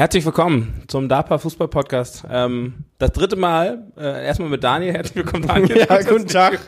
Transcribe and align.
Herzlich 0.00 0.24
willkommen 0.24 0.82
zum 0.88 1.10
DAPA 1.10 1.36
Fußball 1.36 1.68
Podcast. 1.68 2.24
Ähm, 2.30 2.86
das 2.96 3.12
dritte 3.12 3.36
Mal, 3.36 3.84
äh, 3.98 4.24
erstmal 4.24 4.48
mit 4.48 4.64
Daniel. 4.64 4.94
Herzlich 4.94 5.16
willkommen, 5.16 5.46
Daniel. 5.46 5.76
Ja, 5.90 6.00
guten 6.00 6.26
Tag. 6.26 6.58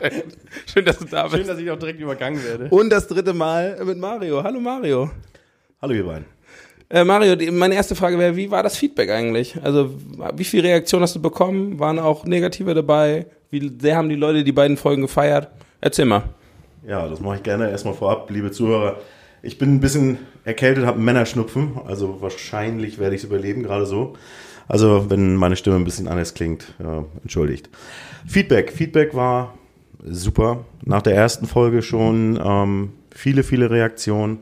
Schön, 0.71 0.85
dass 0.85 0.99
du 0.99 1.05
da 1.05 1.23
bist. 1.23 1.37
Schön, 1.37 1.47
dass 1.47 1.57
ich 1.57 1.71
auch 1.71 1.79
direkt 1.79 1.99
übergangen 1.99 2.43
werde. 2.43 2.67
Und 2.69 2.91
das 2.91 3.07
dritte 3.07 3.33
Mal 3.33 3.83
mit 3.85 3.97
Mario. 3.97 4.43
Hallo 4.43 4.59
Mario. 4.59 5.09
Hallo 5.81 5.95
ihr 5.95 6.05
beiden. 6.05 6.25
Äh, 6.91 7.03
Mario, 7.03 7.35
die, 7.35 7.49
meine 7.49 7.73
erste 7.73 7.95
Frage 7.95 8.19
wäre, 8.19 8.35
wie 8.35 8.51
war 8.51 8.61
das 8.61 8.77
Feedback 8.77 9.09
eigentlich? 9.09 9.57
Also, 9.63 9.89
wie 10.35 10.43
viel 10.43 10.61
Reaktion 10.61 11.01
hast 11.01 11.15
du 11.15 11.19
bekommen? 11.19 11.79
Waren 11.79 11.97
auch 11.97 12.25
negative 12.25 12.75
dabei? 12.75 13.25
Wie 13.49 13.71
sehr 13.81 13.95
haben 13.95 14.09
die 14.09 14.15
Leute 14.15 14.43
die 14.43 14.51
beiden 14.51 14.77
Folgen 14.77 15.01
gefeiert? 15.01 15.47
Erzähl 15.81 16.05
mal. 16.05 16.21
Ja, 16.87 17.07
das 17.07 17.19
mache 17.19 17.37
ich 17.37 17.41
gerne. 17.41 17.71
Erstmal 17.71 17.95
vorab, 17.95 18.29
liebe 18.29 18.51
Zuhörer. 18.51 18.97
Ich 19.45 19.57
bin 19.57 19.75
ein 19.75 19.81
bisschen 19.81 20.19
erkältet, 20.45 20.85
habe 20.85 21.01
Männerschnupfen, 21.01 21.73
also 21.85 22.21
wahrscheinlich 22.21 22.97
werde 22.97 23.13
ich 23.13 23.23
es 23.23 23.27
überleben, 23.27 23.61
gerade 23.61 23.85
so. 23.85 24.13
Also, 24.69 25.09
wenn 25.09 25.35
meine 25.35 25.57
Stimme 25.57 25.75
ein 25.75 25.83
bisschen 25.83 26.07
anders 26.07 26.33
klingt, 26.33 26.73
ja, 26.81 27.03
entschuldigt. 27.21 27.69
Feedback. 28.25 28.71
Feedback 28.71 29.13
war 29.13 29.53
super. 30.01 30.63
Nach 30.85 31.01
der 31.01 31.15
ersten 31.15 31.45
Folge 31.45 31.81
schon 31.81 32.39
ähm, 32.41 32.93
viele, 33.11 33.43
viele 33.43 33.69
Reaktionen. 33.69 34.39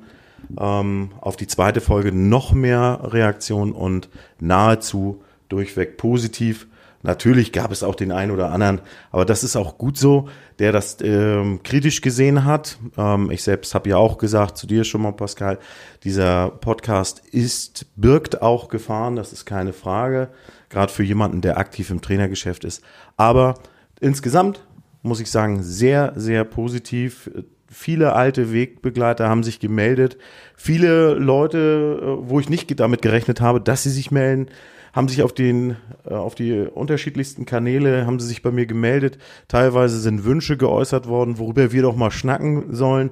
Ähm, 0.59 1.09
auf 1.19 1.35
die 1.35 1.47
zweite 1.47 1.81
Folge 1.81 2.11
noch 2.11 2.53
mehr 2.53 2.99
Reaktionen 3.03 3.71
und 3.71 4.07
nahezu 4.39 5.23
durchweg 5.49 5.97
positiv. 5.97 6.67
Natürlich 7.03 7.51
gab 7.51 7.71
es 7.71 7.83
auch 7.83 7.95
den 7.95 8.11
einen 8.11 8.31
oder 8.31 8.51
anderen, 8.51 8.81
aber 9.11 9.25
das 9.25 9.43
ist 9.43 9.55
auch 9.55 9.77
gut 9.77 9.97
so, 9.97 10.29
der 10.59 10.71
das 10.71 10.97
ähm, 11.01 11.61
kritisch 11.63 12.01
gesehen 12.01 12.45
hat. 12.45 12.77
Ähm, 12.97 13.31
ich 13.31 13.43
selbst 13.43 13.73
habe 13.73 13.89
ja 13.89 13.97
auch 13.97 14.17
gesagt, 14.17 14.57
zu 14.57 14.67
dir 14.67 14.83
schon 14.83 15.01
mal, 15.01 15.11
Pascal, 15.11 15.57
dieser 16.03 16.49
Podcast 16.49 17.19
ist, 17.31 17.87
birgt 17.95 18.41
auch 18.41 18.69
Gefahren, 18.69 19.15
das 19.15 19.33
ist 19.33 19.45
keine 19.45 19.73
Frage, 19.73 20.29
gerade 20.69 20.91
für 20.91 21.03
jemanden, 21.03 21.41
der 21.41 21.57
aktiv 21.57 21.89
im 21.89 22.01
Trainergeschäft 22.01 22.63
ist. 22.63 22.83
Aber 23.17 23.55
insgesamt 23.99 24.65
muss 25.01 25.19
ich 25.19 25.31
sagen, 25.31 25.63
sehr, 25.63 26.13
sehr 26.15 26.43
positiv. 26.43 27.31
Viele 27.67 28.13
alte 28.13 28.51
Wegbegleiter 28.53 29.29
haben 29.29 29.43
sich 29.43 29.59
gemeldet. 29.59 30.17
Viele 30.55 31.13
Leute, 31.13 31.99
äh, 32.01 32.29
wo 32.29 32.39
ich 32.39 32.49
nicht 32.49 32.79
damit 32.79 33.01
gerechnet 33.01 33.41
habe, 33.41 33.61
dass 33.61 33.83
sie 33.83 33.89
sich 33.89 34.11
melden, 34.11 34.47
haben 34.93 35.07
sich 35.07 35.23
auf 35.23 35.33
den, 35.33 35.77
äh, 36.05 36.13
auf 36.13 36.35
die 36.35 36.53
unterschiedlichsten 36.53 37.45
Kanäle, 37.45 38.05
haben 38.05 38.19
sie 38.19 38.27
sich 38.27 38.41
bei 38.41 38.51
mir 38.51 38.65
gemeldet. 38.65 39.17
Teilweise 39.47 39.99
sind 39.99 40.23
Wünsche 40.23 40.57
geäußert 40.57 41.07
worden, 41.07 41.37
worüber 41.37 41.71
wir 41.71 41.81
doch 41.81 41.95
mal 41.95 42.11
schnacken 42.11 42.73
sollen. 42.73 43.11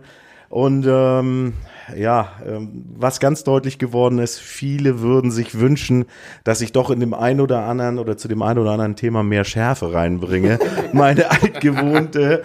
Und 0.50 0.88
ähm, 0.90 1.54
ja, 1.96 2.34
ähm, 2.46 2.86
was 2.98 3.20
ganz 3.20 3.44
deutlich 3.44 3.78
geworden 3.78 4.18
ist, 4.18 4.40
viele 4.40 5.00
würden 5.00 5.30
sich 5.30 5.60
wünschen, 5.60 6.06
dass 6.44 6.62
ich 6.62 6.72
doch 6.72 6.90
in 6.90 7.00
dem 7.00 7.14
einen 7.14 7.40
oder 7.40 7.66
anderen 7.66 8.00
oder 8.00 8.18
zu 8.18 8.28
dem 8.28 8.42
einen 8.42 8.58
oder 8.58 8.72
anderen 8.72 8.96
Thema 8.96 9.22
mehr 9.22 9.44
Schärfe 9.44 9.94
reinbringe. 9.94 10.58
Meine 10.94 11.30
altgewohnte. 11.30 12.42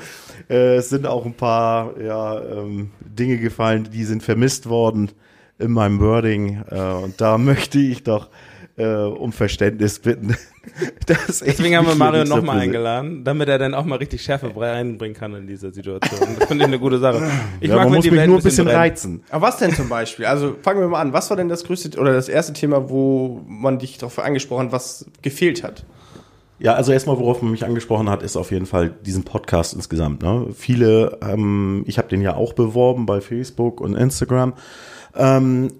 Äh, 0.50 0.76
es 0.76 0.90
sind 0.90 1.06
auch 1.06 1.24
ein 1.24 1.32
paar 1.32 1.98
ja, 1.98 2.42
ähm, 2.42 2.90
Dinge 3.00 3.38
gefallen, 3.38 3.88
die 3.90 4.04
sind 4.04 4.22
vermisst 4.22 4.68
worden 4.68 5.10
in 5.58 5.72
meinem 5.72 5.98
Wording. 5.98 6.62
Äh, 6.70 6.78
und 6.78 7.20
da 7.22 7.38
möchte 7.38 7.78
ich 7.78 8.02
doch 8.02 8.28
äh, 8.76 8.86
um 8.86 9.32
Verständnis 9.32 9.98
bitten. 9.98 10.36
Deswegen 11.08 11.76
haben 11.76 11.86
wir 11.86 11.94
Mario 11.94 12.24
nochmal 12.24 12.60
eingeladen, 12.60 13.22
damit 13.22 13.48
er 13.48 13.58
dann 13.58 13.74
auch 13.74 13.84
mal 13.84 13.96
richtig 13.96 14.22
Schärfe 14.22 14.50
reinbringen 14.56 15.16
kann 15.16 15.34
in 15.34 15.46
dieser 15.46 15.72
Situation. 15.72 16.20
Das 16.38 16.48
finde 16.48 16.64
ich 16.64 16.68
eine 16.68 16.78
gute 16.78 16.98
Sache. 16.98 17.30
Ich 17.60 17.68
ja, 17.68 17.76
mag, 17.76 17.84
man 17.84 17.94
muss 17.94 18.04
die 18.04 18.10
mich 18.10 18.20
Welt 18.20 18.28
nur 18.28 18.38
ein 18.38 18.42
bisschen 18.42 18.64
brennt. 18.64 18.78
reizen. 18.78 19.22
Aber 19.30 19.46
was 19.46 19.58
denn 19.58 19.72
zum 19.72 19.88
Beispiel? 19.88 20.26
Also 20.26 20.56
fangen 20.62 20.80
wir 20.80 20.88
mal 20.88 21.00
an. 21.00 21.12
Was 21.12 21.30
war 21.30 21.36
denn 21.36 21.48
das 21.48 21.64
größte 21.64 21.98
oder 21.98 22.12
das 22.12 22.28
erste 22.28 22.52
Thema, 22.52 22.88
wo 22.88 23.42
man 23.46 23.78
dich 23.78 23.98
darauf 23.98 24.18
angesprochen 24.18 24.66
hat, 24.66 24.72
was 24.72 25.06
gefehlt 25.22 25.62
hat? 25.62 25.84
Ja, 26.58 26.74
also 26.74 26.92
erstmal, 26.92 27.18
worauf 27.18 27.42
man 27.42 27.50
mich 27.50 27.64
angesprochen 27.64 28.08
hat, 28.08 28.22
ist 28.22 28.36
auf 28.36 28.50
jeden 28.50 28.66
Fall 28.66 28.90
diesen 29.04 29.24
Podcast 29.24 29.74
insgesamt. 29.74 30.22
Ne? 30.22 30.48
Viele, 30.54 31.18
ähm, 31.20 31.84
ich 31.86 31.98
habe 31.98 32.08
den 32.08 32.22
ja 32.22 32.36
auch 32.36 32.52
beworben 32.52 33.06
bei 33.06 33.20
Facebook 33.20 33.80
und 33.80 33.94
Instagram. 33.94 34.54
Ähm, 35.14 35.72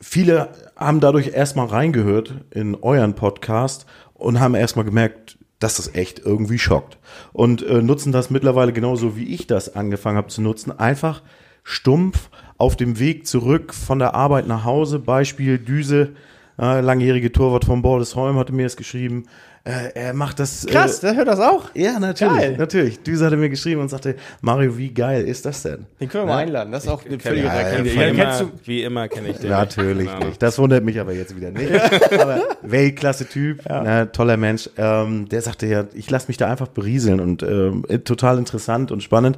viele 0.00 0.50
haben 0.78 1.00
dadurch 1.00 1.34
erstmal 1.34 1.66
reingehört 1.66 2.44
in 2.50 2.76
euren 2.76 3.14
Podcast 3.14 3.84
und 4.14 4.40
haben 4.40 4.54
erstmal 4.54 4.84
gemerkt, 4.84 5.38
dass 5.58 5.76
das 5.76 5.94
echt 5.94 6.20
irgendwie 6.20 6.58
schockt. 6.58 6.98
Und 7.32 7.62
äh, 7.66 7.82
nutzen 7.82 8.12
das 8.12 8.30
mittlerweile 8.30 8.72
genauso, 8.72 9.16
wie 9.16 9.34
ich 9.34 9.48
das 9.48 9.74
angefangen 9.74 10.16
habe 10.16 10.28
zu 10.28 10.40
nutzen. 10.40 10.78
Einfach 10.78 11.22
stumpf 11.64 12.30
auf 12.56 12.76
dem 12.76 12.98
Weg 13.00 13.26
zurück 13.26 13.74
von 13.74 13.98
der 13.98 14.14
Arbeit 14.14 14.46
nach 14.46 14.64
Hause. 14.64 15.00
Beispiel 15.00 15.58
Düse, 15.58 16.14
äh, 16.60 16.80
langjährige 16.80 17.32
Torwart 17.32 17.64
von 17.64 17.82
Bordesholm 17.82 18.36
hatte 18.36 18.52
mir 18.52 18.64
das 18.64 18.76
geschrieben. 18.76 19.24
Äh, 19.68 19.92
er 19.94 20.14
macht 20.14 20.38
das. 20.38 20.66
Krass, 20.66 21.00
der 21.00 21.14
hört 21.14 21.28
das 21.28 21.40
auch? 21.40 21.74
Äh, 21.74 21.82
ja, 21.82 21.98
natürlich. 21.98 22.38
Geil. 22.38 22.56
Natürlich. 22.56 23.02
Düse 23.02 23.26
hatte 23.26 23.36
mir 23.36 23.50
geschrieben 23.50 23.82
und 23.82 23.90
sagte, 23.90 24.16
Mario, 24.40 24.78
wie 24.78 24.88
geil 24.94 25.24
ist 25.24 25.44
das 25.44 25.62
denn? 25.62 25.84
Den 26.00 26.08
können 26.08 26.24
wir 26.24 26.32
mal 26.32 26.38
einladen. 26.38 26.72
Das 26.72 26.84
ist 26.84 26.90
auch 26.90 27.04
eine 27.04 27.18
völlige 27.18 27.48
Ja, 27.48 27.84
wie, 27.84 27.90
Ja, 27.90 28.06
immer, 28.06 28.24
kennst 28.24 28.40
du, 28.40 28.50
wie 28.64 28.82
immer 28.82 29.08
kenne 29.08 29.28
ich 29.28 29.36
den. 29.36 29.50
Natürlich 29.50 30.08
Ahnung. 30.08 30.28
nicht. 30.28 30.42
Das 30.42 30.58
wundert 30.58 30.84
mich 30.84 30.98
aber 30.98 31.12
jetzt 31.12 31.36
wieder 31.36 31.50
nicht. 31.50 31.70
aber 32.18 32.40
Weltklasse-Typ, 32.62 33.68
ne, 33.68 34.08
toller 34.10 34.38
Mensch. 34.38 34.70
Ähm, 34.78 35.28
der 35.28 35.42
sagte 35.42 35.66
ja, 35.66 35.84
ich 35.92 36.08
lasse 36.08 36.28
mich 36.28 36.38
da 36.38 36.50
einfach 36.50 36.68
berieseln 36.68 37.20
und 37.20 37.42
ähm, 37.42 37.84
total 38.04 38.38
interessant 38.38 38.90
und 38.90 39.02
spannend. 39.02 39.36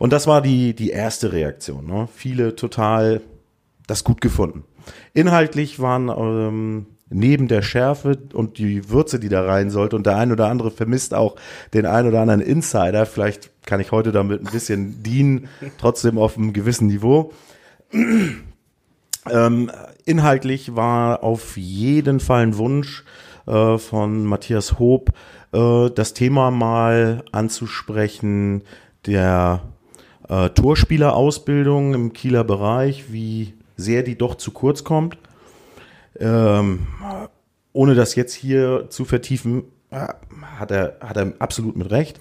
Und 0.00 0.12
das 0.12 0.26
war 0.26 0.42
die, 0.42 0.74
die 0.74 0.90
erste 0.90 1.32
Reaktion. 1.32 1.86
Ne? 1.86 2.08
Viele 2.12 2.56
total 2.56 3.20
das 3.86 4.02
gut 4.02 4.20
gefunden. 4.20 4.64
Inhaltlich 5.14 5.78
waren 5.78 6.08
ähm, 6.08 6.86
neben 7.10 7.48
der 7.48 7.62
Schärfe 7.62 8.18
und 8.32 8.58
die 8.58 8.90
Würze, 8.90 9.18
die 9.18 9.28
da 9.28 9.44
rein 9.44 9.70
sollte, 9.70 9.96
und 9.96 10.06
der 10.06 10.16
ein 10.16 10.32
oder 10.32 10.48
andere 10.48 10.70
vermisst 10.70 11.14
auch 11.14 11.36
den 11.74 11.86
ein 11.86 12.06
oder 12.06 12.20
anderen 12.20 12.40
Insider. 12.40 13.06
Vielleicht 13.06 13.50
kann 13.66 13.80
ich 13.80 13.92
heute 13.92 14.12
damit 14.12 14.40
ein 14.40 14.52
bisschen 14.52 15.02
dienen, 15.02 15.48
trotzdem 15.78 16.18
auf 16.18 16.36
einem 16.36 16.52
gewissen 16.52 16.86
Niveau. 16.86 17.32
Ähm, 19.30 19.70
inhaltlich 20.06 20.74
war 20.74 21.22
auf 21.22 21.58
jeden 21.58 22.18
Fall 22.18 22.44
ein 22.44 22.56
Wunsch 22.56 23.04
äh, 23.46 23.76
von 23.76 24.24
Matthias 24.24 24.78
Hob, 24.78 25.10
äh, 25.52 25.90
das 25.90 26.14
Thema 26.14 26.50
mal 26.50 27.24
anzusprechen, 27.32 28.62
der 29.06 29.62
äh, 30.28 30.50
Torspielerausbildung 30.50 31.94
im 31.94 32.12
Kieler 32.12 32.44
Bereich, 32.44 33.12
wie 33.12 33.54
sehr 33.76 34.02
die 34.02 34.16
doch 34.16 34.34
zu 34.34 34.50
kurz 34.50 34.84
kommt. 34.84 35.18
Ähm, 36.20 36.86
ohne 37.72 37.94
das 37.94 38.14
jetzt 38.14 38.34
hier 38.34 38.86
zu 38.90 39.04
vertiefen, 39.04 39.64
äh, 39.90 40.08
hat 40.58 40.70
er, 40.70 40.96
hat 41.00 41.16
er 41.16 41.32
absolut 41.38 41.76
mit 41.76 41.90
Recht. 41.90 42.18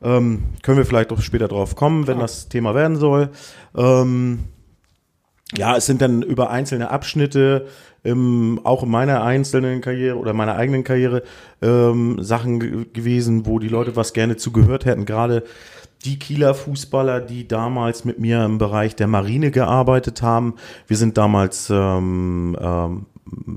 Ähm, 0.00 0.44
können 0.62 0.78
wir 0.78 0.84
vielleicht 0.86 1.10
doch 1.10 1.20
später 1.20 1.48
drauf 1.48 1.74
kommen, 1.74 2.06
wenn 2.06 2.20
das 2.20 2.48
Thema 2.48 2.74
werden 2.74 2.96
soll. 2.96 3.30
Ähm, 3.76 4.44
ja, 5.56 5.76
es 5.76 5.86
sind 5.86 6.00
dann 6.02 6.22
über 6.22 6.50
einzelne 6.50 6.90
Abschnitte, 6.90 7.66
ähm, 8.04 8.60
auch 8.62 8.84
in 8.84 8.90
meiner 8.90 9.24
einzelnen 9.24 9.80
Karriere 9.80 10.16
oder 10.16 10.32
meiner 10.34 10.54
eigenen 10.54 10.84
Karriere, 10.84 11.22
ähm, 11.62 12.22
Sachen 12.22 12.60
ge- 12.60 12.86
gewesen, 12.92 13.46
wo 13.46 13.58
die 13.58 13.68
Leute 13.68 13.96
was 13.96 14.12
gerne 14.12 14.36
zugehört 14.36 14.84
hätten. 14.84 15.04
Gerade 15.04 15.42
die 16.04 16.18
Kieler 16.18 16.54
Fußballer, 16.54 17.20
die 17.20 17.48
damals 17.48 18.04
mit 18.04 18.18
mir 18.18 18.44
im 18.44 18.58
Bereich 18.58 18.94
der 18.96 19.06
Marine 19.06 19.50
gearbeitet 19.50 20.22
haben. 20.22 20.54
Wir 20.86 20.96
sind 20.96 21.18
damals, 21.18 21.70
ähm, 21.70 22.56
ähm, 22.60 23.06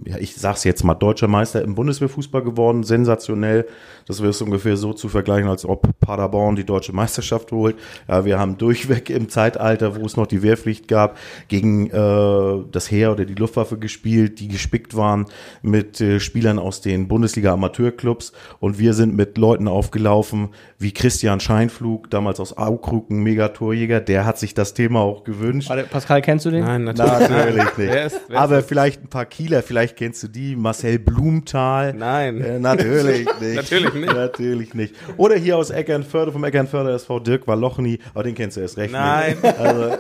ja, 0.06 0.18
ich 0.18 0.35
sag's 0.35 0.63
jetzt 0.63 0.83
mal, 0.83 0.95
deutscher 0.95 1.27
Meister 1.27 1.62
im 1.62 1.75
Bundeswehrfußball 1.75 2.41
geworden, 2.44 2.83
sensationell. 2.83 3.68
Das 4.07 4.21
wäre 4.21 4.33
ungefähr 4.44 4.75
so 4.77 4.94
zu 4.94 5.09
vergleichen, 5.09 5.47
als 5.50 5.63
ob 5.65 5.88
Paderborn 6.00 6.56
die 6.56 6.65
deutsche 6.65 6.91
Meisterschaft 6.94 7.51
holt. 7.51 7.75
Ja, 8.07 8.25
wir 8.25 8.39
haben 8.39 8.57
durchweg 8.57 9.09
im 9.09 9.29
Zeitalter, 9.29 9.95
wo 9.95 10.06
es 10.06 10.18
noch 10.18 10.27
die 10.27 10.41
Wehrpflicht 10.41 10.88
gab, 10.88 11.18
gegen 11.47 11.88
äh, 11.91 12.63
das 12.71 12.89
Heer 12.89 13.12
oder 13.12 13.25
die 13.25 13.35
Luftwaffe 13.35 13.77
gespielt, 13.77 14.39
die 14.39 14.47
gespickt 14.47 14.95
waren 14.97 15.25
mit 15.62 16.01
äh, 16.01 16.19
Spielern 16.19 16.57
aus 16.59 16.81
den 16.81 17.07
Bundesliga-Amateurclubs. 17.07 18.33
Und 18.59 18.79
wir 18.79 18.94
sind 18.94 19.15
mit 19.15 19.38
Leuten 19.38 19.68
aufgelaufen, 19.68 20.50
wie 20.79 20.91
Christian 20.94 21.39
Scheinflug, 21.39 22.09
damals 22.09 22.39
aus 22.39 22.57
Aukrug, 22.57 23.09
ein 23.12 23.19
Megatorjäger. 23.23 24.00
Der 24.01 24.25
hat 24.25 24.39
sich 24.39 24.53
das 24.53 24.73
Thema 24.73 25.00
auch 25.01 25.23
gewünscht. 25.23 25.69
Warte, 25.69 25.83
Pascal, 25.83 26.21
kennst 26.21 26.45
du 26.45 26.51
den? 26.51 26.63
Nein, 26.63 26.83
natürlich. 26.85 27.29
Natürlich 27.29 27.56
nicht. 27.63 27.77
Wer 27.77 28.06
ist- 28.06 28.21
wer 28.27 28.35
ist 28.38 28.41
Aber 28.41 28.62
vielleicht 28.63 29.03
ein 29.03 29.07
paar 29.09 29.25
Kieler, 29.25 29.61
vielleicht 29.62 29.96
kennst 29.98 30.24
du 30.24 30.28
die, 30.28 30.56
Marcel 30.56 31.00
Blumenthal. 31.00 31.94
Nein. 31.94 32.42
Äh, 32.42 32.60
natürlich 32.60 33.28
nicht. 33.42 33.56
Natürlich 33.56 33.94
nicht. 33.94 34.13
Natürlich 34.13 34.74
nicht. 34.74 34.96
Oder 35.18 35.36
hier 35.36 35.58
aus 35.58 35.69
Eckernförde, 35.69 36.31
vom 36.31 36.44
Eckernförde 36.44 36.92
SV 36.94 37.19
Dirk 37.19 37.48
Walochny, 37.48 38.00
aber 38.13 38.24
den 38.24 38.36
kennst 38.36 38.58
du 38.58 38.62
erst 38.62 38.78
recht 38.78 38.94
Nein. 38.94 39.38
nicht. 39.42 39.60
Also, 39.62 39.98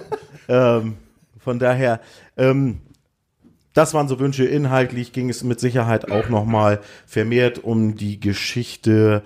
ähm, 0.47 0.95
von 1.37 1.59
daher, 1.59 2.01
ähm, 2.37 2.81
das 3.73 3.93
waren 3.93 4.07
so 4.07 4.19
Wünsche. 4.19 4.45
Inhaltlich 4.45 5.13
ging 5.13 5.29
es 5.29 5.43
mit 5.43 5.59
Sicherheit 5.59 6.11
auch 6.11 6.29
nochmal 6.29 6.81
vermehrt 7.05 7.63
um 7.63 7.95
die 7.95 8.19
Geschichte, 8.19 9.23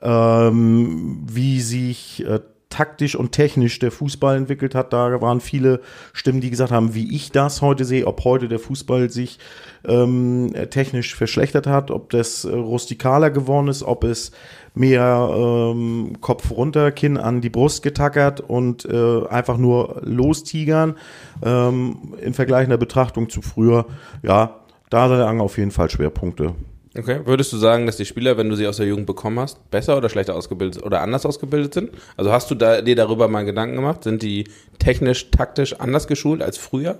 ähm, 0.00 1.24
wie 1.28 1.60
sich 1.60 2.24
äh, 2.24 2.40
taktisch 2.70 3.16
und 3.16 3.32
technisch 3.32 3.78
der 3.78 3.90
Fußball 3.90 4.36
entwickelt 4.36 4.74
hat. 4.74 4.92
Da 4.92 5.20
waren 5.20 5.40
viele 5.40 5.80
Stimmen, 6.12 6.40
die 6.40 6.50
gesagt 6.50 6.70
haben, 6.70 6.94
wie 6.94 7.14
ich 7.14 7.32
das 7.32 7.62
heute 7.62 7.84
sehe, 7.84 8.06
ob 8.06 8.24
heute 8.24 8.48
der 8.48 8.58
Fußball 8.58 9.10
sich 9.10 9.38
ähm, 9.86 10.52
technisch 10.70 11.14
verschlechtert 11.14 11.66
hat, 11.66 11.90
ob 11.90 12.10
das 12.10 12.44
äh, 12.44 12.54
rustikaler 12.54 13.30
geworden 13.30 13.68
ist, 13.68 13.82
ob 13.82 14.04
es 14.04 14.32
mehr 14.74 15.30
ähm, 15.34 16.18
Kopf 16.20 16.50
runter, 16.50 16.92
Kinn 16.92 17.16
an 17.16 17.40
die 17.40 17.50
Brust 17.50 17.82
getackert 17.82 18.40
und 18.40 18.84
äh, 18.84 19.26
einfach 19.28 19.56
nur 19.56 20.02
lostigern 20.04 20.96
ähm, 21.42 22.14
in 22.20 22.34
vergleichender 22.34 22.78
Betrachtung 22.78 23.30
zu 23.30 23.40
früher. 23.40 23.86
Ja, 24.22 24.60
da 24.90 25.06
lagen 25.06 25.40
auf 25.40 25.58
jeden 25.58 25.70
Fall 25.70 25.90
Schwerpunkte. 25.90 26.54
Okay. 26.96 27.20
Würdest 27.24 27.52
du 27.52 27.58
sagen, 27.58 27.86
dass 27.86 27.96
die 27.96 28.04
Spieler, 28.06 28.36
wenn 28.38 28.48
du 28.48 28.56
sie 28.56 28.66
aus 28.66 28.78
der 28.78 28.86
Jugend 28.86 29.06
bekommen 29.06 29.38
hast, 29.38 29.70
besser 29.70 29.96
oder 29.96 30.08
schlechter 30.08 30.34
ausgebildet 30.34 30.82
oder 30.82 31.02
anders 31.02 31.26
ausgebildet 31.26 31.74
sind? 31.74 31.90
Also 32.16 32.32
hast 32.32 32.50
du 32.50 32.54
da, 32.54 32.80
dir 32.80 32.96
darüber 32.96 33.28
mal 33.28 33.44
Gedanken 33.44 33.76
gemacht? 33.76 34.04
Sind 34.04 34.22
die 34.22 34.44
technisch, 34.78 35.30
taktisch 35.30 35.74
anders 35.74 36.06
geschult 36.06 36.42
als 36.42 36.56
früher? 36.56 36.98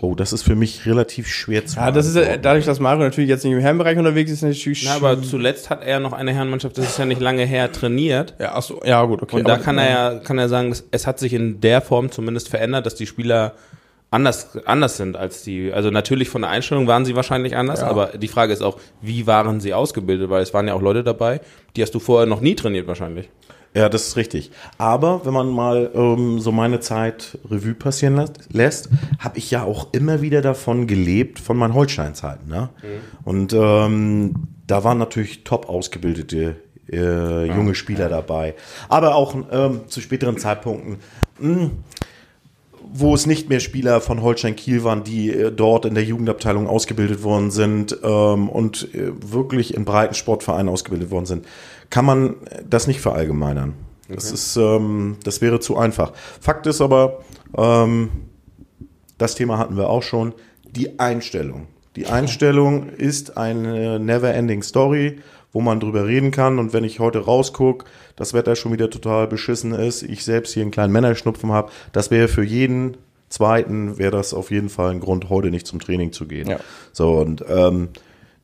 Oh, 0.00 0.14
das 0.16 0.32
ist 0.32 0.42
für 0.42 0.56
mich 0.56 0.86
relativ 0.86 1.28
schwer 1.28 1.66
zu 1.66 1.76
Ja, 1.76 1.92
das 1.92 2.06
ist 2.06 2.16
äh, 2.16 2.38
dadurch, 2.40 2.64
dass 2.64 2.80
Mario 2.80 3.04
natürlich 3.04 3.30
jetzt 3.30 3.44
nicht 3.44 3.52
im 3.52 3.60
Herrenbereich 3.60 3.96
unterwegs 3.96 4.30
ist, 4.30 4.42
natürlich 4.42 4.84
Na, 4.84 4.96
aber 4.96 5.22
zuletzt 5.22 5.70
hat 5.70 5.84
er 5.84 6.00
noch 6.00 6.12
eine 6.12 6.32
Herrenmannschaft, 6.32 6.76
das 6.76 6.86
ist 6.86 6.98
ja 6.98 7.06
nicht 7.06 7.20
lange 7.20 7.44
her, 7.44 7.70
trainiert. 7.70 8.34
ja, 8.40 8.52
ach 8.54 8.62
so, 8.62 8.80
ja 8.84 9.04
gut, 9.04 9.22
okay. 9.22 9.36
Und 9.36 9.48
da 9.48 9.56
kann 9.56 9.78
er 9.78 9.90
ja, 9.90 10.18
kann 10.18 10.36
er 10.38 10.48
sagen, 10.48 10.70
dass 10.70 10.84
es 10.90 11.06
hat 11.06 11.20
sich 11.20 11.32
in 11.32 11.60
der 11.60 11.80
Form 11.80 12.10
zumindest 12.10 12.48
verändert, 12.48 12.86
dass 12.86 12.96
die 12.96 13.06
Spieler 13.06 13.54
anders, 14.14 14.56
anders 14.64 14.96
sind 14.96 15.16
als 15.16 15.42
die, 15.42 15.72
also 15.72 15.90
natürlich 15.90 16.28
von 16.28 16.42
der 16.42 16.50
Einstellung 16.50 16.86
waren 16.86 17.04
sie 17.04 17.14
wahrscheinlich 17.16 17.56
anders, 17.56 17.80
Ja. 17.80 17.88
aber 17.88 18.06
die 18.16 18.28
Frage 18.28 18.52
ist 18.52 18.62
auch, 18.62 18.78
wie 19.02 19.26
waren 19.26 19.60
sie 19.60 19.74
ausgebildet? 19.74 20.30
Weil 20.30 20.42
es 20.42 20.54
waren 20.54 20.66
ja 20.68 20.74
auch 20.74 20.82
Leute 20.82 21.04
dabei, 21.04 21.40
die 21.76 21.82
hast 21.82 21.94
du 21.94 21.98
vorher 21.98 22.26
noch 22.26 22.40
nie 22.40 22.54
trainiert 22.54 22.86
wahrscheinlich. 22.86 23.28
Ja, 23.76 23.88
das 23.88 24.06
ist 24.06 24.16
richtig. 24.16 24.52
Aber 24.78 25.26
wenn 25.26 25.32
man 25.32 25.48
mal 25.50 25.90
ähm, 25.94 26.38
so 26.38 26.52
meine 26.52 26.78
Zeit 26.78 27.36
Revue 27.50 27.74
passieren 27.74 28.14
lässt, 28.14 28.38
lässt 28.52 28.88
habe 29.18 29.36
ich 29.38 29.50
ja 29.50 29.64
auch 29.64 29.88
immer 29.92 30.22
wieder 30.22 30.42
davon 30.42 30.86
gelebt, 30.86 31.40
von 31.40 31.56
meinen 31.56 31.74
Holstein-Zeiten. 31.74 32.48
Ne? 32.48 32.68
Und 33.24 33.52
ähm, 33.52 34.34
da 34.68 34.84
waren 34.84 34.98
natürlich 34.98 35.42
top 35.42 35.68
ausgebildete 35.68 36.54
äh, 36.92 37.46
junge 37.46 37.74
Spieler 37.74 38.08
dabei. 38.08 38.54
Aber 38.88 39.16
auch 39.16 39.34
ähm, 39.50 39.80
zu 39.88 40.00
späteren 40.00 40.38
Zeitpunkten, 40.38 40.98
mh, 41.40 41.70
wo 42.96 43.12
es 43.12 43.26
nicht 43.26 43.48
mehr 43.48 43.58
Spieler 43.58 44.00
von 44.00 44.22
Holstein 44.22 44.54
Kiel 44.54 44.84
waren, 44.84 45.02
die 45.02 45.30
äh, 45.32 45.50
dort 45.50 45.84
in 45.84 45.94
der 45.94 46.04
Jugendabteilung 46.04 46.68
ausgebildet 46.68 47.24
worden 47.24 47.50
sind 47.50 47.98
ähm, 48.04 48.48
und 48.48 48.94
äh, 48.94 49.10
wirklich 49.20 49.74
in 49.74 49.84
breiten 49.84 50.14
Sportvereinen 50.14 50.68
ausgebildet 50.68 51.10
worden 51.10 51.26
sind, 51.26 51.46
kann 51.90 52.04
man 52.04 52.36
das 52.70 52.86
nicht 52.86 53.00
verallgemeinern. 53.00 53.74
Das 54.08 54.30
ist, 54.30 54.56
ähm, 54.56 55.16
das 55.24 55.40
wäre 55.40 55.58
zu 55.58 55.76
einfach. 55.76 56.12
Fakt 56.40 56.68
ist 56.68 56.80
aber, 56.80 57.24
ähm, 57.56 58.10
das 59.18 59.34
Thema 59.34 59.58
hatten 59.58 59.76
wir 59.76 59.90
auch 59.90 60.04
schon, 60.04 60.32
die 60.64 61.00
Einstellung. 61.00 61.66
Die 61.96 62.06
Einstellung 62.06 62.90
ist 62.90 63.36
eine 63.36 63.98
never-ending 63.98 64.62
Story, 64.62 65.18
wo 65.54 65.62
man 65.62 65.80
drüber 65.80 66.06
reden 66.06 66.30
kann. 66.30 66.58
Und 66.58 66.74
wenn 66.74 66.84
ich 66.84 67.00
heute 67.00 67.20
rausgucke, 67.20 67.86
das 68.16 68.34
Wetter 68.34 68.56
schon 68.56 68.72
wieder 68.72 68.90
total 68.90 69.26
beschissen 69.26 69.72
ist, 69.72 70.02
ich 70.02 70.22
selbst 70.24 70.52
hier 70.52 70.62
einen 70.62 70.70
kleinen 70.70 70.92
Männerschnupfen 70.92 71.50
habe, 71.50 71.72
das 71.92 72.10
wäre 72.10 72.28
für 72.28 72.44
jeden 72.44 72.98
Zweiten, 73.30 73.96
wäre 73.96 74.10
das 74.10 74.34
auf 74.34 74.50
jeden 74.50 74.68
Fall 74.68 74.90
ein 74.90 75.00
Grund, 75.00 75.30
heute 75.30 75.50
nicht 75.50 75.66
zum 75.66 75.80
Training 75.80 76.12
zu 76.12 76.26
gehen. 76.26 76.48
Ja. 76.48 76.58
So, 76.92 77.14
und 77.14 77.44
ähm, 77.48 77.88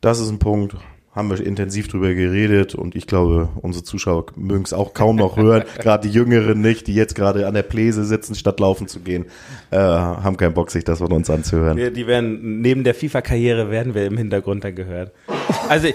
das 0.00 0.20
ist 0.20 0.30
ein 0.30 0.38
Punkt, 0.38 0.76
haben 1.12 1.28
wir 1.28 1.44
intensiv 1.44 1.88
drüber 1.88 2.14
geredet 2.14 2.76
und 2.76 2.94
ich 2.94 3.06
glaube, 3.08 3.48
unsere 3.60 3.84
Zuschauer 3.84 4.26
mögen 4.36 4.62
es 4.62 4.72
auch 4.72 4.94
kaum 4.94 5.16
noch 5.16 5.36
hören, 5.36 5.64
gerade 5.78 6.08
die 6.08 6.14
Jüngeren 6.14 6.60
nicht, 6.60 6.86
die 6.86 6.94
jetzt 6.94 7.16
gerade 7.16 7.48
an 7.48 7.54
der 7.54 7.64
Pläse 7.64 8.04
sitzen, 8.04 8.36
statt 8.36 8.60
laufen 8.60 8.86
zu 8.86 9.00
gehen, 9.00 9.26
äh, 9.70 9.76
haben 9.76 10.36
keinen 10.36 10.54
Bock, 10.54 10.70
sich 10.70 10.84
das 10.84 10.98
von 10.98 11.12
uns 11.12 11.28
anzuhören. 11.28 11.76
Wir, 11.76 11.90
die 11.90 12.06
werden, 12.06 12.60
neben 12.60 12.84
der 12.84 12.94
FIFA-Karriere 12.94 13.70
werden 13.70 13.94
wir 13.94 14.06
im 14.06 14.16
Hintergrund 14.16 14.62
dann 14.62 14.76
gehört. 14.76 15.12
Also 15.68 15.88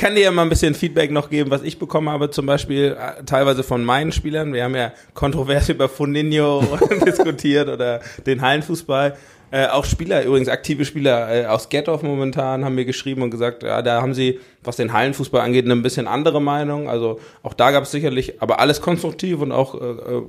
kann 0.00 0.14
dir 0.14 0.22
ja 0.22 0.30
mal 0.30 0.42
ein 0.42 0.48
bisschen 0.48 0.74
Feedback 0.74 1.10
noch 1.10 1.28
geben, 1.28 1.50
was 1.50 1.62
ich 1.62 1.78
bekommen 1.78 2.08
habe, 2.08 2.30
zum 2.30 2.46
Beispiel 2.46 2.96
äh, 2.98 3.22
teilweise 3.24 3.62
von 3.62 3.84
meinen 3.84 4.12
Spielern. 4.12 4.54
Wir 4.54 4.64
haben 4.64 4.74
ja 4.74 4.92
kontrovers 5.12 5.68
über 5.68 5.90
Fundinho 5.90 6.64
diskutiert 7.06 7.68
oder 7.68 8.00
den 8.26 8.40
Hallenfußball. 8.40 9.16
Äh, 9.52 9.66
auch 9.66 9.84
Spieler, 9.84 10.24
übrigens 10.24 10.48
aktive 10.48 10.84
Spieler 10.84 11.42
äh, 11.42 11.46
aus 11.46 11.68
Gethoff 11.68 12.02
momentan 12.02 12.64
haben 12.64 12.76
mir 12.76 12.84
geschrieben 12.84 13.20
und 13.22 13.30
gesagt, 13.30 13.62
ja, 13.62 13.82
da 13.82 14.00
haben 14.00 14.14
sie, 14.14 14.38
was 14.62 14.76
den 14.76 14.92
Hallenfußball 14.92 15.40
angeht, 15.40 15.64
eine 15.64 15.74
ein 15.74 15.82
bisschen 15.82 16.06
andere 16.06 16.40
Meinung. 16.40 16.88
Also 16.88 17.20
auch 17.42 17.52
da 17.52 17.70
gab 17.70 17.82
es 17.82 17.90
sicherlich, 17.90 18.40
aber 18.40 18.60
alles 18.60 18.80
konstruktiv 18.80 19.40
und 19.40 19.52
auch 19.52 19.74
äh, 19.74 19.84
äh, 19.84 20.22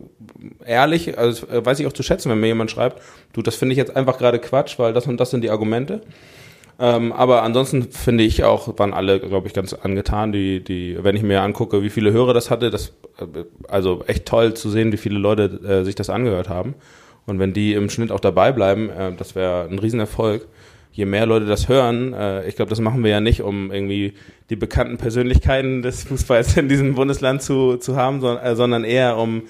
ehrlich. 0.65 1.17
Also 1.17 1.47
äh, 1.47 1.63
weiß 1.63 1.79
ich 1.79 1.88
auch 1.88 1.94
zu 1.94 2.03
schätzen, 2.03 2.29
wenn 2.29 2.39
mir 2.41 2.47
jemand 2.47 2.71
schreibt, 2.71 3.01
du, 3.31 3.41
das 3.41 3.56
finde 3.56 3.74
ich 3.74 3.77
jetzt 3.77 3.95
einfach 3.95 4.17
gerade 4.17 4.39
Quatsch, 4.39 4.77
weil 4.79 4.91
das 4.91 5.07
und 5.07 5.17
das 5.17 5.29
sind 5.29 5.44
die 5.44 5.50
Argumente. 5.50 6.01
Ähm, 6.81 7.13
aber 7.13 7.44
ansonsten 7.44 7.92
finde 7.92 8.24
ich 8.24 8.44
auch, 8.44 8.80
waren 8.80 8.92
alle, 8.92 9.19
glaube 9.19 9.48
ich, 9.48 9.54
ganz 9.54 9.74
angetan, 9.74 10.31
die, 10.31 10.63
die, 10.63 10.98
wenn 11.00 11.16
ich 11.16 11.22
mir 11.22 11.44
angucke, 11.44 11.83
wie 11.83 11.92
viele 11.92 12.12
Hörer 12.12 12.33
das 12.33 12.50
hatte, 12.50 12.72
das, 12.72 12.94
äh, 13.19 13.44
also 13.68 14.04
echt 14.07 14.25
toll 14.25 14.56
zu 14.56 14.68
sehen, 14.72 14.92
wie 14.92 14.98
viele 14.98 15.19
Leute 15.19 15.44
äh, 15.63 15.86
sich 15.86 15.94
das 15.94 16.10
angehört 16.10 16.50
haben. 16.50 16.74
Und 17.28 17.38
wenn 17.38 17.54
die 17.54 17.74
im 17.74 17.92
Schnitt 17.92 18.12
auch 18.12 18.19
dabei 18.19 18.51
bleiben, 18.51 18.89
äh, 18.89 19.13
das 19.16 19.36
wäre 19.36 19.68
ein 19.69 19.78
Riesenerfolg. 19.78 20.48
Je 20.92 21.06
mehr 21.06 21.28
Leute 21.28 21.45
das 21.45 21.69
hören, 21.69 22.13
äh, 22.13 22.48
ich 22.48 22.56
glaube, 22.56 22.69
das 22.69 22.80
machen 22.80 23.04
wir 23.04 23.12
ja 23.12 23.22
nicht, 23.22 23.44
um 23.44 23.72
irgendwie 23.72 24.16
die 24.50 24.56
bekannten 24.56 24.98
Persönlichkeiten 24.98 25.84
des 25.84 26.06
Fußballs 26.06 26.57
in 26.57 26.68
diesem 26.68 26.95
Bundesland 26.95 27.44
zu, 27.44 27.77
zu 27.77 27.95
haben, 27.95 28.22
sondern, 28.22 28.44
äh, 28.44 28.56
sondern 28.56 28.84
eher 28.86 29.18
um, 29.18 29.44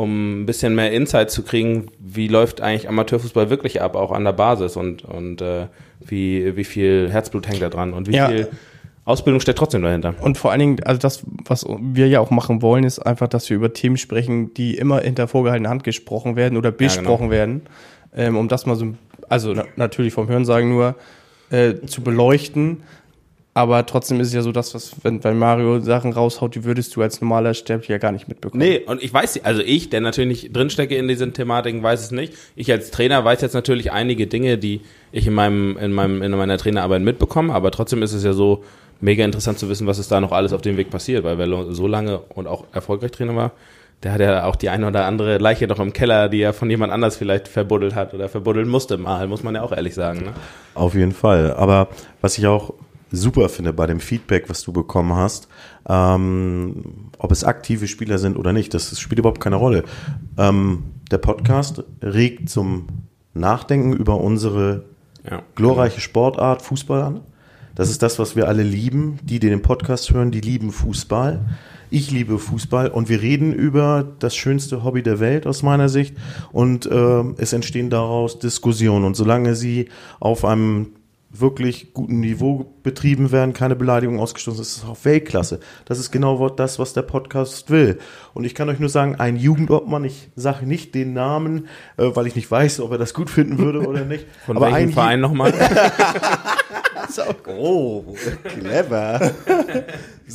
um 0.00 0.42
ein 0.42 0.46
bisschen 0.46 0.74
mehr 0.74 0.92
Insight 0.92 1.30
zu 1.30 1.42
kriegen, 1.42 1.86
wie 1.98 2.28
läuft 2.28 2.60
eigentlich 2.60 2.88
Amateurfußball 2.88 3.50
wirklich 3.50 3.82
ab, 3.82 3.96
auch 3.96 4.12
an 4.12 4.24
der 4.24 4.32
Basis 4.32 4.76
und, 4.76 5.04
und 5.04 5.42
äh, 5.42 5.66
wie, 6.00 6.56
wie 6.56 6.64
viel 6.64 7.08
Herzblut 7.10 7.46
hängt 7.46 7.60
da 7.62 7.68
dran 7.68 7.92
und 7.92 8.08
wie 8.08 8.16
Ja. 8.16 8.28
viel 8.28 8.48
Ausbildung 9.04 9.40
steckt 9.40 9.58
trotzdem 9.58 9.82
dahinter. 9.82 10.14
Und 10.20 10.38
vor 10.38 10.50
allen 10.52 10.60
Dingen, 10.60 10.82
also 10.84 10.98
das, 11.00 11.22
was 11.44 11.66
wir 11.80 12.06
ja 12.08 12.20
auch 12.20 12.30
machen 12.30 12.62
wollen, 12.62 12.84
ist 12.84 12.98
einfach, 13.00 13.28
dass 13.28 13.48
wir 13.50 13.56
über 13.56 13.72
Themen 13.72 13.96
sprechen, 13.96 14.54
die 14.54 14.76
immer 14.76 15.00
hinter 15.00 15.26
vorgehaltener 15.28 15.68
Hand 15.70 15.84
gesprochen 15.84 16.36
werden 16.36 16.56
oder 16.56 16.70
besprochen 16.70 17.30
werden, 17.30 17.62
ähm, 18.14 18.36
um 18.36 18.48
das 18.48 18.66
mal 18.66 18.76
so, 18.76 18.94
also 19.28 19.52
na, 19.54 19.64
natürlich 19.76 20.12
vom 20.12 20.28
Hörensagen 20.28 20.68
nur, 20.70 20.94
äh, 21.50 21.74
zu 21.86 22.02
beleuchten. 22.02 22.82
Aber 23.52 23.84
trotzdem 23.84 24.20
ist 24.20 24.28
es 24.28 24.34
ja 24.34 24.42
so, 24.42 24.52
dass 24.52 24.74
was, 24.74 24.92
wenn, 25.02 25.24
wenn 25.24 25.36
Mario 25.36 25.80
Sachen 25.80 26.12
raushaut, 26.12 26.54
die 26.54 26.64
würdest 26.64 26.94
du 26.94 27.02
als 27.02 27.20
normaler 27.20 27.52
Sterblicher 27.52 27.98
gar 27.98 28.12
nicht 28.12 28.28
mitbekommen. 28.28 28.62
Nee, 28.62 28.80
und 28.86 29.02
ich 29.02 29.12
weiß, 29.12 29.44
also 29.44 29.60
ich, 29.60 29.90
der 29.90 30.00
natürlich 30.00 30.44
nicht 30.44 30.56
drinstecke 30.56 30.94
in 30.94 31.08
diesen 31.08 31.32
Thematiken, 31.32 31.82
weiß 31.82 32.00
es 32.00 32.10
nicht. 32.12 32.34
Ich 32.54 32.70
als 32.70 32.92
Trainer 32.92 33.24
weiß 33.24 33.40
jetzt 33.40 33.54
natürlich 33.54 33.90
einige 33.90 34.28
Dinge, 34.28 34.56
die 34.56 34.82
ich 35.10 35.26
in 35.26 35.34
meinem, 35.34 35.76
in 35.78 35.92
meinem, 35.92 36.22
in 36.22 36.30
meiner 36.30 36.58
Trainerarbeit 36.58 37.02
mitbekomme, 37.02 37.52
aber 37.52 37.72
trotzdem 37.72 38.02
ist 38.02 38.12
es 38.12 38.22
ja 38.22 38.34
so 38.34 38.62
mega 39.00 39.24
interessant 39.24 39.58
zu 39.58 39.68
wissen, 39.68 39.86
was 39.86 39.98
ist 39.98 40.12
da 40.12 40.20
noch 40.20 40.30
alles 40.30 40.52
auf 40.52 40.62
dem 40.62 40.76
Weg 40.76 40.90
passiert, 40.90 41.24
weil 41.24 41.38
wer 41.38 41.74
so 41.74 41.86
lange 41.88 42.20
und 42.34 42.46
auch 42.46 42.66
erfolgreich 42.72 43.10
Trainer 43.10 43.34
war, 43.34 43.52
der 44.02 44.12
hat 44.12 44.20
ja 44.20 44.44
auch 44.44 44.56
die 44.56 44.68
eine 44.70 44.86
oder 44.86 45.06
andere 45.06 45.38
Leiche 45.38 45.66
noch 45.66 45.80
im 45.80 45.92
Keller, 45.92 46.28
die 46.28 46.40
er 46.40 46.52
von 46.52 46.70
jemand 46.70 46.92
anders 46.92 47.16
vielleicht 47.16 47.48
verbuddelt 47.48 47.94
hat 47.94 48.14
oder 48.14 48.28
verbuddeln 48.28 48.68
musste 48.68 48.96
mal, 48.96 49.26
muss 49.26 49.42
man 49.42 49.56
ja 49.56 49.62
auch 49.62 49.72
ehrlich 49.72 49.94
sagen. 49.94 50.20
Ne? 50.20 50.32
Auf 50.74 50.94
jeden 50.94 51.12
Fall. 51.12 51.52
Aber 51.54 51.88
was 52.20 52.38
ich 52.38 52.46
auch 52.46 52.74
super 53.10 53.48
finde 53.48 53.72
bei 53.72 53.86
dem 53.86 54.00
Feedback, 54.00 54.48
was 54.48 54.62
du 54.62 54.72
bekommen 54.72 55.14
hast, 55.14 55.48
ähm, 55.88 57.10
ob 57.18 57.32
es 57.32 57.44
aktive 57.44 57.88
Spieler 57.88 58.18
sind 58.18 58.36
oder 58.36 58.52
nicht, 58.52 58.74
das 58.74 58.98
spielt 59.00 59.18
überhaupt 59.18 59.40
keine 59.40 59.56
Rolle. 59.56 59.84
Ähm, 60.38 60.84
der 61.10 61.18
Podcast 61.18 61.82
regt 62.02 62.48
zum 62.48 62.86
Nachdenken 63.34 63.92
über 63.92 64.20
unsere 64.20 64.84
Ja. 65.28 65.42
glorreiche 65.54 66.00
Sportart 66.00 66.62
Fußball 66.62 67.02
an. 67.02 67.20
Das 67.74 67.90
ist 67.90 68.02
das, 68.02 68.18
was 68.18 68.36
wir 68.36 68.48
alle 68.48 68.62
lieben. 68.62 69.18
Die, 69.22 69.38
die 69.38 69.48
den 69.48 69.62
Podcast 69.62 70.12
hören, 70.12 70.30
die 70.30 70.40
lieben 70.40 70.72
Fußball. 70.72 71.40
Ich 71.90 72.10
liebe 72.10 72.38
Fußball 72.38 72.88
und 72.88 73.08
wir 73.08 73.20
reden 73.20 73.52
über 73.52 74.06
das 74.20 74.36
schönste 74.36 74.84
Hobby 74.84 75.02
der 75.02 75.18
Welt 75.18 75.46
aus 75.46 75.62
meiner 75.64 75.88
Sicht 75.88 76.16
und 76.52 76.88
ähm, 76.90 77.34
es 77.38 77.52
entstehen 77.52 77.90
daraus 77.90 78.38
Diskussionen 78.38 79.04
und 79.04 79.16
solange 79.16 79.56
sie 79.56 79.88
auf 80.20 80.44
einem 80.44 80.92
wirklich 81.32 81.94
guten 81.94 82.20
Niveau 82.20 82.74
betrieben 82.82 83.30
werden, 83.30 83.52
keine 83.52 83.76
Beleidigung 83.76 84.18
ausgestoßen, 84.18 84.60
ist 84.60 84.78
es 84.78 84.84
auch 84.84 84.96
Weltklasse. 85.04 85.60
Das 85.84 85.98
ist 85.98 86.10
genau 86.10 86.48
das, 86.48 86.78
was 86.78 86.92
der 86.92 87.02
Podcast 87.02 87.70
will. 87.70 87.98
Und 88.34 88.44
ich 88.44 88.54
kann 88.54 88.68
euch 88.68 88.80
nur 88.80 88.88
sagen, 88.88 89.14
ein 89.16 89.36
Jugendobmann, 89.36 90.04
ich 90.04 90.30
sage 90.34 90.66
nicht 90.66 90.94
den 90.94 91.12
Namen, 91.12 91.68
äh, 91.96 92.10
weil 92.14 92.26
ich 92.26 92.34
nicht 92.34 92.50
weiß, 92.50 92.80
ob 92.80 92.90
er 92.92 92.98
das 92.98 93.14
gut 93.14 93.30
finden 93.30 93.58
würde 93.58 93.86
oder 93.86 94.04
nicht. 94.04 94.26
Von 94.44 94.56
aber 94.56 94.66
welchem 94.66 94.88
ein 94.88 94.92
Verein 94.92 95.20
nochmal? 95.20 95.54
Oh, 97.46 98.04
clever. 98.44 99.32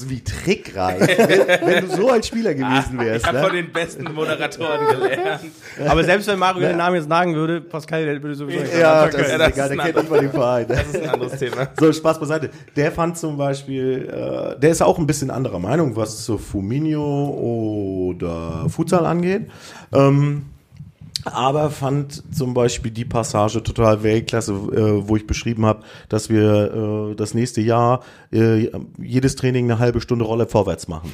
wie 0.04 0.22
trickreich, 0.22 1.00
wenn, 1.00 1.68
wenn, 1.68 1.88
du 1.88 1.96
so 1.96 2.10
ein 2.12 2.22
Spieler 2.22 2.54
gewesen 2.54 3.00
wärst. 3.00 3.22
Ich 3.22 3.28
habe 3.28 3.38
ne? 3.38 3.44
von 3.46 3.56
den 3.56 3.72
besten 3.72 4.04
Moderatoren 4.14 4.88
gelernt. 4.88 5.42
Aber 5.88 6.04
selbst 6.04 6.28
wenn 6.28 6.40
Mario 6.40 6.68
den 6.68 6.78
Namen 6.78 6.98
jetzt 6.98 7.10
sagen 7.10 7.34
würde, 7.36 7.62
Pascal, 7.62 8.06
der 8.06 8.22
würde 8.22 8.36
sowieso 8.36 8.60
nicht 8.60 8.78
Ja, 8.78 9.06
das 9.06 9.16
ist 9.16 9.32
ja, 9.32 9.38
das 9.38 9.50
egal, 9.50 9.70
der 9.70 9.78
kennt 9.78 9.96
nicht 9.96 10.10
mal 10.10 10.20
den 10.20 10.32
Verein. 10.32 10.66
Das 10.68 10.84
ist 10.88 11.02
ein 11.02 11.10
anderes 11.10 11.40
Thema. 11.40 11.68
So, 11.80 11.92
Spaß 11.92 12.20
beiseite. 12.20 12.50
Der 12.76 12.92
fand 12.92 13.18
zum 13.18 13.38
Beispiel, 13.38 14.10
äh, 14.10 14.60
der 14.60 14.72
ist 14.72 14.82
auch 14.82 14.98
ein 14.98 15.08
bisschen 15.08 15.32
anderer 15.32 15.60
Meinung, 15.60 15.96
was 15.96 16.26
so 16.26 16.38
Fuminio 16.38 18.10
oder 18.12 18.68
Futsal 18.70 19.06
angeht. 19.06 19.50
Ähm, 19.94 20.44
aber 21.26 21.72
fand 21.72 22.24
zum 22.34 22.54
Beispiel 22.54 22.92
die 22.92 23.06
Passage 23.06 23.62
total 23.64 24.04
Weltklasse, 24.04 24.54
äh, 24.54 25.08
wo 25.08 25.16
ich 25.16 25.28
beschrieben 25.28 25.66
habe, 25.66 25.84
dass 26.10 26.30
wir 26.30 27.12
äh, 27.12 27.16
das 27.16 27.34
nächste 27.34 27.62
Jahr 27.62 28.02
äh, 28.32 28.70
jedes 28.98 29.36
Training 29.36 29.70
eine 29.70 29.80
halbe 29.80 30.02
Stunde 30.02 30.26
Rolle 30.26 30.48
vorwärts 30.48 30.88
machen. 30.88 31.12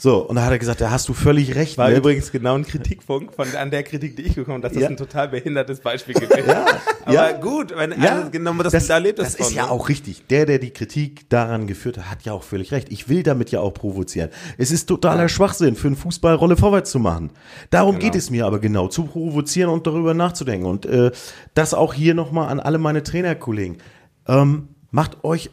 So, 0.00 0.26
und 0.26 0.36
da 0.36 0.44
hat 0.46 0.50
er 0.50 0.58
gesagt, 0.58 0.80
da 0.80 0.90
hast 0.90 1.10
du 1.10 1.12
völlig 1.12 1.54
recht. 1.54 1.76
War 1.76 1.90
mit. 1.90 1.98
übrigens 1.98 2.32
genau 2.32 2.54
ein 2.54 2.64
Kritikpunkt 2.64 3.34
von 3.34 3.54
an 3.54 3.70
der 3.70 3.82
Kritik, 3.82 4.16
die 4.16 4.22
ich 4.22 4.34
bekommen 4.34 4.62
habe, 4.62 4.68
dass 4.68 4.72
das 4.72 4.88
ein 4.90 4.96
total 4.96 5.28
behindertes 5.28 5.80
Beispiel 5.80 6.14
gewesen 6.14 6.48
ja, 6.48 6.64
Aber 7.04 7.14
ja. 7.14 7.32
gut, 7.32 7.74
wenn 7.76 8.00
ja, 8.00 8.28
genau 8.28 8.54
das, 8.54 8.72
das, 8.72 8.86
da 8.86 8.96
lebt 8.96 9.18
das, 9.18 9.28
das 9.28 9.36
von, 9.36 9.46
ist 9.48 9.54
ja 9.54 9.66
ne? 9.66 9.70
auch 9.70 9.90
richtig. 9.90 10.26
Der, 10.28 10.46
der 10.46 10.58
die 10.58 10.70
Kritik 10.70 11.28
daran 11.28 11.66
geführt 11.66 11.98
hat, 11.98 12.10
hat 12.10 12.22
ja 12.22 12.32
auch 12.32 12.42
völlig 12.42 12.72
recht. 12.72 12.90
Ich 12.90 13.10
will 13.10 13.22
damit 13.22 13.50
ja 13.50 13.60
auch 13.60 13.74
provozieren. 13.74 14.30
Es 14.56 14.70
ist 14.70 14.86
totaler. 14.86 15.28
Schwachsinn, 15.28 15.76
für 15.76 15.88
einen 15.88 15.96
Fußball 15.96 16.34
Rolle 16.34 16.56
vorwärts 16.56 16.90
zu 16.90 16.98
machen. 16.98 17.30
Darum 17.68 17.98
genau. 17.98 18.06
geht 18.06 18.14
es 18.14 18.30
mir 18.30 18.46
aber 18.46 18.58
genau, 18.58 18.88
zu 18.88 19.04
provozieren 19.04 19.68
und 19.68 19.86
darüber 19.86 20.14
nachzudenken. 20.14 20.66
Und 20.66 20.86
äh, 20.86 21.10
das 21.52 21.74
auch 21.74 21.92
hier 21.92 22.14
nochmal 22.14 22.48
an 22.48 22.58
alle 22.58 22.78
meine 22.78 23.02
Trainerkollegen. 23.02 23.76
Ähm, 24.26 24.68
macht 24.90 25.24
euch 25.24 25.50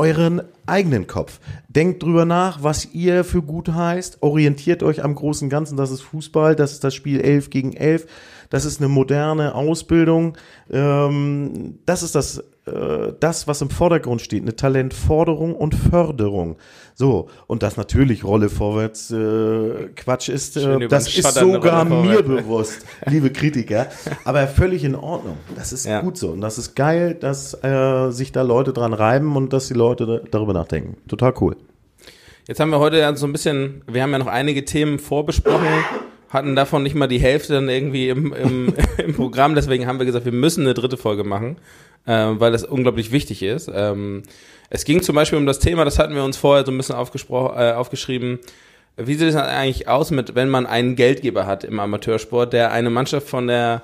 euren 0.00 0.40
eigenen 0.64 1.06
Kopf. 1.06 1.40
Denkt 1.68 2.02
drüber 2.02 2.24
nach, 2.24 2.62
was 2.62 2.94
ihr 2.94 3.22
für 3.22 3.42
gut 3.42 3.68
heißt. 3.68 4.22
Orientiert 4.22 4.82
euch 4.82 5.04
am 5.04 5.14
großen 5.14 5.50
Ganzen. 5.50 5.76
Das 5.76 5.90
ist 5.90 6.00
Fußball, 6.00 6.56
das 6.56 6.72
ist 6.72 6.84
das 6.84 6.94
Spiel 6.94 7.20
11 7.20 7.50
gegen 7.50 7.74
11. 7.74 8.06
Das 8.48 8.64
ist 8.64 8.80
eine 8.80 8.88
moderne 8.88 9.54
Ausbildung. 9.54 10.38
Ähm, 10.70 11.80
das 11.84 12.02
ist 12.02 12.14
das, 12.14 12.42
äh, 12.70 13.14
das, 13.20 13.46
was 13.46 13.60
im 13.60 13.70
Vordergrund 13.70 14.20
steht. 14.20 14.42
Eine 14.42 14.56
Talentforderung 14.56 15.54
und 15.54 15.74
Förderung. 15.74 16.56
So, 16.94 17.28
und 17.46 17.62
das 17.62 17.76
natürlich 17.76 18.24
Rolle 18.24 18.48
vorwärts 18.48 19.10
äh, 19.10 19.88
Quatsch 19.96 20.28
ist, 20.28 20.56
äh, 20.56 20.86
das 20.88 21.14
ist 21.16 21.34
sogar 21.34 21.84
mir 21.84 22.22
bewusst, 22.22 22.84
liebe 23.06 23.30
Kritiker. 23.30 23.86
Aber 24.24 24.46
völlig 24.46 24.84
in 24.84 24.94
Ordnung. 24.94 25.36
Das 25.56 25.72
ist 25.72 25.86
ja. 25.86 26.00
gut 26.00 26.16
so. 26.16 26.30
Und 26.30 26.40
das 26.40 26.58
ist 26.58 26.74
geil, 26.74 27.14
dass 27.14 27.54
äh, 27.64 28.10
sich 28.10 28.32
da 28.32 28.42
Leute 28.42 28.72
dran 28.72 28.92
reiben 28.92 29.36
und 29.36 29.52
dass 29.52 29.68
die 29.68 29.74
Leute 29.74 30.22
darüber 30.30 30.52
nachdenken. 30.52 30.96
Total 31.08 31.34
cool. 31.40 31.56
Jetzt 32.46 32.60
haben 32.60 32.70
wir 32.70 32.80
heute 32.80 32.98
ja 32.98 33.14
so 33.14 33.26
ein 33.26 33.32
bisschen, 33.32 33.82
wir 33.86 34.02
haben 34.02 34.12
ja 34.12 34.18
noch 34.18 34.26
einige 34.26 34.64
Themen 34.64 34.98
vorbesprochen 34.98 35.66
hatten 36.30 36.54
davon 36.54 36.84
nicht 36.84 36.94
mal 36.94 37.08
die 37.08 37.18
Hälfte 37.18 37.54
dann 37.54 37.68
irgendwie 37.68 38.08
im, 38.08 38.32
im, 38.32 38.74
im 39.04 39.14
Programm. 39.14 39.54
Deswegen 39.54 39.86
haben 39.86 39.98
wir 39.98 40.06
gesagt, 40.06 40.24
wir 40.24 40.32
müssen 40.32 40.62
eine 40.62 40.74
dritte 40.74 40.96
Folge 40.96 41.24
machen, 41.24 41.56
äh, 42.06 42.12
weil 42.12 42.52
das 42.52 42.64
unglaublich 42.64 43.10
wichtig 43.10 43.42
ist. 43.42 43.70
Ähm, 43.72 44.22
es 44.70 44.84
ging 44.84 45.02
zum 45.02 45.16
Beispiel 45.16 45.38
um 45.38 45.46
das 45.46 45.58
Thema, 45.58 45.84
das 45.84 45.98
hatten 45.98 46.14
wir 46.14 46.24
uns 46.24 46.36
vorher 46.36 46.64
so 46.64 46.70
ein 46.70 46.76
bisschen 46.76 46.94
äh, 46.94 47.72
aufgeschrieben. 47.72 48.38
Wie 48.96 49.14
sieht 49.14 49.28
es 49.28 49.36
eigentlich 49.36 49.88
aus 49.88 50.10
mit, 50.10 50.34
wenn 50.34 50.48
man 50.48 50.66
einen 50.66 50.94
Geldgeber 50.94 51.46
hat 51.46 51.64
im 51.64 51.80
Amateursport, 51.80 52.52
der 52.52 52.70
eine 52.70 52.90
Mannschaft 52.90 53.28
von 53.28 53.48
der 53.48 53.82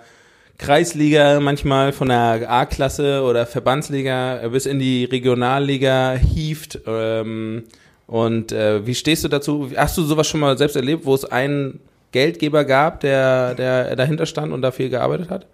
Kreisliga, 0.58 1.40
manchmal 1.40 1.92
von 1.92 2.08
der 2.08 2.50
A-Klasse 2.50 3.22
oder 3.22 3.46
Verbandsliga 3.46 4.46
bis 4.48 4.66
in 4.66 4.78
die 4.78 5.04
Regionalliga 5.04 6.12
hieft? 6.12 6.80
Ähm, 6.86 7.64
und 8.06 8.52
äh, 8.52 8.86
wie 8.86 8.94
stehst 8.94 9.24
du 9.24 9.28
dazu? 9.28 9.70
Hast 9.74 9.98
du 9.98 10.02
sowas 10.02 10.28
schon 10.28 10.40
mal 10.40 10.56
selbst 10.56 10.76
erlebt, 10.76 11.04
wo 11.04 11.14
es 11.14 11.24
einen 11.24 11.80
Geldgeber 12.16 12.64
gab, 12.64 13.00
der, 13.00 13.54
der 13.54 13.94
dahinter 13.94 14.24
stand 14.24 14.50
und 14.50 14.62
dafür 14.62 14.88
gearbeitet 14.88 15.28
hat? 15.28 15.46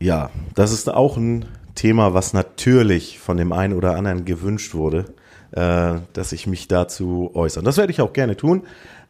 Ja, 0.00 0.30
das 0.54 0.72
ist 0.72 0.88
auch 0.88 1.18
ein 1.18 1.44
Thema, 1.74 2.14
was 2.14 2.32
natürlich 2.32 3.18
von 3.18 3.36
dem 3.36 3.52
einen 3.52 3.74
oder 3.74 3.96
anderen 3.96 4.24
gewünscht 4.24 4.72
wurde, 4.72 5.04
äh, 5.52 5.96
dass 6.14 6.32
ich 6.32 6.46
mich 6.46 6.68
dazu 6.68 7.30
äußere. 7.34 7.62
Das 7.62 7.76
werde 7.76 7.92
ich 7.92 8.00
auch 8.00 8.14
gerne 8.14 8.34
tun, 8.34 8.62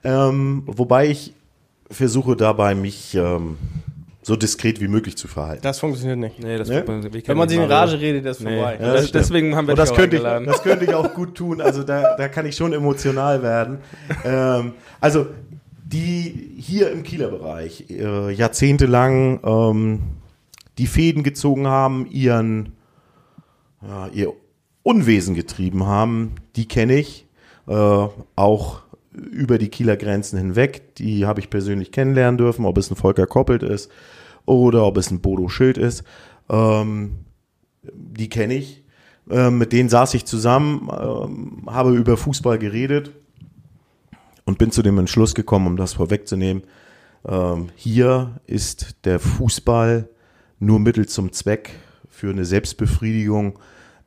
ähm, 0.02 0.64
wobei 0.66 1.06
ich 1.06 1.32
versuche 1.88 2.34
dabei, 2.34 2.75
mich 2.75 3.14
ähm, 3.14 3.56
so 4.22 4.36
diskret 4.36 4.80
wie 4.80 4.88
möglich 4.88 5.16
zu 5.16 5.28
verhalten. 5.28 5.62
Das 5.62 5.78
funktioniert 5.78 6.18
nicht. 6.18 6.38
Nee, 6.42 6.58
das 6.58 6.68
ne? 6.68 6.84
Wenn 6.86 7.36
man 7.36 7.48
sich 7.48 7.58
in 7.58 7.64
Rage 7.64 7.98
redet, 7.98 8.26
ist 8.26 8.42
nee. 8.42 8.56
vorbei. 8.56 8.78
Ja, 8.80 8.92
das 8.92 9.12
deswegen 9.12 9.56
haben 9.56 9.66
wir 9.66 9.74
das 9.74 9.94
könnte 9.94 10.16
ich, 10.16 10.22
Das 10.22 10.62
könnte 10.62 10.84
ich 10.84 10.94
auch 10.94 11.14
gut 11.14 11.34
tun. 11.34 11.60
Also 11.60 11.82
da, 11.82 12.16
da 12.16 12.28
kann 12.28 12.44
ich 12.44 12.54
schon 12.54 12.72
emotional 12.72 13.42
werden. 13.42 13.78
ähm, 14.24 14.74
also 15.00 15.26
die 15.84 16.54
hier 16.58 16.90
im 16.90 17.02
Kieler 17.02 17.28
Bereich 17.28 17.86
äh, 17.90 18.30
jahrzehntelang 18.32 19.40
ähm, 19.42 20.02
die 20.78 20.86
Fäden 20.86 21.22
gezogen 21.22 21.66
haben, 21.66 22.06
ihren 22.10 22.72
ja, 23.82 24.08
ihr 24.12 24.32
Unwesen 24.82 25.34
getrieben 25.34 25.86
haben, 25.86 26.34
die 26.56 26.68
kenne 26.68 26.94
ich. 26.94 27.26
Äh, 27.66 27.74
auch 28.36 28.82
über 29.12 29.58
die 29.58 29.68
Kieler 29.68 29.96
Grenzen 29.96 30.38
hinweg. 30.38 30.94
Die 30.96 31.26
habe 31.26 31.40
ich 31.40 31.50
persönlich 31.50 31.92
kennenlernen 31.92 32.38
dürfen, 32.38 32.64
ob 32.64 32.78
es 32.78 32.90
ein 32.90 32.96
Volker 32.96 33.26
Koppelt 33.26 33.62
ist 33.62 33.90
oder 34.46 34.84
ob 34.84 34.96
es 34.96 35.10
ein 35.10 35.20
Bodo 35.20 35.48
Schild 35.48 35.78
ist. 35.78 36.04
Ähm, 36.48 37.24
die 37.82 38.28
kenne 38.28 38.54
ich. 38.54 38.84
Ähm, 39.30 39.58
mit 39.58 39.72
denen 39.72 39.88
saß 39.88 40.14
ich 40.14 40.24
zusammen, 40.24 40.88
ähm, 40.90 41.62
habe 41.66 41.94
über 41.94 42.16
Fußball 42.16 42.58
geredet 42.58 43.12
und 44.44 44.58
bin 44.58 44.72
zu 44.72 44.82
dem 44.82 44.98
Entschluss 44.98 45.34
gekommen, 45.34 45.66
um 45.66 45.76
das 45.76 45.92
vorwegzunehmen. 45.92 46.64
Ähm, 47.26 47.68
hier 47.76 48.40
ist 48.46 48.96
der 49.04 49.20
Fußball 49.20 50.08
nur 50.58 50.80
Mittel 50.80 51.06
zum 51.06 51.32
Zweck 51.32 51.70
für 52.08 52.30
eine 52.30 52.44
Selbstbefriedigung 52.44 53.58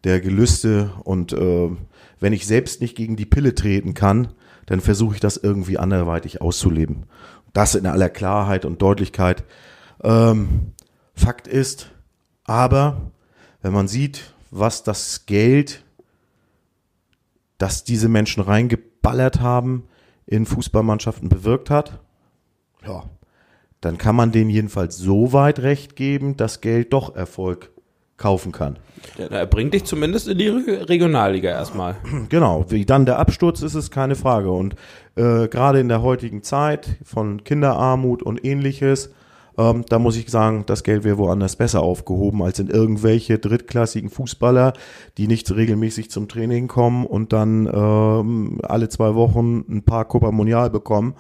der 0.04 0.20
Gelüste 0.20 0.92
und 1.04 1.32
äh, 1.32 1.70
wenn 2.20 2.34
ich 2.34 2.46
selbst 2.46 2.82
nicht 2.82 2.96
gegen 2.96 3.16
die 3.16 3.26
Pille 3.26 3.56
treten 3.56 3.94
kann, 3.94 4.30
dann 4.66 4.82
versuche 4.82 5.16
ich 5.16 5.20
das 5.20 5.38
irgendwie 5.38 5.78
anderweitig 5.78 6.42
auszuleben. 6.42 7.06
Das 7.54 7.76
in 7.76 7.86
aller 7.86 8.10
Klarheit 8.10 8.66
und 8.66 8.82
Deutlichkeit. 8.82 9.44
Ähm, 10.04 10.74
Fakt 11.16 11.48
ist, 11.48 11.92
aber 12.44 13.12
wenn 13.62 13.74
man 13.74 13.88
sieht, 13.88 14.34
was 14.52 14.84
das 14.84 15.26
Geld, 15.26 15.84
das 17.58 17.84
diese 17.84 18.10
Menschen 18.10 18.44
reingeballert 18.44 19.40
haben, 19.40 19.88
in 20.26 20.46
Fußballmannschaften 20.46 21.30
bewirkt 21.30 21.70
hat, 21.70 22.00
ja, 22.86 23.04
dann 23.82 23.98
kann 23.98 24.16
man 24.16 24.32
denen 24.32 24.50
jedenfalls 24.50 24.98
so 24.98 25.34
weit 25.34 25.60
recht 25.60 25.96
geben, 25.96 26.38
dass 26.38 26.62
Geld 26.62 26.94
doch 26.94 27.16
Erfolg 27.16 27.73
kaufen 28.24 28.54
kann. 28.54 28.78
Er 29.18 29.46
bringt 29.46 29.74
dich 29.74 29.84
zumindest 29.84 30.30
in 30.30 30.38
die 30.38 30.48
Regionalliga 30.48 31.50
erstmal. 31.52 31.98
Genau, 32.30 32.66
wie 32.70 32.86
dann 32.86 33.06
der 33.06 33.20
Absturz 33.20 33.62
ist 33.62 33.76
es 33.76 33.92
keine 33.92 34.16
Frage. 34.16 34.50
Und 34.50 34.76
äh, 35.16 35.50
gerade 35.50 35.82
in 35.82 35.90
der 35.90 36.02
heutigen 36.02 36.42
Zeit 36.42 36.88
von 37.04 37.44
Kinderarmut 37.44 38.24
und 38.24 38.46
ähnliches, 38.46 39.10
ähm, 39.58 39.84
da 39.90 40.00
muss 40.00 40.16
ich 40.16 40.32
sagen, 40.32 40.64
das 40.66 40.84
Geld 40.84 41.04
wäre 41.04 41.18
woanders 41.18 41.58
besser 41.58 41.84
aufgehoben 41.84 42.42
als 42.42 42.60
in 42.60 42.70
irgendwelche 42.70 43.40
drittklassigen 43.40 44.10
Fußballer, 44.10 44.72
die 45.18 45.28
nicht 45.28 45.54
regelmäßig 45.54 46.10
zum 46.10 46.30
Training 46.30 46.70
kommen 46.70 47.06
und 47.06 47.34
dann 47.34 47.68
ähm, 47.72 48.60
alle 48.64 48.88
zwei 48.88 49.16
Wochen 49.16 49.66
ein 49.70 49.84
paar 49.84 50.06
Copa 50.06 50.32
Mundial 50.32 50.70
bekommen. 50.70 51.16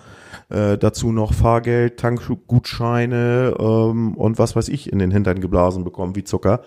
Äh, 0.50 0.78
dazu 0.78 1.12
noch 1.12 1.34
Fahrgeld, 1.34 2.00
Tankgutscheine 2.00 3.56
ähm, 3.60 4.16
und 4.16 4.40
was 4.40 4.56
weiß 4.56 4.70
ich 4.70 4.92
in 4.92 5.00
den 5.00 5.12
Hintern 5.12 5.42
geblasen 5.42 5.84
bekommen 5.84 6.16
wie 6.16 6.24
Zucker. 6.24 6.62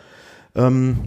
Ähm, 0.57 0.99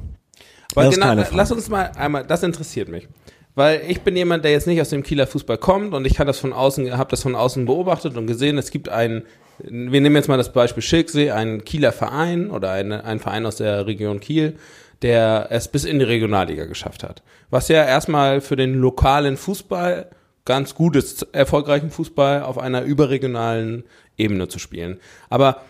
Aber 0.76 0.90
genau, 0.90 1.14
lass 1.32 1.52
uns 1.52 1.70
mal 1.70 1.92
einmal, 1.96 2.26
das 2.26 2.44
interessiert 2.44 2.90
mich. 2.90 3.08
Weil 3.56 3.82
ich 3.88 4.02
bin 4.02 4.16
jemand, 4.16 4.46
der 4.46 4.52
jetzt 4.52 4.68
nicht 4.68 4.80
aus 4.80 4.90
dem 4.90 5.04
Kieler 5.04 5.28
Fußball 5.28 5.58
kommt 5.58 5.94
und 5.94 6.06
ich 6.06 6.14
kann 6.14 6.28
das 6.28 6.40
von 6.40 6.54
außen, 6.54 6.98
habe 6.98 7.10
das 7.10 7.24
von 7.24 7.36
außen 7.36 7.66
beobachtet 7.66 8.16
und 8.16 8.28
gesehen, 8.28 8.58
es 8.58 8.72
gibt 8.72 8.88
einen, 8.88 9.24
wir 9.58 10.00
nehmen 10.00 10.16
jetzt 10.16 10.30
mal 10.30 10.38
das 10.38 10.54
Beispiel 10.54 10.84
Schilksee, 10.84 11.32
einen 11.32 11.66
Kieler 11.66 11.92
Verein 11.92 12.52
oder 12.52 12.72
eine, 12.72 13.04
einen 13.04 13.20
Verein 13.20 13.46
aus 13.46 13.58
der 13.58 13.88
Region 13.88 14.20
Kiel, 14.20 14.56
der 15.02 15.48
es 15.50 15.68
bis 15.68 15.84
in 15.84 16.00
die 16.00 16.06
Regionalliga 16.06 16.66
geschafft 16.66 17.04
hat. 17.04 17.24
Was 17.50 17.68
ja 17.68 17.84
erstmal 17.84 18.40
für 18.42 18.56
den 18.56 18.76
lokalen 18.76 19.36
Fußball 19.36 20.10
ganz 20.46 20.76
gut 20.76 20.96
ist, 20.96 21.28
erfolgreichen 21.34 21.92
Fußball 21.92 22.44
auf 22.44 22.58
einer 22.58 22.84
überregionalen 22.84 23.84
Ebene 24.18 24.48
zu 24.48 24.60
spielen. 24.60 25.00
Aber 25.30 25.62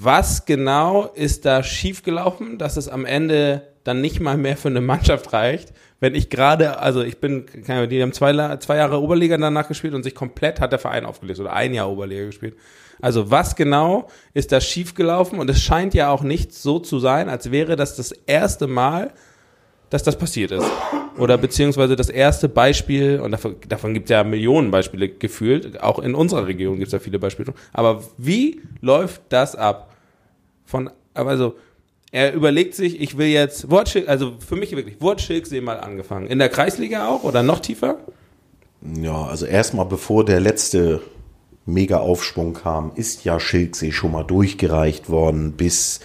was 0.00 0.44
genau 0.44 1.06
ist 1.14 1.44
da 1.44 1.62
schiefgelaufen, 1.62 2.58
dass 2.58 2.76
es 2.76 2.88
am 2.88 3.04
Ende 3.04 3.62
dann 3.84 4.00
nicht 4.00 4.20
mal 4.20 4.36
mehr 4.36 4.56
für 4.56 4.68
eine 4.68 4.80
Mannschaft 4.80 5.32
reicht, 5.32 5.72
wenn 6.00 6.14
ich 6.14 6.28
gerade, 6.28 6.78
also 6.78 7.02
ich 7.02 7.18
bin, 7.18 7.46
die 7.54 8.02
haben 8.02 8.12
zwei, 8.12 8.56
zwei 8.56 8.76
Jahre 8.76 9.00
Oberliga 9.00 9.36
danach 9.36 9.68
gespielt 9.68 9.94
und 9.94 10.02
sich 10.02 10.14
komplett 10.14 10.60
hat 10.60 10.72
der 10.72 10.78
Verein 10.78 11.06
aufgelöst 11.06 11.40
oder 11.40 11.52
ein 11.52 11.72
Jahr 11.72 11.90
Oberliga 11.90 12.26
gespielt. 12.26 12.56
Also 13.00 13.30
was 13.30 13.56
genau 13.56 14.08
ist 14.34 14.52
da 14.52 14.60
schiefgelaufen 14.60 15.38
und 15.38 15.48
es 15.50 15.62
scheint 15.62 15.94
ja 15.94 16.10
auch 16.10 16.22
nicht 16.22 16.52
so 16.52 16.78
zu 16.78 16.98
sein, 16.98 17.28
als 17.28 17.50
wäre 17.50 17.76
das 17.76 17.96
das 17.96 18.12
erste 18.12 18.66
Mal 18.66 19.12
dass 19.90 20.02
das 20.02 20.16
passiert 20.16 20.50
ist. 20.50 20.66
Oder 21.18 21.38
beziehungsweise 21.38 21.96
das 21.96 22.10
erste 22.10 22.48
Beispiel, 22.48 23.20
und 23.20 23.30
davon, 23.30 23.56
davon 23.68 23.94
gibt 23.94 24.06
es 24.06 24.10
ja 24.10 24.22
Millionen 24.24 24.70
Beispiele 24.70 25.08
gefühlt, 25.08 25.80
auch 25.82 25.98
in 25.98 26.14
unserer 26.14 26.46
Region 26.46 26.76
gibt 26.76 26.88
es 26.88 26.92
ja 26.92 26.98
viele 26.98 27.18
Beispiele. 27.18 27.54
Aber 27.72 28.02
wie 28.18 28.60
läuft 28.80 29.22
das 29.30 29.56
ab? 29.56 29.94
Von, 30.66 30.90
also, 31.14 31.54
er 32.12 32.34
überlegt 32.34 32.74
sich, 32.74 33.00
ich 33.00 33.16
will 33.16 33.28
jetzt, 33.28 33.70
Wortschild, 33.70 34.08
also 34.08 34.34
für 34.46 34.56
mich 34.56 34.74
wirklich, 34.74 35.00
Wortschilksee 35.00 35.60
mal 35.60 35.80
angefangen. 35.80 36.26
In 36.26 36.38
der 36.38 36.48
Kreisliga 36.48 37.08
auch 37.08 37.24
oder 37.24 37.42
noch 37.42 37.60
tiefer? 37.60 37.98
Ja, 39.00 39.24
also 39.24 39.46
erstmal 39.46 39.86
bevor 39.86 40.24
der 40.24 40.40
letzte 40.40 41.02
Mega-Aufschwung 41.64 42.54
kam, 42.54 42.92
ist 42.94 43.24
ja 43.24 43.40
Schilksee 43.40 43.92
schon 43.92 44.12
mal 44.12 44.22
durchgereicht 44.22 45.08
worden 45.10 45.52
bis 45.52 46.00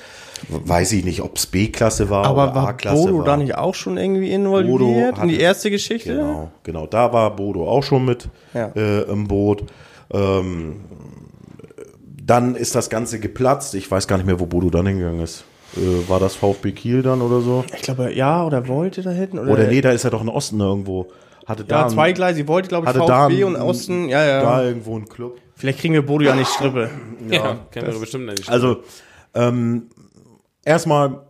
weiß 0.50 0.92
ich 0.94 1.06
nicht, 1.06 1.22
ob 1.22 1.38
es 1.38 1.46
B-Klasse 1.46 2.10
war 2.10 2.26
Aber 2.26 2.52
oder 2.52 2.56
A-Klasse 2.56 2.98
war. 2.98 3.12
Bodo 3.12 3.24
da 3.24 3.38
nicht 3.38 3.56
auch 3.56 3.76
schon 3.76 3.98
irgendwie 3.98 4.32
involviert 4.32 5.18
in 5.20 5.28
die 5.28 5.40
erste 5.40 5.72
Geschichte? 5.72 6.16
Genau, 6.16 6.52
genau. 6.64 6.88
Da 6.88 7.14
war 7.14 7.36
Bodo 7.36 7.68
auch 7.68 7.84
schon 7.84 8.06
mit 8.06 8.30
ja. 8.54 8.72
äh, 8.76 9.02
im 9.04 9.28
Boot. 9.28 9.64
Ähm, 10.12 10.82
dann 12.24 12.56
ist 12.56 12.76
das 12.76 12.90
Ganze 12.90 13.20
geplatzt. 13.20 13.76
Ich 13.76 13.90
weiß 13.90 14.08
gar 14.08 14.18
nicht 14.18 14.26
mehr, 14.26 14.40
wo 14.40 14.46
Bodo 14.46 14.70
dann 14.70 14.88
hingegangen 14.88 15.22
ist. 15.22 15.44
Äh, 15.76 16.10
war 16.10 16.20
das 16.20 16.36
VfB 16.36 16.72
Kiel 16.72 17.02
dann 17.02 17.22
oder 17.22 17.42
so? 17.42 17.64
Ich 17.76 17.82
glaube, 17.82 18.14
ja, 18.14 18.46
oder 18.46 18.68
wollte 18.68 19.02
da 19.02 19.12
hinten. 19.12 19.40
Oder, 19.40 19.54
oder 19.54 19.68
nee, 19.68 19.82
da 19.82 19.92
ist 19.92 20.04
er 20.04 20.12
doch 20.12 20.22
in 20.22 20.30
Osten 20.30 20.60
irgendwo. 20.60 21.08
Hatte 21.46 21.64
ja, 21.64 21.84
da 21.84 21.88
zweigleisig, 21.88 22.48
wollte, 22.48 22.70
glaube 22.70 22.88
ich, 22.88 22.96
VfB 22.96 23.44
und 23.44 23.56
Osten. 23.56 24.10
Ja, 24.10 24.24
ja. 24.24 24.42
Da 24.42 24.64
irgendwo 24.64 24.98
ein 24.98 25.08
Club. 25.08 25.40
Vielleicht 25.56 25.80
kriegen 25.80 25.94
wir 25.94 26.06
Bodo 26.06 26.26
ja 26.26 26.36
nicht 26.36 26.50
Strippe. 26.50 26.90
ja, 27.30 27.36
ja 27.36 27.60
kennen 27.72 27.92
wir 27.92 28.00
bestimmt 28.00 28.26
nicht. 28.28 28.50
Also, 28.50 28.84
ähm, 29.34 29.90
erstmal 30.64 31.22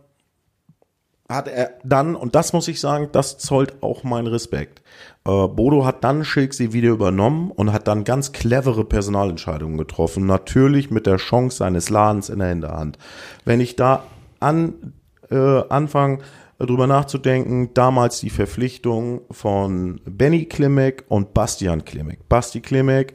hat 1.28 1.48
er 1.48 1.78
dann, 1.82 2.14
und 2.14 2.34
das 2.34 2.52
muss 2.52 2.68
ich 2.68 2.80
sagen, 2.80 3.08
das 3.12 3.38
zollt 3.38 3.82
auch 3.82 4.04
meinen 4.04 4.26
Respekt. 4.26 4.82
Äh, 5.24 5.48
Bodo 5.48 5.84
hat 5.84 6.04
dann 6.04 6.24
Schilksee 6.24 6.72
wieder 6.72 6.90
übernommen 6.90 7.50
und 7.50 7.72
hat 7.72 7.88
dann 7.88 8.04
ganz 8.04 8.32
clevere 8.32 8.84
Personalentscheidungen 8.84 9.78
getroffen. 9.78 10.26
Natürlich 10.26 10.90
mit 10.90 11.06
der 11.06 11.16
Chance 11.16 11.58
seines 11.58 11.88
Ladens 11.90 12.28
in 12.28 12.40
der 12.40 12.48
Hinterhand. 12.48 12.98
Wenn 13.44 13.60
ich 13.60 13.76
da 13.76 14.04
an, 14.40 14.92
äh, 15.30 15.62
anfange, 15.68 16.18
drüber 16.58 16.86
nachzudenken, 16.86 17.74
damals 17.74 18.20
die 18.20 18.30
Verpflichtung 18.30 19.22
von 19.30 20.00
Benny 20.04 20.44
Klimek 20.44 21.04
und 21.08 21.34
Bastian 21.34 21.84
Klimek. 21.84 22.28
Basti 22.28 22.60
Klimek 22.60 23.14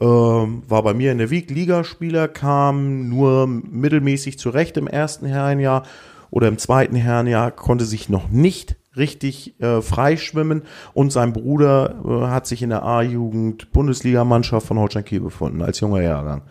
ähm, 0.00 0.62
war 0.68 0.82
bei 0.82 0.94
mir 0.94 1.12
in 1.12 1.18
der 1.18 1.30
Week 1.30 1.50
Ligaspieler, 1.50 2.28
kam 2.28 3.08
nur 3.08 3.46
mittelmäßig 3.46 4.38
zurecht 4.38 4.76
im 4.76 4.86
ersten 4.86 5.26
Herrenjahr 5.26 5.84
oder 6.30 6.48
im 6.48 6.58
zweiten 6.58 6.96
Herrenjahr, 6.96 7.50
konnte 7.50 7.84
sich 7.84 8.08
noch 8.08 8.28
nicht 8.28 8.76
richtig 8.96 9.60
äh, 9.60 9.80
freischwimmen 9.80 10.62
und 10.94 11.12
sein 11.12 11.32
Bruder 11.32 11.96
äh, 12.04 12.26
hat 12.26 12.46
sich 12.46 12.62
in 12.62 12.70
der 12.70 12.84
A-Jugend 12.84 13.72
Bundesligamannschaft 13.72 14.66
von 14.66 14.78
Holstein 14.78 15.04
Kiel 15.04 15.20
befunden 15.20 15.62
als 15.62 15.80
junger 15.80 16.02
Jahrgang. 16.02 16.42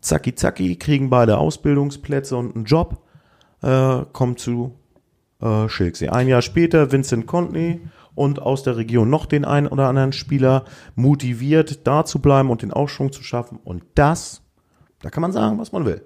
Zacki 0.00 0.34
zacki 0.34 0.76
kriegen 0.76 1.10
beide 1.10 1.38
Ausbildungsplätze 1.38 2.36
und 2.36 2.54
einen 2.54 2.64
Job, 2.64 3.02
äh, 3.62 4.00
kommt 4.12 4.38
zu 4.38 4.74
äh, 5.40 5.68
Schilksee. 5.68 6.08
Ein 6.08 6.28
Jahr 6.28 6.42
später 6.42 6.92
Vincent 6.92 7.26
Contney 7.26 7.80
und 8.14 8.40
aus 8.40 8.62
der 8.62 8.76
Region 8.76 9.10
noch 9.10 9.26
den 9.26 9.44
einen 9.44 9.66
oder 9.66 9.88
anderen 9.88 10.12
Spieler 10.12 10.64
motiviert, 10.94 11.86
da 11.86 12.04
zu 12.04 12.20
bleiben 12.20 12.50
und 12.50 12.62
den 12.62 12.72
Aufschwung 12.72 13.12
zu 13.12 13.22
schaffen. 13.22 13.58
Und 13.62 13.84
das, 13.94 14.42
da 15.00 15.10
kann 15.10 15.22
man 15.22 15.32
sagen, 15.32 15.58
was 15.58 15.72
man 15.72 15.84
will. 15.84 16.02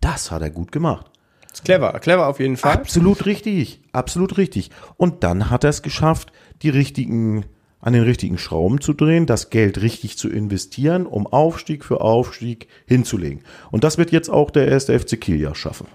Das 0.00 0.30
hat 0.30 0.42
er 0.42 0.50
gut 0.50 0.72
gemacht. 0.72 1.10
ist 1.52 1.64
clever, 1.64 1.92
clever 2.00 2.28
auf 2.28 2.40
jeden 2.40 2.56
Fall. 2.56 2.72
Absolut 2.72 3.26
richtig, 3.26 3.82
absolut 3.92 4.36
richtig. 4.36 4.70
Und 4.96 5.24
dann 5.24 5.50
hat 5.50 5.64
er 5.64 5.70
es 5.70 5.82
geschafft, 5.82 6.32
die 6.62 6.70
richtigen, 6.70 7.46
an 7.80 7.92
den 7.92 8.02
richtigen 8.02 8.38
Schrauben 8.38 8.80
zu 8.80 8.92
drehen, 8.92 9.26
das 9.26 9.50
Geld 9.50 9.80
richtig 9.80 10.18
zu 10.18 10.28
investieren, 10.28 11.06
um 11.06 11.26
Aufstieg 11.26 11.84
für 11.84 12.00
Aufstieg 12.00 12.68
hinzulegen. 12.86 13.42
Und 13.70 13.84
das 13.84 13.98
wird 13.98 14.12
jetzt 14.12 14.28
auch 14.28 14.50
der 14.50 14.68
erste 14.68 14.98
FC 14.98 15.20
Kiel 15.20 15.40
ja 15.40 15.54
schaffen 15.54 15.86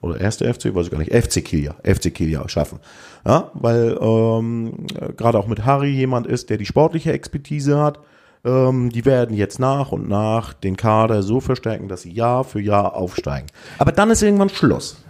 oder 0.00 0.20
erste 0.20 0.52
FC, 0.52 0.74
weiß 0.74 0.86
ich 0.86 0.90
gar 0.90 0.98
nicht, 0.98 1.12
FC 1.12 1.44
Kilia, 1.44 1.74
FC 1.82 2.14
Kilia 2.14 2.48
schaffen. 2.48 2.78
Ja, 3.26 3.50
weil 3.54 3.98
ähm, 4.00 4.86
gerade 5.16 5.38
auch 5.38 5.46
mit 5.46 5.64
Harry 5.64 5.90
jemand 5.90 6.26
ist, 6.26 6.50
der 6.50 6.56
die 6.56 6.66
sportliche 6.66 7.12
Expertise 7.12 7.78
hat. 7.78 8.00
Ähm, 8.42 8.88
die 8.90 9.04
werden 9.04 9.36
jetzt 9.36 9.58
nach 9.58 9.92
und 9.92 10.08
nach 10.08 10.54
den 10.54 10.76
Kader 10.76 11.22
so 11.22 11.40
verstärken, 11.40 11.88
dass 11.88 12.02
sie 12.02 12.12
Jahr 12.12 12.44
für 12.44 12.60
Jahr 12.60 12.94
aufsteigen. 12.96 13.48
Aber 13.78 13.92
dann 13.92 14.10
ist 14.10 14.22
irgendwann 14.22 14.48
Schluss. 14.48 15.04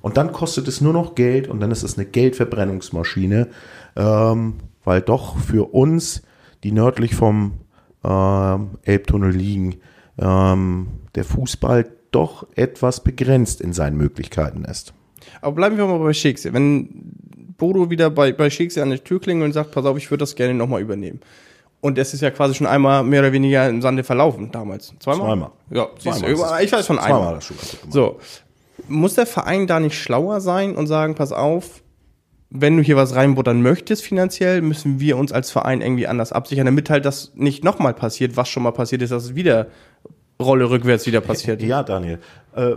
Und 0.00 0.16
dann 0.16 0.32
kostet 0.32 0.68
es 0.68 0.80
nur 0.80 0.92
noch 0.92 1.14
Geld 1.14 1.48
und 1.48 1.60
dann 1.60 1.70
ist 1.70 1.82
es 1.82 1.96
eine 1.96 2.06
Geldverbrennungsmaschine, 2.06 3.48
ähm, 3.96 4.54
weil 4.84 5.00
doch 5.00 5.38
für 5.38 5.72
uns, 5.74 6.22
die 6.62 6.72
nördlich 6.72 7.14
vom 7.14 7.54
ähm, 8.02 8.70
Elbtunnel 8.82 9.30
liegen, 9.30 9.76
ähm, 10.18 10.88
der 11.14 11.24
Fußball 11.24 11.86
doch 12.14 12.46
etwas 12.54 13.02
begrenzt 13.02 13.60
in 13.60 13.72
seinen 13.72 13.96
Möglichkeiten 13.96 14.64
ist. 14.64 14.94
Aber 15.40 15.54
bleiben 15.54 15.76
wir 15.76 15.86
mal 15.86 15.98
bei 15.98 16.12
Shakespeare. 16.12 16.54
Wenn 16.54 16.88
Bodo 17.56 17.90
wieder 17.90 18.10
bei, 18.10 18.32
bei 18.32 18.50
Shakespeare 18.50 18.82
an 18.82 18.90
der 18.90 19.02
Tür 19.02 19.20
klingelt 19.20 19.46
und 19.46 19.52
sagt, 19.52 19.72
pass 19.72 19.84
auf, 19.84 19.96
ich 19.96 20.10
würde 20.10 20.22
das 20.22 20.34
gerne 20.34 20.54
nochmal 20.54 20.80
übernehmen. 20.80 21.20
Und 21.80 21.98
es 21.98 22.14
ist 22.14 22.22
ja 22.22 22.30
quasi 22.30 22.54
schon 22.54 22.66
einmal 22.66 23.04
mehr 23.04 23.20
oder 23.20 23.32
weniger 23.32 23.68
im 23.68 23.82
Sande 23.82 24.04
verlaufen 24.04 24.50
damals. 24.50 24.94
Zweimal? 25.00 25.26
Zweimal. 25.26 25.50
Ja, 25.70 25.88
Zweimal 25.98 26.34
du, 26.34 26.64
ich 26.64 26.72
weiß 26.72 26.86
von 26.86 26.98
einmal. 26.98 27.20
Zweimal 27.20 27.34
das 27.34 27.44
schon 27.44 27.56
so. 27.90 28.18
Muss 28.88 29.14
der 29.14 29.26
Verein 29.26 29.66
da 29.66 29.80
nicht 29.80 29.98
schlauer 29.98 30.40
sein 30.40 30.76
und 30.76 30.86
sagen, 30.86 31.14
pass 31.14 31.32
auf, 31.32 31.82
wenn 32.50 32.76
du 32.76 32.82
hier 32.82 32.96
was 32.96 33.14
reinbuttern 33.14 33.62
möchtest 33.62 34.02
finanziell, 34.02 34.62
müssen 34.62 35.00
wir 35.00 35.16
uns 35.16 35.32
als 35.32 35.50
Verein 35.50 35.80
irgendwie 35.80 36.06
anders 36.06 36.32
absichern, 36.32 36.66
damit 36.66 36.88
halt 36.88 37.04
das 37.04 37.32
nicht 37.34 37.64
nochmal 37.64 37.94
passiert, 37.94 38.36
was 38.36 38.48
schon 38.48 38.62
mal 38.62 38.72
passiert 38.72 39.02
ist, 39.02 39.10
dass 39.10 39.24
es 39.24 39.34
wieder 39.34 39.66
Rolle 40.40 40.68
rückwärts 40.68 41.06
wieder 41.06 41.20
passiert. 41.20 41.62
Ja, 41.62 41.82
Daniel. 41.82 42.18
Äh, 42.54 42.74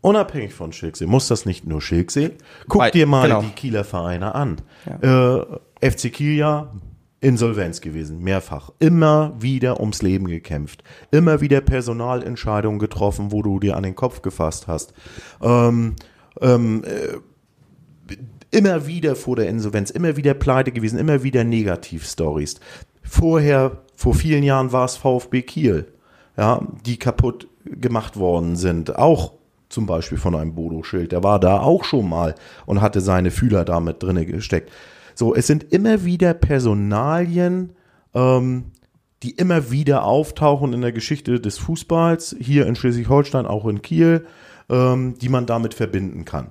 unabhängig 0.00 0.54
von 0.54 0.72
Schilksee 0.72 1.06
muss 1.06 1.28
das 1.28 1.46
nicht 1.46 1.66
nur 1.66 1.80
Schilksee. 1.80 2.32
Guck 2.68 2.80
Bei, 2.80 2.90
dir 2.90 3.06
mal 3.06 3.28
genau. 3.28 3.42
die 3.42 3.50
Kieler 3.50 3.84
Vereine 3.84 4.34
an. 4.34 4.56
Ja. 5.02 5.40
Äh, 5.80 5.90
FC 5.90 6.12
Kiel 6.12 6.36
ja 6.36 6.72
Insolvenz 7.20 7.82
gewesen, 7.82 8.20
mehrfach. 8.20 8.70
Immer 8.78 9.34
wieder 9.38 9.80
ums 9.80 10.00
Leben 10.00 10.26
gekämpft. 10.26 10.82
Immer 11.10 11.42
wieder 11.42 11.60
Personalentscheidungen 11.60 12.78
getroffen, 12.78 13.30
wo 13.30 13.42
du 13.42 13.60
dir 13.60 13.76
an 13.76 13.82
den 13.82 13.94
Kopf 13.94 14.22
gefasst 14.22 14.68
hast. 14.68 14.94
Ähm, 15.42 15.96
ähm, 16.40 16.82
äh, 16.84 18.16
immer 18.50 18.86
wieder 18.86 19.16
vor 19.16 19.36
der 19.36 19.48
Insolvenz, 19.48 19.90
immer 19.90 20.16
wieder 20.16 20.32
pleite 20.32 20.72
gewesen, 20.72 20.98
immer 20.98 21.22
wieder 21.22 21.44
Negativstories. 21.44 22.58
Vorher 23.02 23.82
vor 24.00 24.14
vielen 24.14 24.42
Jahren 24.42 24.72
war 24.72 24.86
es 24.86 24.96
VfB 24.96 25.42
Kiel, 25.42 25.92
ja, 26.34 26.66
die 26.86 26.96
kaputt 26.96 27.48
gemacht 27.66 28.16
worden 28.16 28.56
sind. 28.56 28.96
Auch 28.96 29.34
zum 29.68 29.84
Beispiel 29.84 30.16
von 30.16 30.34
einem 30.34 30.54
Bodo-Schild. 30.54 31.12
Der 31.12 31.22
war 31.22 31.38
da 31.38 31.60
auch 31.60 31.84
schon 31.84 32.08
mal 32.08 32.34
und 32.64 32.80
hatte 32.80 33.02
seine 33.02 33.30
Fühler 33.30 33.66
damit 33.66 34.02
drinne 34.02 34.24
gesteckt. 34.24 34.72
So, 35.14 35.34
es 35.34 35.46
sind 35.46 35.70
immer 35.70 36.02
wieder 36.02 36.32
Personalien, 36.32 37.74
ähm, 38.14 38.70
die 39.22 39.32
immer 39.32 39.70
wieder 39.70 40.04
auftauchen 40.04 40.72
in 40.72 40.80
der 40.80 40.92
Geschichte 40.92 41.38
des 41.38 41.58
Fußballs, 41.58 42.36
hier 42.40 42.66
in 42.66 42.76
Schleswig-Holstein, 42.76 43.44
auch 43.44 43.66
in 43.66 43.82
Kiel, 43.82 44.24
ähm, 44.70 45.18
die 45.20 45.28
man 45.28 45.44
damit 45.44 45.74
verbinden 45.74 46.24
kann. 46.24 46.46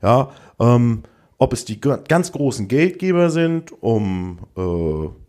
Ja, 0.00 0.30
ähm, 0.60 1.02
ob 1.36 1.52
es 1.52 1.64
die 1.64 1.80
ganz 1.80 2.30
großen 2.30 2.68
Geldgeber 2.68 3.28
sind, 3.28 3.72
um 3.82 4.38
äh, 4.56 5.21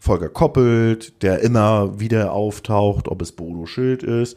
Volker 0.00 0.30
Koppelt, 0.30 1.22
der 1.22 1.40
immer 1.40 2.00
wieder 2.00 2.32
auftaucht, 2.32 3.06
ob 3.06 3.20
es 3.22 3.32
Bodo 3.32 3.66
Schild 3.66 4.02
ist 4.02 4.36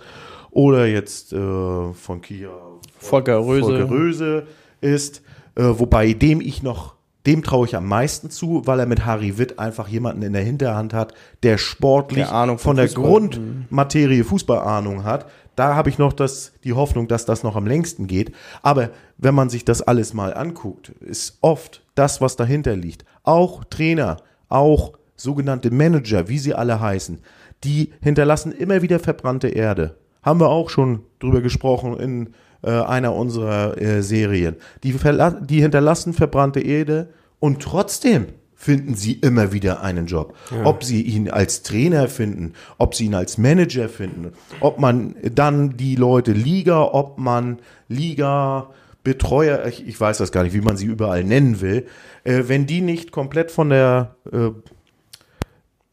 oder 0.52 0.86
jetzt 0.86 1.34
äh, 1.34 1.94
von 1.94 2.22
Kia 2.22 2.52
Volker 2.98 3.40
Röse, 3.40 3.62
Volker 3.62 3.90
Röse 3.90 4.48
ist, 4.82 5.22
äh, 5.56 5.64
wobei 5.64 6.14
dem 6.14 6.42
ich 6.42 6.64
noch, 6.64 6.96
dem 7.26 7.44
traue 7.44 7.66
ich 7.66 7.76
am 7.76 7.88
meisten 7.88 8.30
zu, 8.30 8.62
weil 8.66 8.82
er 8.82 8.86
mit 8.86 9.06
Harry 9.06 9.38
Witt 9.38 9.58
einfach 9.58 9.88
jemanden 9.88 10.22
in 10.22 10.34
der 10.34 10.44
Hinterhand 10.44 10.94
hat, 10.94 11.14
der 11.44 11.58
sportlich 11.58 12.26
der 12.26 12.36
Ahnung 12.36 12.60
von, 12.60 12.72
von 12.72 12.76
der 12.76 12.88
Grundmaterie 12.90 14.24
Fußballahnung 14.24 15.04
hat. 15.04 15.30
Da 15.56 15.76
habe 15.76 15.90
ich 15.90 15.98
noch 15.98 16.14
das, 16.14 16.54
die 16.64 16.74
Hoffnung, 16.74 17.08
dass 17.08 17.26
das 17.26 17.44
noch 17.44 17.56
am 17.56 17.68
längsten 17.68 18.08
geht. 18.08 18.34
Aber 18.62 18.90
wenn 19.18 19.36
man 19.36 19.50
sich 19.50 19.64
das 19.64 19.82
alles 19.82 20.14
mal 20.14 20.34
anguckt, 20.34 20.90
ist 21.00 21.38
oft 21.42 21.84
das, 21.96 22.22
was 22.22 22.36
dahinter 22.36 22.76
liegt. 22.76 23.06
Auch 23.24 23.64
Trainer, 23.64 24.18
auch 24.50 24.94
sogenannte 25.24 25.72
Manager, 25.72 26.28
wie 26.28 26.38
sie 26.38 26.54
alle 26.54 26.80
heißen, 26.80 27.20
die 27.64 27.94
hinterlassen 28.02 28.52
immer 28.52 28.82
wieder 28.82 29.00
verbrannte 29.00 29.48
Erde. 29.48 29.96
Haben 30.22 30.40
wir 30.40 30.50
auch 30.50 30.70
schon 30.70 31.00
drüber 31.20 31.42
gesprochen 31.42 31.98
in 31.98 32.30
äh, 32.62 32.72
einer 32.72 33.16
unserer 33.16 33.82
äh, 33.82 34.04
Serien. 34.04 34.56
Die, 34.84 34.94
die 34.94 35.62
hinterlassen 35.62 36.14
verbrannte 36.14 36.60
Erde 36.60 37.10
und 37.40 37.62
trotzdem 37.62 38.28
finden 38.56 38.96
sie 38.96 39.14
immer 39.14 39.52
wieder 39.52 39.82
einen 39.82 40.06
Job. 40.06 40.36
Ja. 40.50 40.66
Ob 40.66 40.84
sie 40.84 41.02
ihn 41.02 41.30
als 41.30 41.64
Trainer 41.64 42.08
finden, 42.08 42.54
ob 42.78 42.96
sie 42.96 43.06
ihn 43.06 43.16
als 43.16 43.38
Manager 43.38 43.90
finden, 43.90 44.32
ob 44.62 44.80
man 44.80 45.16
dann 45.34 45.76
die 45.76 45.96
Leute 45.96 46.32
Liga, 46.32 46.84
ob 46.84 47.18
man 47.18 47.60
Liga 47.90 48.70
Betreuer, 49.04 49.66
ich, 49.66 49.86
ich, 49.86 50.00
weiß 50.00 50.20
das 50.20 50.32
gar 50.32 50.44
nicht, 50.44 50.54
wie 50.54 50.62
man 50.62 50.78
sie 50.78 50.86
überall 50.86 51.26
nennen 51.26 51.60
will, 51.60 51.88
äh, 52.24 52.44
wenn 52.48 52.66
die 52.66 52.80
nicht 52.80 53.12
komplett 53.12 53.52
von 53.52 53.70
der 53.70 54.16
äh, 54.32 54.52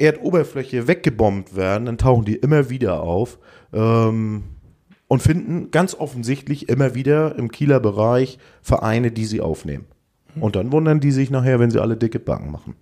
Erdoberfläche 0.01 0.89
weggebombt 0.89 1.57
werden, 1.57 1.87
dann 1.87 1.99
tauchen 1.99 2.25
die 2.25 2.37
immer 2.37 2.71
wieder 2.71 3.03
auf 3.03 3.39
ähm, 3.73 4.45
und 5.09 5.23
finden 5.23 5.71
ganz 5.71 5.95
offensichtlich 5.95 6.69
immer 6.69 6.95
wieder 6.95 7.37
im 7.37 7.51
Kieler 7.51 7.81
Bereich 7.81 8.39
Vereine, 8.63 9.11
die 9.11 9.27
sie 9.27 9.41
aufnehmen. 9.41 9.87
Und 10.39 10.57
dann 10.57 10.73
wundern 10.73 11.01
die 11.01 11.11
sich 11.11 11.31
nachher, 11.31 11.59
wenn 11.59 11.71
sie 11.71 11.81
alle 11.81 11.97
dicke 11.97 12.21
Backen 12.21 12.53
machen. 12.53 12.77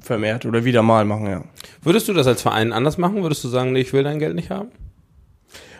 Vermehrt 0.00 0.46
oder 0.46 0.64
wieder 0.64 0.82
mal 0.82 1.04
machen, 1.04 1.26
ja. 1.26 1.44
Würdest 1.82 2.08
du 2.08 2.12
das 2.12 2.26
als 2.26 2.42
Verein 2.42 2.72
anders 2.72 2.98
machen? 2.98 3.22
Würdest 3.22 3.44
du 3.44 3.48
sagen, 3.48 3.72
nee, 3.72 3.80
ich 3.80 3.92
will 3.92 4.02
dein 4.02 4.18
Geld 4.18 4.34
nicht 4.34 4.50
haben? 4.50 4.68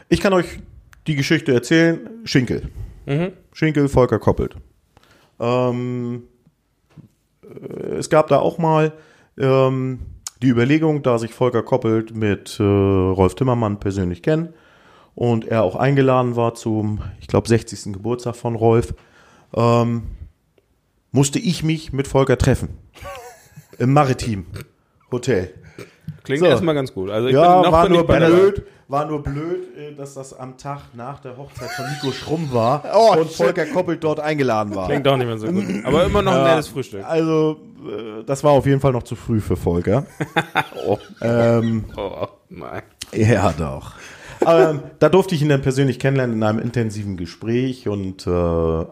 Ich 0.08 0.20
kann 0.20 0.32
euch 0.32 0.58
die 1.06 1.14
Geschichte 1.14 1.52
erzählen. 1.52 2.00
Schinkel. 2.24 2.68
Mhm. 3.06 3.32
Schinkel, 3.52 3.88
Volker 3.88 4.18
Koppelt. 4.18 4.56
Ähm, 5.40 6.24
äh, 7.42 7.94
es 7.96 8.10
gab 8.10 8.28
da 8.28 8.38
auch 8.38 8.58
mal 8.58 8.92
ähm, 9.38 10.00
die 10.42 10.48
Überlegung, 10.48 11.02
da 11.02 11.18
sich 11.18 11.32
Volker 11.32 11.62
Koppelt 11.62 12.14
mit 12.14 12.58
äh, 12.60 12.62
Rolf 12.62 13.34
Timmermann 13.34 13.80
persönlich 13.80 14.22
kennt 14.22 14.50
und 15.14 15.46
er 15.46 15.62
auch 15.62 15.76
eingeladen 15.76 16.36
war 16.36 16.54
zum, 16.54 17.02
ich 17.20 17.28
glaube, 17.28 17.48
60. 17.48 17.92
Geburtstag 17.92 18.36
von 18.36 18.56
Rolf, 18.56 18.94
ähm, 19.54 20.02
musste 21.12 21.38
ich 21.38 21.62
mich 21.62 21.92
mit 21.92 22.08
Volker 22.08 22.36
treffen. 22.36 22.70
Im 23.78 23.92
Maritim 23.92 24.46
Hotel. 25.10 25.54
Klingt 26.24 26.40
so. 26.40 26.46
erstmal 26.46 26.74
ganz 26.74 26.92
gut. 26.92 27.10
Also 27.10 27.28
ich 27.28 27.34
ja, 27.34 27.60
bin 27.60 27.70
noch 27.70 27.72
war 27.72 27.88
nur 27.88 28.06
blöd, 28.06 28.62
war 28.88 29.06
nur 29.06 29.22
blöd, 29.22 29.76
äh, 29.76 29.94
dass 29.94 30.14
das 30.14 30.32
am 30.32 30.56
Tag 30.56 30.94
nach 30.94 31.20
der 31.20 31.36
Hochzeit 31.36 31.70
von 31.70 31.84
Nico 31.86 32.12
Schrumm 32.12 32.52
war 32.52 32.82
oh, 32.94 33.20
und 33.20 33.30
Volker 33.30 33.66
Koppelt 33.66 34.02
dort 34.02 34.20
eingeladen 34.20 34.74
war. 34.74 34.86
Klingt 34.88 35.06
doch 35.06 35.16
nicht 35.16 35.26
mehr 35.26 35.38
so 35.38 35.48
gut. 35.48 35.64
Aber 35.84 36.04
immer 36.04 36.22
noch 36.22 36.32
ein 36.32 36.44
nettes 36.44 36.68
Frühstück. 36.68 37.04
Also, 37.04 37.60
das 38.26 38.44
war 38.44 38.52
auf 38.52 38.66
jeden 38.66 38.80
Fall 38.80 38.92
noch 38.92 39.02
zu 39.02 39.16
früh 39.16 39.40
für 39.40 39.56
Volker. 39.56 40.06
oh. 40.86 40.98
Ähm, 41.20 41.84
oh, 41.96 42.26
nein. 42.48 42.82
Ja, 43.12 43.52
doch. 43.52 43.94
ähm, 44.46 44.82
da 44.98 45.08
durfte 45.08 45.34
ich 45.34 45.42
ihn 45.42 45.48
dann 45.48 45.62
persönlich 45.62 45.98
kennenlernen 45.98 46.36
in 46.36 46.42
einem 46.42 46.58
intensiven 46.58 47.16
Gespräch 47.16 47.88
und 47.88 48.26
äh, 48.26 48.84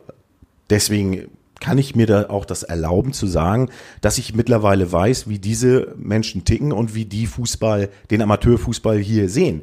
deswegen 0.71 1.29
kann 1.63 1.79
ich 1.79 1.95
mir 1.95 2.07
da 2.07 2.29
auch 2.29 2.45
das 2.45 2.65
erlauben 2.65 3.13
zu 3.13 3.29
sagen, 3.29 3.71
dass 4.01 4.19
ich 4.19 4.35
mittlerweile 4.35 4.91
weiß, 4.91 5.29
wie 5.29 5.39
diese 5.39 5.95
Menschen 5.97 6.45
ticken 6.45 6.73
und 6.73 6.95
wie 6.95 7.05
die 7.05 7.27
Fußball, 7.27 7.89
den 8.11 8.21
Amateurfußball 8.21 8.99
hier 8.99 9.29
sehen. 9.29 9.63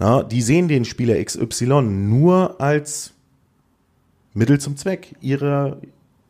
Ja, 0.00 0.24
die 0.24 0.42
sehen 0.42 0.66
den 0.66 0.84
Spieler 0.84 1.22
XY 1.22 1.82
nur 1.82 2.60
als 2.60 3.12
Mittel 4.34 4.58
zum 4.58 4.76
Zweck 4.76 5.14
ihrer, 5.20 5.78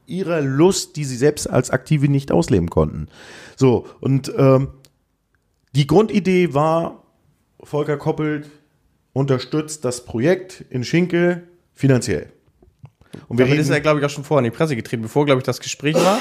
ihrer 0.07 0.40
Lust, 0.40 0.97
die 0.97 1.05
sie 1.05 1.16
selbst 1.16 1.49
als 1.49 1.71
Aktive 1.71 2.09
nicht 2.09 2.33
ausleben 2.33 2.71
konnten. 2.71 3.09
So, 3.57 3.87
und 4.01 4.33
ähm, 4.37 4.69
die 5.75 5.87
Grundidee 5.87 6.55
war, 6.55 7.03
Volker 7.62 7.97
Koppelt 7.97 8.51
unterstützt 9.12 9.85
das 9.85 10.05
Projekt 10.05 10.64
in 10.71 10.85
Schinkel 10.85 11.49
finanziell. 11.75 12.33
Und 13.29 13.38
wir 13.38 13.47
Damit 13.47 13.61
ist 13.61 13.71
er, 13.71 13.81
glaube 13.81 14.01
ich, 14.01 14.07
auch 14.07 14.11
schon 14.11 14.25
vorher 14.25 14.45
in 14.45 14.53
die 14.53 14.57
Presse 14.57 14.77
getreten, 14.77 15.03
bevor, 15.03 15.25
glaube 15.25 15.40
ich, 15.40 15.45
das 15.45 15.61
Gespräch 15.61 15.95
war. 15.95 16.21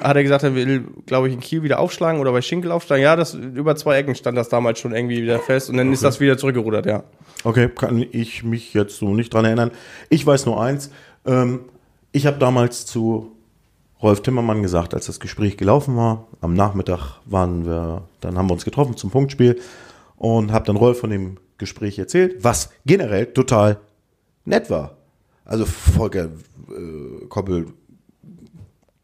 Hat 0.00 0.16
er 0.16 0.22
gesagt, 0.22 0.44
er 0.44 0.54
will, 0.54 0.84
glaube 1.06 1.28
ich, 1.28 1.34
in 1.34 1.40
Kiel 1.40 1.64
wieder 1.64 1.80
aufschlagen 1.80 2.20
oder 2.20 2.30
bei 2.30 2.40
Schinkel 2.40 2.70
aufschlagen. 2.70 3.02
Ja, 3.02 3.16
das 3.16 3.34
über 3.34 3.74
zwei 3.74 3.98
Ecken 3.98 4.14
stand 4.14 4.38
das 4.38 4.48
damals 4.48 4.78
schon 4.78 4.94
irgendwie 4.94 5.22
wieder 5.22 5.40
fest 5.40 5.68
und 5.70 5.76
dann 5.76 5.88
okay. 5.88 5.94
ist 5.94 6.04
das 6.04 6.20
wieder 6.20 6.38
zurückgerudert, 6.38 6.86
ja. 6.86 7.02
Okay, 7.44 7.68
kann 7.68 8.04
ich 8.12 8.44
mich 8.44 8.74
jetzt 8.74 8.98
so 8.98 9.12
nicht 9.14 9.34
dran 9.34 9.44
erinnern. 9.44 9.72
Ich 10.08 10.24
weiß 10.24 10.46
nur 10.46 10.62
eins. 10.62 10.90
Ähm, 11.26 11.60
ich 12.12 12.26
habe 12.26 12.38
damals 12.38 12.86
zu 12.86 13.32
Rolf 14.02 14.22
Timmermann 14.22 14.62
gesagt, 14.62 14.94
als 14.94 15.06
das 15.06 15.20
Gespräch 15.20 15.56
gelaufen 15.56 15.96
war, 15.96 16.28
am 16.40 16.54
Nachmittag 16.54 17.20
waren 17.24 17.66
wir, 17.66 18.02
dann 18.20 18.38
haben 18.38 18.48
wir 18.48 18.52
uns 18.52 18.64
getroffen 18.64 18.96
zum 18.96 19.10
Punktspiel 19.10 19.60
und 20.16 20.52
habe 20.52 20.66
dann 20.66 20.76
Rolf 20.76 21.00
von 21.00 21.10
dem 21.10 21.38
Gespräch 21.58 21.98
erzählt, 21.98 22.44
was 22.44 22.70
generell 22.86 23.26
total 23.26 23.80
nett 24.44 24.70
war. 24.70 24.96
Also 25.44 25.64
Volker 25.64 26.26
äh, 26.26 27.26
Koppel, 27.28 27.66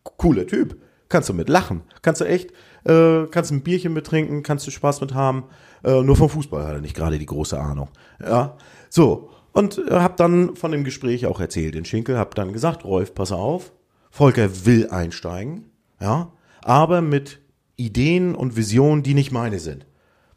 cooler 0.02 0.46
Typ. 0.46 0.76
Kannst 1.08 1.28
du 1.28 1.34
mit 1.34 1.48
lachen. 1.48 1.82
Kannst 2.02 2.20
du 2.20 2.24
echt, 2.24 2.50
äh, 2.84 3.26
kannst 3.30 3.50
ein 3.50 3.62
Bierchen 3.62 3.92
mittrinken, 3.92 4.42
kannst 4.42 4.66
du 4.66 4.70
Spaß 4.70 5.00
mit 5.00 5.14
haben. 5.14 5.44
Äh, 5.82 6.02
nur 6.02 6.16
vom 6.16 6.28
Fußball 6.28 6.64
hat 6.64 6.74
er 6.74 6.80
nicht 6.80 6.96
gerade 6.96 7.18
die 7.18 7.26
große 7.26 7.58
Ahnung. 7.58 7.88
Ja, 8.20 8.56
so. 8.88 9.30
Und 9.54 9.78
äh, 9.78 9.92
hab 9.92 10.18
dann 10.18 10.56
von 10.56 10.72
dem 10.72 10.84
Gespräch 10.84 11.26
auch 11.26 11.40
erzählt 11.40 11.76
in 11.76 11.86
Schinkel, 11.86 12.18
hab 12.18 12.34
dann 12.34 12.52
gesagt, 12.52 12.84
Rolf, 12.84 13.14
pass 13.14 13.32
auf, 13.32 13.72
Volker 14.10 14.66
will 14.66 14.90
einsteigen, 14.90 15.70
ja, 16.00 16.32
aber 16.60 17.00
mit 17.00 17.40
Ideen 17.76 18.34
und 18.34 18.56
Visionen, 18.56 19.02
die 19.02 19.14
nicht 19.14 19.32
meine 19.32 19.60
sind. 19.60 19.86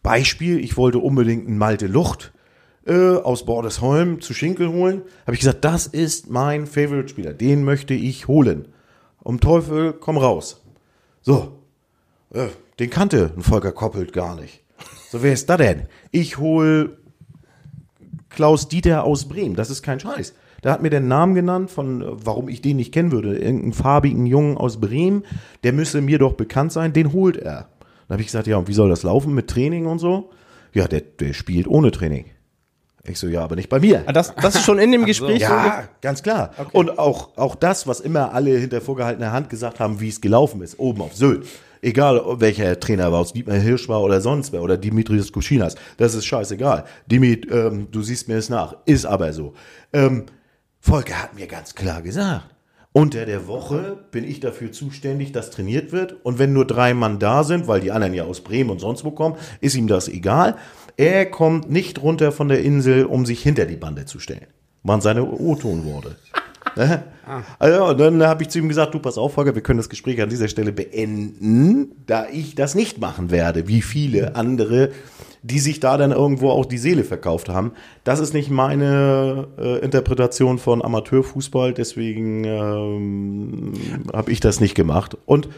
Beispiel, 0.03 0.59
ich 0.59 0.77
wollte 0.77 0.99
unbedingt 0.99 1.47
einen 1.47 1.57
Malte 1.57 1.87
Lucht 1.87 2.31
äh, 2.85 3.15
aus 3.15 3.45
Bordesholm 3.45 4.21
zu 4.21 4.33
Schinkel 4.33 4.69
holen, 4.69 5.01
habe 5.25 5.33
ich 5.33 5.39
gesagt, 5.39 5.65
das 5.65 5.87
ist 5.87 6.29
mein 6.29 6.67
Favorite-Spieler, 6.67 7.33
den 7.33 7.63
möchte 7.63 7.95
ich 7.95 8.27
holen. 8.27 8.67
Um 9.23 9.39
Teufel, 9.39 9.93
komm 9.93 10.17
raus. 10.17 10.63
So, 11.21 11.63
äh, 12.33 12.47
den 12.79 12.91
kannte 12.91 13.33
ein 13.35 13.41
Volker 13.41 13.71
Koppelt 13.71 14.13
gar 14.13 14.35
nicht. 14.35 14.63
So, 15.09 15.23
wer 15.23 15.33
ist 15.33 15.49
da 15.49 15.57
denn? 15.57 15.87
Ich 16.11 16.37
hol 16.37 16.97
Klaus 18.37 18.67
Dieter 18.67 19.03
aus 19.03 19.27
Bremen, 19.27 19.55
das 19.55 19.71
ist 19.71 19.81
kein 19.81 19.99
Scheiß. 19.99 20.35
Der 20.63 20.71
hat 20.71 20.83
mir 20.83 20.91
den 20.91 21.07
Namen 21.07 21.33
genannt, 21.33 21.71
von 21.71 22.03
warum 22.23 22.49
ich 22.49 22.61
den 22.61 22.77
nicht 22.77 22.93
kennen 22.93 23.11
würde. 23.11 23.35
Irgendeinen 23.35 23.73
farbigen 23.73 24.27
Jungen 24.27 24.57
aus 24.57 24.79
Bremen, 24.79 25.23
der 25.63 25.73
müsse 25.73 26.01
mir 26.01 26.19
doch 26.19 26.33
bekannt 26.33 26.71
sein, 26.71 26.93
den 26.93 27.13
holt 27.13 27.37
er. 27.37 27.69
Dann 28.07 28.13
habe 28.13 28.21
ich 28.21 28.27
gesagt, 28.27 28.45
ja, 28.45 28.57
und 28.57 28.67
wie 28.67 28.75
soll 28.75 28.89
das 28.89 29.01
laufen 29.01 29.33
mit 29.33 29.47
Training 29.47 29.87
und 29.87 29.97
so? 29.97 30.29
Ja, 30.71 30.87
der, 30.87 31.01
der 31.01 31.33
spielt 31.33 31.67
ohne 31.67 31.89
Training. 31.89 32.25
Ich 33.05 33.17
so, 33.17 33.25
ja, 33.25 33.43
aber 33.43 33.55
nicht 33.55 33.69
bei 33.69 33.79
mir. 33.79 34.03
Ah, 34.05 34.13
das, 34.13 34.35
das 34.35 34.53
ist 34.53 34.65
schon 34.65 34.77
in 34.77 34.91
dem 34.91 35.05
Gespräch 35.07 35.43
so? 35.43 35.51
Ja, 35.51 35.89
ganz 36.01 36.21
klar. 36.21 36.51
Okay. 36.59 36.69
Und 36.73 36.99
auch, 36.99 37.35
auch 37.37 37.55
das, 37.55 37.87
was 37.87 38.01
immer 38.01 38.35
alle 38.35 38.55
hinter 38.55 38.81
vorgehaltener 38.81 39.31
Hand 39.31 39.49
gesagt 39.49 39.79
haben, 39.79 39.99
wie 39.99 40.09
es 40.09 40.21
gelaufen 40.21 40.61
ist, 40.61 40.77
oben 40.77 41.01
auf 41.01 41.15
Sylt. 41.15 41.47
Egal, 41.87 42.21
welcher 42.41 42.77
Trainer 42.81 43.13
war, 43.13 43.21
ob 43.21 43.27
es 43.27 43.31
Dietmar 43.31 43.55
Hirsch 43.55 43.87
war 43.87 44.01
oder 44.01 44.19
sonst 44.19 44.51
wer, 44.51 44.61
oder 44.61 44.75
Dimitrios 44.75 45.31
Kuschinas, 45.31 45.75
das 45.95 46.15
ist 46.15 46.25
scheißegal. 46.25 46.83
Dimit, 47.09 47.49
ähm, 47.49 47.87
du 47.89 48.01
siehst 48.01 48.27
mir 48.27 48.35
es 48.35 48.49
nach, 48.49 48.75
ist 48.83 49.05
aber 49.05 49.31
so. 49.31 49.53
Ähm, 49.93 50.25
Volker 50.81 51.23
hat 51.23 51.35
mir 51.35 51.47
ganz 51.47 51.75
klar 51.75 52.01
gesagt, 52.01 52.43
unter 52.91 53.25
der 53.25 53.47
Woche 53.47 53.97
bin 54.11 54.25
ich 54.25 54.41
dafür 54.41 54.73
zuständig, 54.73 55.31
dass 55.31 55.49
trainiert 55.49 55.93
wird. 55.93 56.17
Und 56.25 56.39
wenn 56.39 56.51
nur 56.51 56.67
drei 56.67 56.93
Mann 56.93 57.19
da 57.19 57.45
sind, 57.45 57.69
weil 57.69 57.79
die 57.79 57.93
anderen 57.93 58.13
ja 58.13 58.25
aus 58.25 58.41
Bremen 58.41 58.69
und 58.69 58.79
sonst 58.79 59.05
wo 59.05 59.11
kommen, 59.11 59.37
ist 59.61 59.77
ihm 59.77 59.87
das 59.87 60.09
egal. 60.09 60.57
Er 60.97 61.25
kommt 61.25 61.71
nicht 61.71 62.01
runter 62.01 62.33
von 62.33 62.49
der 62.49 62.65
Insel, 62.65 63.05
um 63.05 63.25
sich 63.25 63.41
hinter 63.41 63.65
die 63.65 63.77
Bande 63.77 64.03
zu 64.03 64.19
stellen. 64.19 64.47
Waren 64.83 64.99
seine 64.99 65.23
O-Ton-Worte. 65.23 66.17
Also, 67.59 67.93
dann 67.93 68.23
habe 68.23 68.43
ich 68.43 68.49
zu 68.49 68.59
ihm 68.59 68.69
gesagt, 68.69 68.93
du 68.93 68.99
pass 68.99 69.17
auf, 69.17 69.33
Volker, 69.33 69.53
wir 69.53 69.61
können 69.61 69.79
das 69.79 69.89
Gespräch 69.89 70.21
an 70.21 70.29
dieser 70.29 70.47
Stelle 70.47 70.71
beenden, 70.71 71.91
da 72.05 72.25
ich 72.31 72.55
das 72.55 72.73
nicht 72.73 72.99
machen 72.99 73.31
werde, 73.31 73.67
wie 73.67 73.81
viele 73.81 74.35
andere, 74.35 74.91
die 75.43 75.59
sich 75.59 75.81
da 75.81 75.97
dann 75.97 76.11
irgendwo 76.11 76.51
auch 76.51 76.65
die 76.65 76.77
Seele 76.77 77.03
verkauft 77.03 77.49
haben. 77.49 77.73
Das 78.05 78.19
ist 78.19 78.33
nicht 78.33 78.49
meine 78.49 79.47
äh, 79.57 79.79
Interpretation 79.79 80.57
von 80.57 80.81
Amateurfußball, 80.81 81.73
deswegen 81.73 82.45
ähm, 82.45 83.73
habe 84.13 84.31
ich 84.31 84.39
das 84.39 84.61
nicht 84.61 84.75
gemacht. 84.75 85.17
Und 85.25 85.49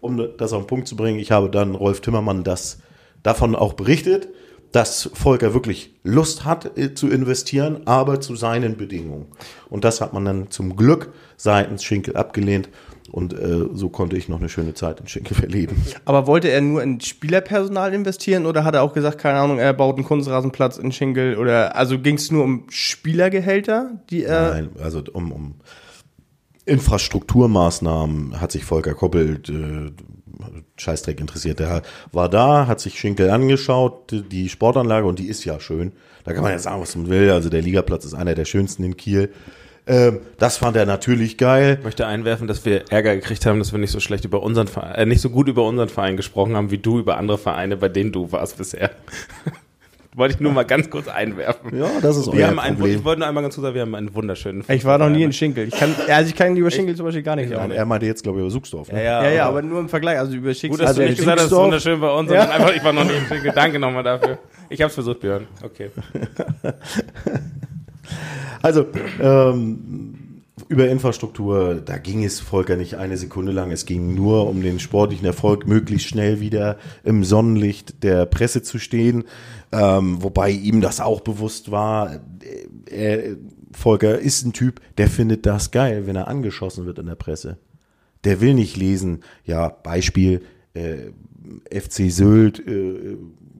um 0.00 0.28
das 0.36 0.52
auf 0.52 0.64
den 0.64 0.66
Punkt 0.66 0.88
zu 0.88 0.96
bringen, 0.96 1.20
ich 1.20 1.30
habe 1.30 1.50
dann 1.50 1.76
Rolf 1.76 2.00
Timmermann 2.00 2.42
das 2.42 2.78
davon 3.22 3.54
auch 3.54 3.74
berichtet 3.74 4.28
dass 4.72 5.10
Volker 5.12 5.54
wirklich 5.54 5.94
Lust 6.02 6.44
hat 6.44 6.76
äh, 6.76 6.94
zu 6.94 7.08
investieren, 7.08 7.82
aber 7.86 8.20
zu 8.20 8.34
seinen 8.34 8.76
Bedingungen. 8.76 9.26
Und 9.68 9.84
das 9.84 10.00
hat 10.00 10.12
man 10.12 10.24
dann 10.24 10.50
zum 10.50 10.76
Glück 10.76 11.12
seitens 11.36 11.84
Schinkel 11.84 12.16
abgelehnt. 12.16 12.68
Und 13.10 13.34
äh, 13.34 13.66
so 13.74 13.90
konnte 13.90 14.16
ich 14.16 14.28
noch 14.28 14.38
eine 14.38 14.48
schöne 14.48 14.74
Zeit 14.74 15.00
in 15.00 15.08
Schinkel 15.08 15.36
verleben. 15.36 15.76
Aber 16.04 16.26
wollte 16.26 16.48
er 16.48 16.62
nur 16.62 16.82
in 16.82 17.00
Spielerpersonal 17.00 17.92
investieren 17.92 18.46
oder 18.46 18.64
hat 18.64 18.74
er 18.74 18.82
auch 18.82 18.94
gesagt, 18.94 19.18
keine 19.18 19.38
Ahnung, 19.38 19.58
er 19.58 19.74
baut 19.74 19.96
einen 19.96 20.06
Kunstrasenplatz 20.06 20.78
in 20.78 20.92
Schinkel 20.92 21.36
oder 21.36 21.76
also 21.76 21.98
ging 21.98 22.16
es 22.16 22.30
nur 22.30 22.44
um 22.44 22.64
Spielergehälter, 22.70 24.00
die 24.08 24.24
er. 24.24 24.54
Nein, 24.54 24.70
also 24.82 25.02
um, 25.12 25.32
um 25.32 25.54
Infrastrukturmaßnahmen 26.64 28.40
hat 28.40 28.52
sich 28.52 28.64
Volker 28.64 28.94
Koppelt 28.94 29.48
äh, 29.48 29.90
Scheißdreck 30.76 31.20
interessiert. 31.20 31.60
Der 31.60 31.82
war 32.12 32.28
da, 32.28 32.66
hat 32.66 32.80
sich 32.80 32.98
Schinkel 32.98 33.30
angeschaut, 33.30 34.12
die 34.30 34.48
Sportanlage, 34.48 35.06
und 35.06 35.18
die 35.18 35.28
ist 35.28 35.44
ja 35.44 35.60
schön. 35.60 35.92
Da 36.24 36.32
kann 36.32 36.42
man 36.42 36.52
ja 36.52 36.58
sagen, 36.58 36.80
was 36.80 36.94
man 36.96 37.08
will. 37.08 37.30
Also 37.30 37.48
der 37.48 37.62
Ligaplatz 37.62 38.04
ist 38.04 38.14
einer 38.14 38.34
der 38.34 38.44
schönsten 38.44 38.84
in 38.84 38.96
Kiel. 38.96 39.30
Ähm, 39.86 40.20
das 40.38 40.58
fand 40.58 40.76
er 40.76 40.86
natürlich 40.86 41.38
geil. 41.38 41.76
Ich 41.78 41.84
möchte 41.84 42.06
einwerfen, 42.06 42.46
dass 42.46 42.64
wir 42.64 42.92
Ärger 42.92 43.16
gekriegt 43.16 43.44
haben, 43.46 43.58
dass 43.58 43.72
wir 43.72 43.80
nicht 43.80 43.90
so 43.90 43.98
schlecht 43.98 44.24
über 44.24 44.42
unseren 44.42 44.68
Verein, 44.68 44.94
äh, 44.94 45.06
nicht 45.06 45.20
so 45.20 45.30
gut 45.30 45.48
über 45.48 45.66
unseren 45.66 45.88
Verein 45.88 46.16
gesprochen 46.16 46.54
haben, 46.54 46.70
wie 46.70 46.78
du 46.78 47.00
über 47.00 47.16
andere 47.16 47.38
Vereine, 47.38 47.76
bei 47.76 47.88
denen 47.88 48.12
du 48.12 48.30
warst 48.30 48.58
bisher. 48.58 48.90
Wollte 50.14 50.34
ich 50.34 50.40
nur 50.40 50.52
mal 50.52 50.64
ganz 50.64 50.90
kurz 50.90 51.08
einwerfen. 51.08 51.74
Ja, 51.78 51.88
das 52.02 52.18
ist 52.18 52.26
wir 52.26 52.40
euer 52.40 52.48
haben 52.48 52.58
ein, 52.58 52.74
Problem. 52.74 52.98
Ich 52.98 53.04
wollte 53.04 53.20
nur 53.20 53.28
einmal 53.28 53.42
ganz 53.42 53.54
kurz 53.54 53.62
sagen, 53.62 53.74
wir 53.74 53.80
haben 53.82 53.94
einen 53.94 54.14
wunderschönen 54.14 54.62
Ich 54.68 54.84
war 54.84 54.98
noch 54.98 55.08
nie 55.08 55.22
in 55.22 55.32
Schinkel. 55.32 55.68
Ich 55.68 55.74
kann, 55.74 55.94
also 56.08 56.28
ich 56.28 56.34
kann 56.34 56.54
über 56.54 56.70
Schinkel 56.70 56.94
zum 56.94 57.06
Beispiel 57.06 57.22
gar 57.22 57.36
nicht 57.36 57.48
sagen. 57.48 57.70
er 57.70 57.84
meinte 57.86 58.04
jetzt, 58.04 58.22
glaube 58.22 58.38
ich, 58.38 58.42
über 58.42 58.50
Suchsdorf. 58.50 58.92
Ne? 58.92 59.02
Ja, 59.02 59.26
ja, 59.30 59.48
aber 59.48 59.62
nur 59.62 59.80
im 59.80 59.88
Vergleich. 59.88 60.18
Also 60.18 60.34
über 60.34 60.52
Schinkel. 60.52 60.76
Gut, 60.76 60.80
dass 60.80 60.88
Also 60.88 61.00
du 61.00 61.08
nicht 61.08 61.18
gesagt 61.18 61.40
hast, 61.40 61.46
es 61.46 61.52
wunderschön 61.52 61.98
bei 61.98 62.10
uns, 62.12 62.28
sondern 62.28 62.50
einfach, 62.50 62.74
ich 62.74 62.84
war 62.84 62.92
noch 62.92 63.04
nie 63.04 63.14
in 63.14 63.26
Schinkel. 63.26 63.52
Danke 63.54 63.78
nochmal 63.78 64.02
dafür. 64.02 64.38
Ich 64.68 64.82
hab's 64.82 64.94
versucht, 64.94 65.20
Björn. 65.20 65.46
Okay. 65.62 65.90
Also, 68.62 68.86
ähm, 69.20 70.11
über 70.72 70.88
Infrastruktur, 70.88 71.76
da 71.84 71.98
ging 71.98 72.24
es 72.24 72.40
Volker 72.40 72.76
nicht 72.76 72.96
eine 72.96 73.18
Sekunde 73.18 73.52
lang. 73.52 73.70
Es 73.70 73.84
ging 73.84 74.14
nur 74.14 74.48
um 74.48 74.62
den 74.62 74.80
sportlichen 74.80 75.26
Erfolg, 75.26 75.66
möglichst 75.66 76.08
schnell 76.08 76.40
wieder 76.40 76.78
im 77.04 77.24
Sonnenlicht 77.24 78.02
der 78.02 78.24
Presse 78.24 78.62
zu 78.62 78.78
stehen. 78.78 79.24
Ähm, 79.70 80.22
wobei 80.22 80.50
ihm 80.50 80.80
das 80.80 81.00
auch 81.00 81.20
bewusst 81.20 81.70
war. 81.70 82.20
Er, 82.90 83.36
Volker 83.72 84.18
ist 84.18 84.46
ein 84.46 84.54
Typ, 84.54 84.80
der 84.96 85.08
findet 85.08 85.44
das 85.44 85.70
geil, 85.70 86.06
wenn 86.06 86.16
er 86.16 86.28
angeschossen 86.28 86.86
wird 86.86 86.98
in 86.98 87.06
der 87.06 87.14
Presse. 87.14 87.58
Der 88.24 88.40
will 88.40 88.54
nicht 88.54 88.76
lesen, 88.76 89.20
ja, 89.44 89.68
Beispiel, 89.68 90.42
äh, 90.72 91.10
FC 91.70 92.10
Sylt 92.10 92.66
äh, 92.66 93.16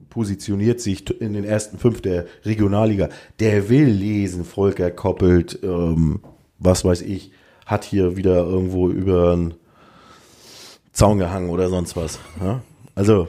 positioniert 0.09 0.79
sich 0.81 1.09
in 1.21 1.33
den 1.33 1.43
ersten 1.43 1.77
fünf 1.77 2.01
der 2.01 2.25
Regionalliga. 2.43 3.09
Der 3.39 3.69
will 3.69 3.85
lesen, 3.85 4.45
Volker 4.45 4.89
koppelt, 4.89 5.59
ähm, 5.63 6.21
was 6.63 6.83
weiß 6.85 7.01
ich, 7.01 7.31
hat 7.65 7.83
hier 7.83 8.17
wieder 8.17 8.37
irgendwo 8.43 8.89
über 8.89 9.33
einen 9.33 9.53
Zaun 10.91 11.17
gehangen 11.17 11.49
oder 11.49 11.69
sonst 11.69 11.95
was. 11.95 12.19
Ja? 12.41 12.61
Also, 12.95 13.27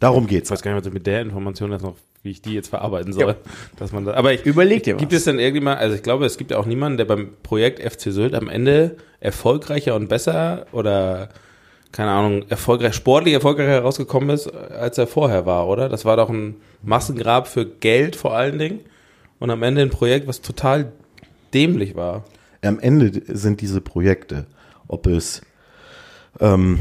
darum 0.00 0.24
Ich 0.24 0.30
geht's. 0.30 0.50
weiß 0.50 0.62
gar 0.62 0.72
nicht, 0.72 0.80
was 0.80 0.86
ich 0.88 0.92
mit 0.94 1.06
der 1.06 1.20
Information 1.22 1.72
jetzt 1.72 1.82
noch, 1.82 1.94
wie 2.22 2.30
ich 2.30 2.42
die 2.42 2.54
jetzt 2.54 2.68
verarbeiten 2.68 3.12
soll. 3.12 3.36
Dass 3.76 3.92
man 3.92 4.04
da, 4.04 4.14
aber 4.14 4.32
ich, 4.32 4.44
Überleg 4.44 4.82
dir 4.82 4.94
Gibt 4.96 5.12
was. 5.12 5.18
es 5.18 5.24
denn 5.24 5.38
irgendjemand, 5.38 5.80
also 5.80 5.94
ich 5.94 6.02
glaube, 6.02 6.26
es 6.26 6.36
gibt 6.36 6.50
ja 6.50 6.58
auch 6.58 6.66
niemanden, 6.66 6.98
der 6.98 7.04
beim 7.04 7.32
Projekt 7.42 7.80
FC 7.80 8.12
Sylt 8.12 8.34
am 8.34 8.48
Ende 8.48 8.96
erfolgreicher 9.20 9.94
und 9.94 10.08
besser 10.08 10.66
oder 10.72 11.28
keine 11.92 12.10
Ahnung, 12.10 12.44
erfolgreich, 12.48 12.92
sportlich 12.94 13.34
erfolgreicher 13.34 13.70
herausgekommen 13.70 14.30
ist, 14.30 14.48
als 14.48 14.98
er 14.98 15.06
vorher 15.06 15.46
war, 15.46 15.68
oder? 15.68 15.88
Das 15.88 16.04
war 16.04 16.16
doch 16.16 16.28
ein 16.28 16.56
Massengrab 16.82 17.46
für 17.46 17.64
Geld 17.66 18.16
vor 18.16 18.34
allen 18.34 18.58
Dingen 18.58 18.80
und 19.38 19.50
am 19.50 19.62
Ende 19.62 19.80
ein 19.82 19.90
Projekt, 19.90 20.26
was 20.26 20.40
total 20.40 20.90
dämlich 21.54 21.94
war. 21.94 22.24
Am 22.64 22.78
Ende 22.78 23.22
sind 23.28 23.60
diese 23.60 23.80
Projekte, 23.80 24.46
ob 24.88 25.06
es 25.06 25.42
ähm, 26.40 26.78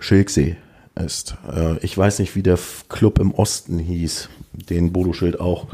Schilksee 0.00 0.56
ist. 0.94 1.36
Äh, 1.50 1.78
ich 1.78 1.96
weiß 1.96 2.18
nicht, 2.18 2.34
wie 2.36 2.42
der 2.42 2.58
Club 2.88 3.18
im 3.18 3.32
Osten 3.32 3.78
hieß, 3.78 4.28
den 4.52 4.92
Bodo 4.92 5.12
Schild 5.12 5.40
auch. 5.40 5.68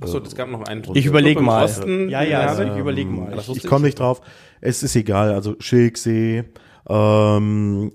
Achso, 0.00 0.20
das 0.20 0.34
gab 0.34 0.50
noch 0.50 0.62
einen. 0.62 0.82
Ich 0.94 1.06
überleg 1.06 1.38
Im 1.38 1.44
mal. 1.44 1.64
Osten, 1.64 2.08
Ja, 2.08 2.22
ja, 2.22 2.40
also 2.40 2.62
ich 2.62 2.76
überleg 2.76 3.08
mal. 3.08 3.34
Ich, 3.38 3.48
ich 3.48 3.66
komme 3.66 3.86
nicht 3.86 3.98
drauf. 3.98 4.20
Es 4.60 4.82
ist 4.82 4.94
egal. 4.94 5.32
Also 5.32 5.56
Schilksee, 5.58 6.44
ähm, 6.88 7.92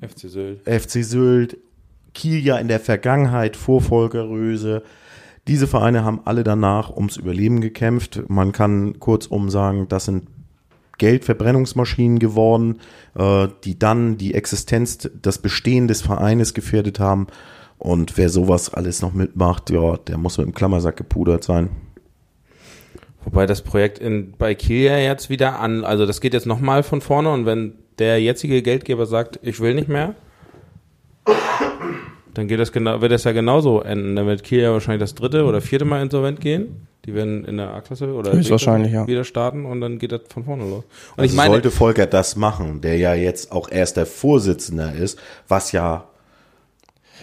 FC 0.00 0.28
Sylt. 0.28 0.60
FC 0.68 1.04
Sylt, 1.04 1.58
Kiel 2.12 2.44
ja 2.44 2.58
in 2.58 2.68
der 2.68 2.80
Vergangenheit 2.80 3.56
vor 3.56 3.80
Volker 3.80 4.28
Röse. 4.28 4.82
Diese 5.48 5.66
Vereine 5.66 6.04
haben 6.04 6.20
alle 6.24 6.44
danach 6.44 6.90
ums 6.94 7.16
Überleben 7.16 7.60
gekämpft. 7.60 8.22
Man 8.28 8.52
kann 8.52 9.00
kurzum 9.00 9.50
sagen, 9.50 9.88
das 9.88 10.04
sind 10.04 10.28
Geldverbrennungsmaschinen 10.98 12.20
geworden, 12.20 12.78
äh, 13.16 13.48
die 13.64 13.76
dann 13.76 14.18
die 14.18 14.34
Existenz, 14.34 15.10
das 15.20 15.38
Bestehen 15.38 15.88
des 15.88 16.02
Vereines 16.02 16.54
gefährdet 16.54 17.00
haben. 17.00 17.26
Und 17.78 18.16
wer 18.16 18.28
sowas 18.28 18.72
alles 18.72 19.02
noch 19.02 19.12
mitmacht, 19.12 19.70
ja, 19.70 19.96
der 19.96 20.16
muss 20.16 20.38
mit 20.38 20.46
dem 20.46 20.54
Klammersack 20.54 20.96
gepudert 20.96 21.42
sein. 21.42 21.70
Wobei 23.24 23.46
das 23.46 23.62
Projekt 23.62 23.98
in, 23.98 24.34
bei 24.38 24.54
Kiel 24.54 24.82
ja 24.82 24.98
jetzt 24.98 25.30
wieder 25.30 25.58
an, 25.58 25.84
also 25.84 26.06
das 26.06 26.20
geht 26.20 26.34
jetzt 26.34 26.46
nochmal 26.46 26.84
von 26.84 27.00
vorne 27.00 27.32
und 27.32 27.46
wenn 27.46 27.74
der 27.98 28.20
jetzige 28.20 28.62
Geldgeber 28.62 29.06
sagt, 29.06 29.40
ich 29.42 29.58
will 29.58 29.74
nicht 29.74 29.88
mehr, 29.88 30.14
dann 32.34 32.48
geht 32.48 32.58
das 32.58 32.72
genau, 32.72 33.00
wird 33.00 33.12
das 33.12 33.24
ja 33.24 33.32
genauso 33.32 33.80
enden. 33.80 34.16
Dann 34.16 34.26
wird 34.26 34.42
Kiel 34.42 34.60
ja 34.60 34.72
wahrscheinlich 34.72 35.00
das 35.00 35.14
dritte 35.14 35.44
oder 35.44 35.60
vierte 35.60 35.84
Mal 35.84 36.02
insolvent 36.02 36.40
gehen. 36.40 36.86
Die 37.04 37.14
werden 37.14 37.44
in 37.44 37.56
der 37.56 37.74
A-Klasse 37.74 38.14
oder 38.14 38.32
ja. 38.34 39.06
wieder 39.06 39.24
starten 39.24 39.66
und 39.66 39.80
dann 39.80 39.98
geht 39.98 40.12
das 40.12 40.20
von 40.28 40.44
vorne 40.44 40.62
los. 40.62 40.84
Und 40.84 41.18
Also 41.18 41.32
ich 41.32 41.36
meine, 41.36 41.54
sollte 41.54 41.70
Volker 41.72 42.06
das 42.06 42.36
machen, 42.36 42.80
der 42.80 42.96
ja 42.96 43.14
jetzt 43.14 43.50
auch 43.50 43.68
erst 43.70 43.96
der 43.96 44.06
Vorsitzende 44.06 44.92
ist, 44.98 45.18
was 45.48 45.72
ja 45.72 46.04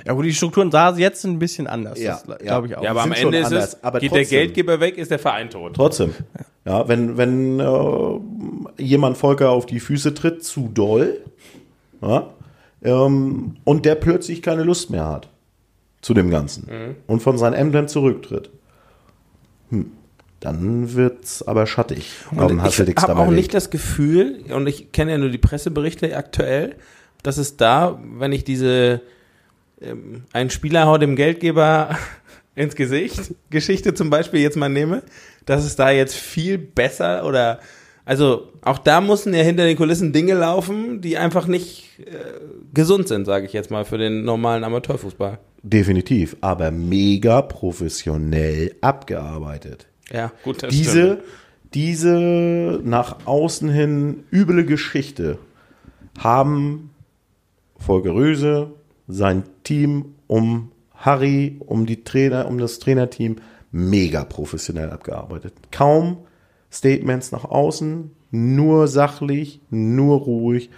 Ja, 0.06 0.14
gut, 0.14 0.26
die 0.26 0.34
Strukturen 0.34 0.70
da 0.70 0.96
jetzt 0.98 1.24
ein 1.26 1.40
bisschen 1.40 1.68
anders. 1.68 1.98
Ja, 2.00 2.22
ja. 2.28 2.38
glaube 2.42 2.68
ich 2.68 2.76
auch. 2.76 2.84
ja, 2.84 2.92
aber 2.92 3.04
am 3.04 3.14
Ende 3.14 3.38
ist 3.38 3.48
anders, 3.48 3.74
es, 3.76 3.84
aber 3.84 4.00
geht 4.00 4.12
der 4.12 4.20
trotzdem. 4.20 4.40
Geldgeber 4.40 4.80
weg, 4.82 4.98
ist 4.98 5.12
der 5.12 5.20
Verein 5.20 5.50
tot. 5.50 5.76
Trotzdem. 5.76 6.14
Ja, 6.66 6.88
wenn, 6.90 7.18
wenn 7.18 7.60
äh, 7.62 8.84
jemand 8.84 9.18
Volker 9.18 9.50
auf 9.52 9.66
die 9.66 9.80
Füße 9.80 10.14
tritt, 10.14 10.44
zu 10.44 10.70
doll, 10.74 11.22
ja, 12.02 12.30
ähm, 12.84 13.58
und 13.64 13.86
der 13.86 13.96
plötzlich 13.96 14.42
keine 14.42 14.64
Lust 14.64 14.90
mehr 14.90 15.08
hat 15.08 15.30
zu 16.02 16.14
dem 16.14 16.30
Ganzen 16.30 16.96
und 17.08 17.22
von 17.22 17.38
seinem 17.38 17.56
Emblem 17.56 17.88
zurücktritt, 17.88 18.50
hm, 19.70 19.92
dann 20.40 20.94
wird's 20.94 21.44
aber 21.44 21.68
schattig. 21.68 22.14
Und 22.32 22.52
ich 22.52 22.62
Hasseldickster 22.62 23.10
habe 23.10 23.20
auch 23.20 23.28
Weg. 23.28 23.36
nicht 23.36 23.54
das 23.54 23.70
Gefühl, 23.70 24.46
und 24.54 24.68
ich 24.68 24.92
kenne 24.92 25.12
ja 25.12 25.18
nur 25.18 25.30
die 25.30 25.38
Presseberichte 25.38 26.16
aktuell, 26.16 26.76
dass 27.24 27.38
es 27.38 27.58
da, 27.58 28.00
wenn 28.18 28.32
ich 28.32 28.44
diese 28.44 29.02
ähm, 29.82 30.24
ein 30.32 30.50
Spieler 30.50 30.86
haut 30.86 31.02
dem 31.02 31.16
Geldgeber 31.16 31.98
ins 32.56 32.76
Gesicht 32.76 33.34
Geschichte 33.50 33.94
zum 33.94 34.10
Beispiel 34.10 34.40
jetzt 34.40 34.58
mal 34.58 34.70
nehme, 34.70 35.04
dass 35.46 35.66
es 35.66 35.76
da 35.76 35.90
jetzt 35.90 36.16
viel 36.16 36.58
besser 36.58 37.26
oder 37.26 37.60
also 38.10 38.48
auch 38.64 38.80
da 38.80 39.02
mussten 39.02 39.36
ja 39.36 39.44
hinter 39.44 39.66
den 39.66 39.78
Kulissen 39.78 40.12
Dinge 40.14 40.34
laufen, 40.34 41.00
die 41.00 41.20
einfach 41.20 41.46
nicht 41.46 42.00
äh, 42.00 42.06
gesund 42.74 43.08
sind, 43.08 43.26
sage 43.26 43.46
ich 43.46 43.54
jetzt 43.54 43.70
mal, 43.70 43.86
für 43.86 44.00
den 44.00 44.24
normalen 44.24 44.64
Amateurfußball. 44.64 45.38
Definitiv, 45.62 46.36
aber 46.42 46.72
mega 46.72 47.44
professionell 47.44 48.74
abgearbeitet. 48.82 49.86
Ja, 50.12 50.32
gut, 50.44 50.64
das 50.64 50.72
diese, 50.72 51.04
stimmt. 51.04 51.24
diese 51.76 52.82
nach 52.84 53.28
außen 53.28 53.70
hin 53.70 54.24
üble 54.34 54.66
Geschichte 54.66 55.38
haben 56.18 56.90
Volker 57.78 58.16
Röse, 58.16 58.72
sein 59.08 59.44
Team 59.64 60.16
um 60.26 60.72
Harry, 60.96 61.58
um 61.60 61.86
die 61.86 62.04
Trainer, 62.04 62.48
um 62.48 62.58
das 62.58 62.80
Trainerteam 62.80 63.36
mega 63.72 64.24
professionell 64.24 64.90
abgearbeitet. 64.90 65.54
Kaum 65.70 66.18
Statements 66.72 67.32
nach 67.32 67.46
außen, 67.46 68.12
nur 68.32 68.88
sachlich, 68.88 69.62
nur 69.70 70.20
ruhig, 70.20 70.70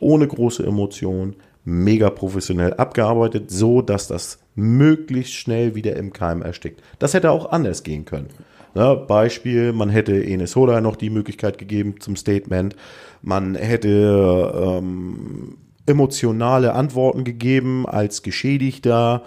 ohne 0.00 0.26
große 0.26 0.64
Emotionen, 0.64 1.36
mega 1.64 2.10
professionell 2.10 2.74
abgearbeitet, 2.74 3.50
so 3.50 3.82
dass 3.82 4.08
das 4.08 4.38
möglichst 4.54 5.34
schnell 5.34 5.74
wieder 5.74 5.96
im 5.96 6.12
Keim 6.12 6.42
erstickt. 6.42 6.82
Das 6.98 7.14
hätte 7.14 7.30
auch 7.30 7.50
anders 7.50 7.82
gehen 7.82 8.04
können. 8.04 8.28
Ne, 8.74 8.96
Beispiel, 8.96 9.72
man 9.72 9.88
hätte 9.88 10.24
Enes 10.24 10.56
Hoda 10.56 10.80
noch 10.80 10.96
die 10.96 11.10
Möglichkeit 11.10 11.58
gegeben 11.58 11.96
zum 12.00 12.16
Statement. 12.16 12.74
Man 13.22 13.54
hätte 13.54 14.52
ähm, 14.56 15.58
emotionale 15.86 16.74
Antworten 16.74 17.22
gegeben 17.22 17.86
als 17.86 18.22
Geschädigter. 18.22 19.22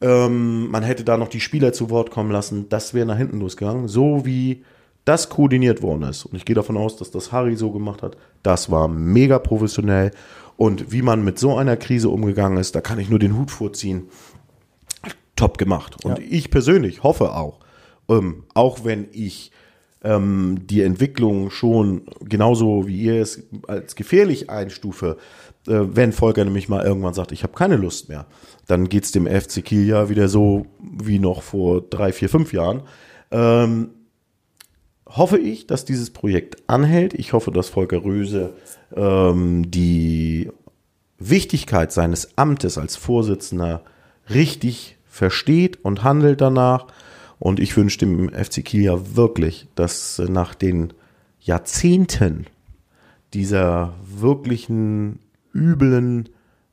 Ähm, 0.00 0.70
man 0.70 0.82
hätte 0.82 1.04
da 1.04 1.16
noch 1.16 1.28
die 1.28 1.40
Spieler 1.40 1.72
zu 1.72 1.88
Wort 1.88 2.10
kommen 2.10 2.32
lassen. 2.32 2.68
Das 2.68 2.94
wäre 2.94 3.06
nach 3.06 3.16
hinten 3.16 3.38
losgegangen. 3.38 3.86
So 3.86 4.26
wie 4.26 4.64
das 5.04 5.28
koordiniert 5.28 5.82
worden 5.82 6.04
ist. 6.04 6.24
Und 6.24 6.36
ich 6.36 6.44
gehe 6.44 6.56
davon 6.56 6.76
aus, 6.76 6.96
dass 6.96 7.10
das 7.10 7.32
Harry 7.32 7.56
so 7.56 7.70
gemacht 7.70 8.02
hat. 8.02 8.16
Das 8.42 8.70
war 8.70 8.88
mega 8.88 9.38
professionell. 9.38 10.10
Und 10.56 10.92
wie 10.92 11.02
man 11.02 11.24
mit 11.24 11.38
so 11.38 11.56
einer 11.56 11.76
Krise 11.76 12.08
umgegangen 12.08 12.58
ist, 12.58 12.74
da 12.74 12.80
kann 12.80 12.98
ich 12.98 13.10
nur 13.10 13.18
den 13.18 13.36
Hut 13.36 13.50
vorziehen. 13.50 14.08
Top 15.36 15.58
gemacht. 15.58 16.04
Und 16.04 16.20
ich 16.20 16.50
persönlich 16.50 17.02
hoffe 17.02 17.34
auch, 17.34 17.58
ähm, 18.08 18.44
auch 18.54 18.84
wenn 18.84 19.08
ich 19.12 19.50
ähm, 20.04 20.60
die 20.66 20.82
Entwicklung 20.82 21.50
schon 21.50 22.02
genauso 22.20 22.86
wie 22.86 23.00
ihr 23.00 23.20
es 23.20 23.42
als 23.66 23.96
gefährlich 23.96 24.48
einstufe, 24.48 25.16
äh, 25.66 25.80
wenn 25.88 26.12
Volker 26.12 26.44
nämlich 26.44 26.68
mal 26.68 26.84
irgendwann 26.84 27.14
sagt, 27.14 27.32
ich 27.32 27.42
habe 27.42 27.54
keine 27.54 27.76
Lust 27.76 28.08
mehr, 28.08 28.26
dann 28.68 28.88
geht's 28.88 29.12
dem 29.12 29.26
FC 29.26 29.64
Kiel 29.64 29.86
ja 29.86 30.08
wieder 30.08 30.28
so 30.28 30.66
wie 30.78 31.18
noch 31.18 31.42
vor 31.42 31.80
drei, 31.80 32.12
vier, 32.12 32.28
fünf 32.28 32.52
Jahren. 32.52 32.82
Ähm, 33.30 33.90
hoffe 35.16 35.38
ich, 35.38 35.66
dass 35.66 35.84
dieses 35.84 36.10
Projekt 36.10 36.56
anhält. 36.68 37.14
Ich 37.14 37.32
hoffe, 37.32 37.50
dass 37.50 37.68
Volker 37.68 38.04
Röse 38.04 38.54
ähm, 38.94 39.70
die 39.70 40.50
Wichtigkeit 41.18 41.92
seines 41.92 42.36
Amtes 42.36 42.78
als 42.78 42.96
Vorsitzender 42.96 43.82
richtig 44.30 44.96
versteht 45.06 45.84
und 45.84 46.02
handelt 46.02 46.40
danach. 46.40 46.86
Und 47.38 47.60
ich 47.60 47.76
wünsche 47.76 47.98
dem 47.98 48.30
FC 48.30 48.64
Kiel 48.64 48.82
ja 48.82 49.16
wirklich, 49.16 49.68
dass 49.74 50.18
äh, 50.18 50.24
nach 50.24 50.54
den 50.54 50.92
Jahrzehnten 51.40 52.46
dieser 53.34 53.94
wirklichen 54.04 55.20
üblen 55.54 56.28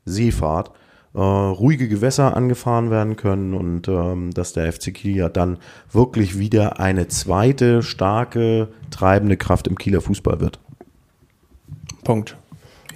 Seefahrt 0.06 0.72
äh, 1.14 1.20
ruhige 1.20 1.88
Gewässer 1.90 2.36
angefahren 2.38 2.90
werden 2.90 3.16
können 3.18 3.54
und 3.54 3.88
ähm, 3.88 4.32
dass 4.34 4.54
der 4.54 4.72
FC 4.72 4.94
Kiel 4.94 5.16
ja 5.16 5.30
dann 5.30 5.58
wirklich 5.92 6.40
wieder 6.40 6.80
eine 6.80 7.08
zweite 7.10 7.84
starke 7.84 8.70
treibende 8.92 9.38
Kraft 9.38 9.68
im 9.68 9.78
Kieler 9.78 10.02
Fußball 10.02 10.40
wird. 10.40 10.60
Punkt. 12.04 12.38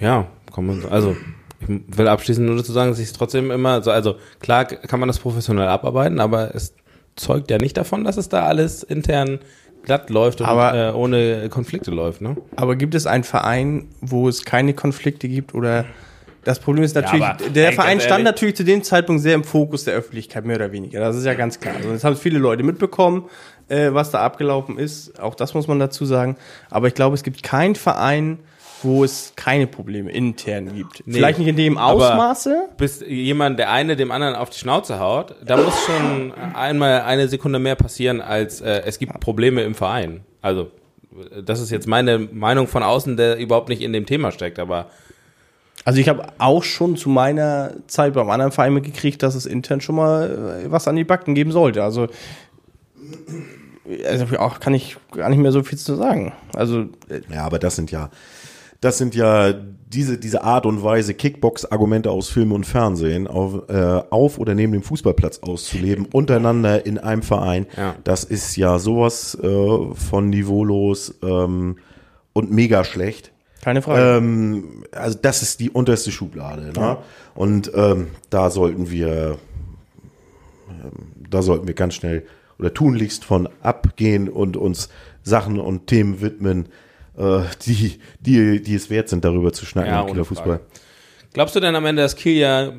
Ja, 0.00 0.26
kommen 0.50 0.82
wir, 0.82 0.90
also 0.92 1.16
ich 1.60 1.68
will 1.98 2.08
abschließend 2.08 2.46
nur 2.46 2.56
dazu 2.56 2.72
sagen, 2.72 2.90
dass 2.90 2.98
ich 2.98 3.06
es 3.06 3.12
trotzdem 3.12 3.50
immer 3.50 3.82
so, 3.82 3.90
also 3.90 4.16
klar 4.40 4.64
kann 4.66 5.00
man 5.00 5.08
das 5.08 5.18
professionell 5.18 5.68
abarbeiten, 5.68 6.20
aber 6.20 6.54
es 6.54 6.74
zeugt 7.16 7.50
ja 7.50 7.58
nicht 7.58 7.76
davon, 7.76 8.04
dass 8.04 8.16
es 8.18 8.28
da 8.28 8.44
alles 8.44 8.82
intern 8.82 9.38
glatt 9.84 10.10
läuft 10.10 10.40
und 10.40 10.46
Aber- 10.46 10.74
äh, 10.74 10.92
ohne 10.92 11.48
Konflikte 11.48 11.90
läuft, 11.90 12.20
ne? 12.20 12.36
Aber 12.56 12.76
gibt 12.76 12.94
es 12.94 13.06
einen 13.06 13.24
Verein, 13.24 13.88
wo 14.00 14.28
es 14.28 14.44
keine 14.44 14.74
Konflikte 14.74 15.28
gibt 15.28 15.54
oder 15.54 15.84
das 16.46 16.60
Problem 16.60 16.84
ist 16.84 16.94
natürlich, 16.94 17.24
aber, 17.24 17.50
der 17.50 17.72
Verein 17.72 18.00
stand 18.00 18.22
natürlich 18.22 18.54
zu 18.54 18.62
dem 18.62 18.84
Zeitpunkt 18.84 19.20
sehr 19.20 19.34
im 19.34 19.42
Fokus 19.42 19.82
der 19.82 19.94
Öffentlichkeit, 19.94 20.44
mehr 20.44 20.54
oder 20.54 20.70
weniger. 20.70 21.00
Das 21.00 21.16
ist 21.16 21.24
ja 21.24 21.34
ganz 21.34 21.58
klar. 21.58 21.74
Also 21.74 21.90
das 21.90 22.04
haben 22.04 22.14
viele 22.14 22.38
Leute 22.38 22.62
mitbekommen, 22.62 23.24
äh, 23.68 23.92
was 23.92 24.12
da 24.12 24.20
abgelaufen 24.20 24.78
ist. 24.78 25.18
Auch 25.18 25.34
das 25.34 25.54
muss 25.54 25.66
man 25.66 25.80
dazu 25.80 26.04
sagen. 26.04 26.36
Aber 26.70 26.86
ich 26.86 26.94
glaube, 26.94 27.16
es 27.16 27.24
gibt 27.24 27.42
keinen 27.42 27.74
Verein, 27.74 28.38
wo 28.84 29.02
es 29.02 29.32
keine 29.34 29.66
Probleme 29.66 30.12
intern 30.12 30.72
gibt. 30.72 31.02
Vielleicht 31.04 31.40
nicht 31.40 31.48
in 31.48 31.56
dem 31.56 31.78
Ausmaße. 31.78 32.68
Bis 32.76 33.02
jemand, 33.04 33.58
der 33.58 33.72
eine 33.72 33.96
dem 33.96 34.12
anderen 34.12 34.36
auf 34.36 34.50
die 34.50 34.58
Schnauze 34.60 35.00
haut, 35.00 35.34
da 35.44 35.56
muss 35.56 35.74
schon 35.84 36.32
einmal 36.54 37.00
eine 37.00 37.26
Sekunde 37.26 37.58
mehr 37.58 37.74
passieren, 37.74 38.20
als 38.20 38.60
äh, 38.60 38.82
es 38.86 39.00
gibt 39.00 39.18
Probleme 39.18 39.64
im 39.64 39.74
Verein. 39.74 40.20
Also, 40.42 40.70
das 41.44 41.60
ist 41.60 41.70
jetzt 41.70 41.88
meine 41.88 42.20
Meinung 42.20 42.68
von 42.68 42.84
außen, 42.84 43.16
der 43.16 43.36
überhaupt 43.36 43.68
nicht 43.68 43.82
in 43.82 43.92
dem 43.92 44.06
Thema 44.06 44.30
steckt, 44.30 44.60
aber 44.60 44.90
Also 45.86 46.00
ich 46.00 46.08
habe 46.08 46.26
auch 46.38 46.64
schon 46.64 46.96
zu 46.96 47.08
meiner 47.08 47.74
Zeit 47.86 48.14
beim 48.14 48.28
anderen 48.28 48.50
Verein 48.50 48.74
mitgekriegt, 48.74 49.22
dass 49.22 49.36
es 49.36 49.46
intern 49.46 49.80
schon 49.80 49.94
mal 49.94 50.64
äh, 50.64 50.70
was 50.70 50.88
an 50.88 50.96
die 50.96 51.04
Backen 51.04 51.36
geben 51.36 51.52
sollte. 51.52 51.84
Also, 51.84 52.08
also 54.04 54.36
auch 54.38 54.58
kann 54.58 54.74
ich 54.74 54.96
gar 55.12 55.28
nicht 55.28 55.38
mehr 55.38 55.52
so 55.52 55.62
viel 55.62 55.78
zu 55.78 55.94
sagen. 55.94 56.32
Also 56.56 56.80
äh, 57.08 57.20
Ja, 57.32 57.44
aber 57.44 57.60
das 57.60 57.76
sind 57.76 57.92
ja, 57.92 58.10
das 58.80 58.98
sind 58.98 59.14
ja 59.14 59.52
diese, 59.52 60.18
diese 60.18 60.42
Art 60.42 60.66
und 60.66 60.82
Weise, 60.82 61.14
Kickbox-Argumente 61.14 62.10
aus 62.10 62.30
Film 62.30 62.50
und 62.50 62.66
Fernsehen 62.66 63.28
auf, 63.28 63.68
äh, 63.68 64.02
auf 64.10 64.40
oder 64.40 64.56
neben 64.56 64.72
dem 64.72 64.82
Fußballplatz 64.82 65.38
auszuleben, 65.38 66.06
untereinander 66.06 66.84
in 66.84 66.98
einem 66.98 67.22
Verein. 67.22 67.66
Ja. 67.76 67.94
Das 68.02 68.24
ist 68.24 68.56
ja 68.56 68.80
sowas 68.80 69.38
äh, 69.40 69.94
von 69.94 70.30
niveaulos 70.30 71.14
ähm, 71.22 71.76
und 72.32 72.50
mega 72.50 72.82
schlecht. 72.82 73.30
Keine 73.66 73.82
Frage. 73.82 74.18
Ähm, 74.18 74.84
also 74.92 75.18
das 75.20 75.42
ist 75.42 75.58
die 75.58 75.70
unterste 75.70 76.12
Schublade. 76.12 76.72
Ne? 76.78 76.98
Und 77.34 77.72
ähm, 77.74 78.12
da 78.30 78.48
sollten 78.50 78.92
wir, 78.92 79.38
ähm, 80.70 80.92
da 81.28 81.42
sollten 81.42 81.66
wir 81.66 81.74
ganz 81.74 81.94
schnell 81.94 82.24
oder 82.60 82.72
tunlichst 82.72 83.24
von 83.24 83.48
abgehen 83.62 84.28
und 84.28 84.56
uns 84.56 84.88
Sachen 85.24 85.58
und 85.58 85.88
Themen 85.88 86.20
widmen, 86.20 86.66
äh, 87.18 87.40
die, 87.66 87.98
die, 88.20 88.62
die 88.62 88.74
es 88.76 88.88
wert 88.88 89.08
sind, 89.08 89.24
darüber 89.24 89.52
zu 89.52 89.66
schnacken 89.66 89.90
Ja, 89.90 89.98
im 89.98 90.04
ohne 90.04 90.12
Kieler 90.12 90.24
Fußball. 90.26 90.46
Frage. 90.58 90.85
Glaubst 91.36 91.54
du 91.54 91.60
denn 91.60 91.76
am 91.76 91.84
Ende, 91.84 92.00
dass 92.00 92.16
Kiel 92.16 92.38
ja 92.38 92.62
äh, 92.62 92.72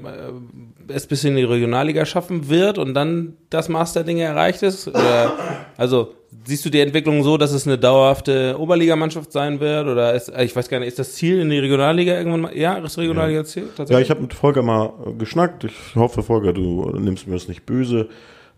es 0.87 1.05
bis 1.05 1.23
in 1.23 1.35
die 1.35 1.43
Regionalliga 1.43 2.07
schaffen 2.07 2.49
wird 2.49 2.79
und 2.79 2.95
dann 2.95 3.33
das 3.51 3.69
Masterding 3.69 4.17
erreicht 4.17 4.63
ist? 4.63 4.87
Oder, 4.87 5.33
also 5.77 6.15
siehst 6.43 6.65
du 6.65 6.71
die 6.71 6.79
Entwicklung 6.79 7.21
so, 7.21 7.37
dass 7.37 7.51
es 7.51 7.67
eine 7.67 7.77
dauerhafte 7.77 8.55
Oberligamannschaft 8.57 9.31
sein 9.31 9.59
wird? 9.59 9.85
Oder 9.85 10.15
ist, 10.15 10.29
äh, 10.29 10.43
ich 10.43 10.55
weiß 10.55 10.69
gar 10.69 10.79
nicht, 10.79 10.87
ist 10.87 10.97
das 10.97 11.13
Ziel 11.13 11.39
in 11.39 11.51
die 11.51 11.59
Regionalliga 11.59 12.17
irgendwann 12.17 12.41
mal? 12.41 12.57
Ja, 12.57 12.79
ist 12.79 12.97
Regionalliga 12.97 13.43
Ziel? 13.45 13.65
Ja, 13.65 13.69
Tatsächlich? 13.77 14.05
ich 14.05 14.09
habe 14.09 14.21
mit 14.21 14.33
Volker 14.33 14.63
mal 14.63 14.91
äh, 15.05 15.13
geschnackt. 15.13 15.65
Ich 15.65 15.95
hoffe, 15.95 16.23
Volker, 16.23 16.51
du 16.51 16.89
nimmst 16.97 17.27
mir 17.27 17.35
das 17.35 17.47
nicht 17.47 17.63
böse. 17.67 18.09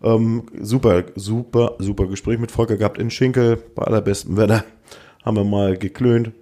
Ähm, 0.02 0.44
super, 0.58 1.04
super, 1.14 1.74
super 1.78 2.06
Gespräch 2.06 2.38
mit 2.38 2.50
Volker 2.50 2.78
gehabt 2.78 2.96
in 2.96 3.10
Schinkel, 3.10 3.58
bei 3.74 3.82
allerbesten 3.82 4.38
Wetter. 4.38 4.64
Haben 5.26 5.36
wir 5.36 5.44
mal 5.44 5.76
geklönt. 5.76 6.32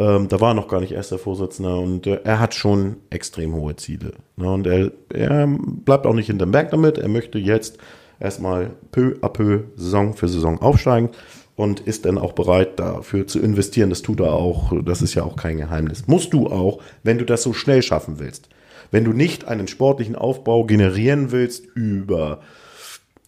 Ähm, 0.00 0.28
da 0.28 0.40
war 0.40 0.52
er 0.52 0.54
noch 0.54 0.68
gar 0.68 0.80
nicht 0.80 0.92
erster 0.92 1.18
Vorsitzender 1.18 1.78
und 1.78 2.06
äh, 2.06 2.20
er 2.24 2.40
hat 2.40 2.54
schon 2.54 2.96
extrem 3.10 3.54
hohe 3.54 3.76
Ziele. 3.76 4.12
Ne? 4.36 4.50
Und 4.50 4.66
er, 4.66 4.92
er 5.12 5.46
bleibt 5.46 6.06
auch 6.06 6.14
nicht 6.14 6.28
hinterm 6.28 6.52
Berg 6.52 6.70
damit. 6.70 6.96
Er 6.96 7.08
möchte 7.08 7.38
jetzt 7.38 7.76
erstmal 8.18 8.70
peu 8.92 9.16
à 9.20 9.28
peu 9.28 9.64
Saison 9.76 10.14
für 10.14 10.26
Saison 10.26 10.58
aufsteigen 10.62 11.10
und 11.54 11.80
ist 11.80 12.06
dann 12.06 12.16
auch 12.16 12.32
bereit 12.32 12.80
dafür 12.80 13.26
zu 13.26 13.40
investieren. 13.40 13.90
Das 13.90 14.00
tut 14.00 14.20
er 14.20 14.32
auch. 14.32 14.72
Das 14.82 15.02
ist 15.02 15.12
ja 15.12 15.22
auch 15.22 15.36
kein 15.36 15.58
Geheimnis. 15.58 16.06
Musst 16.06 16.32
du 16.32 16.46
auch, 16.46 16.82
wenn 17.02 17.18
du 17.18 17.26
das 17.26 17.42
so 17.42 17.52
schnell 17.52 17.82
schaffen 17.82 18.18
willst. 18.18 18.48
Wenn 18.90 19.04
du 19.04 19.12
nicht 19.12 19.48
einen 19.48 19.68
sportlichen 19.68 20.16
Aufbau 20.16 20.64
generieren 20.64 21.30
willst 21.30 21.66
über 21.74 22.40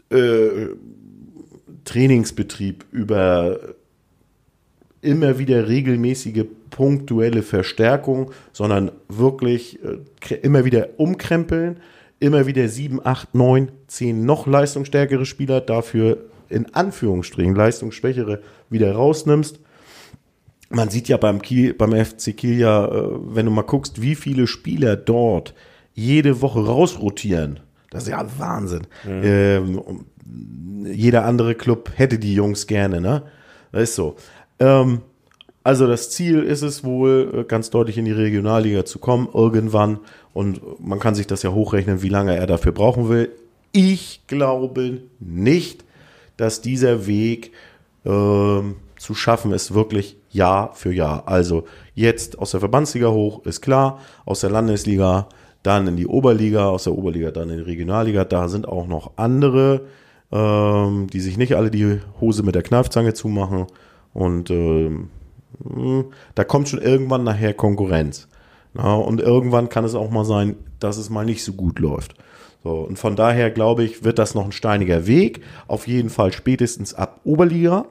äh, 0.09 0.69
Trainingsbetrieb, 1.85 2.87
über 2.93 3.59
immer 5.03 5.38
wieder 5.38 5.69
regelmäßige 5.69 6.45
punktuelle 6.71 7.43
Verstärkung, 7.43 8.31
sondern 8.53 8.93
wirklich 9.09 9.79
äh, 9.85 10.35
immer 10.37 10.65
wieder 10.65 10.88
umkrempeln, 10.97 11.81
immer 12.21 12.47
wieder 12.47 12.69
sieben, 12.69 13.05
acht, 13.05 13.35
neun, 13.35 13.73
zehn 13.88 14.25
noch 14.25 14.47
leistungsstärkere 14.47 15.27
Spieler, 15.27 15.61
dafür 15.61 16.19
in 16.49 16.73
Anführungsstrichen 16.75 17.55
leistungsschwächere 17.55 18.41
wieder 18.71 18.93
rausnimmst. 18.93 19.59
Man 20.71 20.88
sieht 20.88 21.09
ja 21.09 21.17
beim, 21.17 21.43
Kiel, 21.43 21.75
beim 21.75 21.93
FC 21.93 22.37
Kiel 22.37 22.59
ja, 22.59 22.87
äh, 22.87 23.09
wenn 23.35 23.47
du 23.47 23.53
mal 23.53 23.62
guckst, 23.62 24.01
wie 24.01 24.15
viele 24.15 24.47
Spieler 24.47 24.97
dort 24.97 25.53
jede 25.95 26.41
Woche 26.41 26.65
rausrotieren. 26.65 27.61
Das 27.91 28.05
ist 28.05 28.09
ja 28.11 28.25
Wahnsinn. 28.38 28.87
Ähm, 29.07 29.79
um- 29.79 30.07
jeder 30.85 31.25
andere 31.27 31.55
Club 31.55 31.91
hätte 31.97 32.19
die 32.19 32.35
Jungs 32.35 32.67
gerne, 32.67 33.01
ne? 33.01 33.23
Das 33.71 33.83
ist 33.83 33.95
so. 33.95 34.17
Ähm, 34.62 35.03
also 35.64 35.87
das 35.87 36.11
Ziel 36.11 36.42
ist 36.42 36.62
es 36.62 36.85
wohl, 36.85 37.33
äh, 37.35 37.44
ganz 37.44 37.70
deutlich 37.70 37.98
in 37.98 38.05
die 38.05 38.12
Regionalliga 38.12 38.85
zu 38.85 38.98
kommen, 38.98 39.29
irgendwann. 39.33 39.98
Und 40.33 40.61
man 40.81 41.01
kann 41.01 41.14
sich 41.14 41.27
das 41.27 41.42
ja 41.42 41.53
hochrechnen, 41.53 42.03
wie 42.03 42.09
lange 42.09 42.37
er 42.37 42.46
dafür 42.46 42.72
brauchen 42.72 43.09
will. 43.09 43.31
Ich 43.72 44.22
glaube 44.27 45.03
nicht, 45.20 45.85
dass 46.37 46.62
dieser 46.62 47.07
Weg 47.07 47.53
ähm, 48.05 48.77
zu 48.98 49.14
schaffen 49.14 49.53
ist, 49.53 49.75
wirklich 49.75 50.16
Jahr 50.31 50.75
für 50.75 50.92
Jahr. 50.92 51.25
Also 51.27 51.64
jetzt 51.94 52.38
aus 52.38 52.53
der 52.53 52.61
Verbandsliga 52.61 53.11
hoch, 53.11 53.44
ist 53.44 53.61
klar, 53.61 54.01
aus 54.25 54.40
der 54.40 54.51
Landesliga 54.51 55.29
dann 55.62 55.87
in 55.87 55.96
die 55.96 56.07
Oberliga, 56.07 56.68
aus 56.68 56.85
der 56.85 56.94
Oberliga 56.94 57.31
dann 57.31 57.51
in 57.51 57.59
die 57.59 57.62
Regionalliga. 57.62 58.25
Da 58.25 58.48
sind 58.48 58.66
auch 58.66 58.87
noch 58.87 59.12
andere, 59.16 59.83
ähm, 60.33 61.07
die 61.12 61.20
sich 61.20 61.37
nicht 61.37 61.55
alle 61.55 61.70
die 61.70 62.01
Hose 62.20 62.42
mit 62.42 62.55
der 62.55 62.62
Kneifzange 62.62 63.14
zumachen. 63.14 63.66
Und 64.12 64.51
mh, 64.51 66.05
da 66.35 66.44
kommt 66.44 66.68
schon 66.68 66.81
irgendwann 66.81 67.25
nachher 67.25 67.55
Konkurrenz. 67.55 68.29
Na, 68.75 68.94
und 68.94 69.20
irgendwann 69.20 69.68
kann 69.68 69.85
es 69.85 69.94
auch 69.94 70.11
mal 70.11 70.25
sein, 70.25 70.57
dass 70.81 70.96
es 70.96 71.11
mal 71.11 71.25
nicht 71.25 71.44
so 71.44 71.53
gut 71.53 71.79
läuft. 71.79 72.14
So, 72.64 72.70
und 72.70 72.98
von 72.98 73.16
daher 73.16 73.51
glaube 73.51 73.85
ich, 73.85 74.05
wird 74.05 74.18
das 74.18 74.35
noch 74.35 74.44
ein 74.44 74.53
steiniger 74.53 75.07
Weg. 75.07 75.42
Auf 75.66 75.88
jeden 75.88 76.11
Fall 76.11 76.33
spätestens 76.33 76.94
ab 76.94 77.20
Oberliga. 77.25 77.87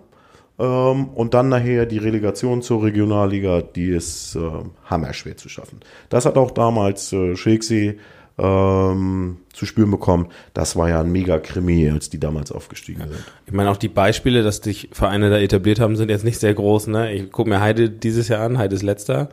Ähm, 0.59 1.09
und 1.09 1.33
dann 1.33 1.49
nachher 1.49 1.85
die 1.85 1.97
Relegation 1.97 2.61
zur 2.61 2.83
Regionalliga, 2.83 3.61
die 3.61 3.89
ist 3.89 4.35
äh, 4.35 4.39
hammerschwer 4.85 5.37
zu 5.37 5.49
schaffen. 5.49 5.79
Das 6.09 6.25
hat 6.25 6.37
auch 6.37 6.51
damals 6.51 7.11
äh, 7.13 7.35
Schilksee 7.35 7.97
ähm, 8.41 9.37
zu 9.53 9.65
spüren 9.65 9.91
bekommen. 9.91 10.27
Das 10.53 10.75
war 10.75 10.89
ja 10.89 11.01
ein 11.01 11.11
mega 11.11 11.37
Krimi, 11.37 11.89
als 11.89 12.09
die 12.09 12.19
damals 12.19 12.51
aufgestiegen 12.51 13.01
sind. 13.01 13.23
Ich 13.45 13.53
meine, 13.53 13.69
auch 13.69 13.77
die 13.77 13.87
Beispiele, 13.87 14.41
dass 14.41 14.57
sich 14.57 14.89
Vereine 14.91 15.29
da 15.29 15.37
etabliert 15.37 15.79
haben, 15.79 15.95
sind 15.95 16.09
jetzt 16.09 16.25
nicht 16.25 16.39
sehr 16.39 16.53
groß. 16.53 16.87
Ne? 16.87 17.13
Ich 17.13 17.31
gucke 17.31 17.49
mir 17.49 17.61
Heide 17.61 17.89
dieses 17.89 18.27
Jahr 18.27 18.41
an, 18.41 18.57
Heide 18.57 18.75
ist 18.75 18.81
letzter. 18.81 19.29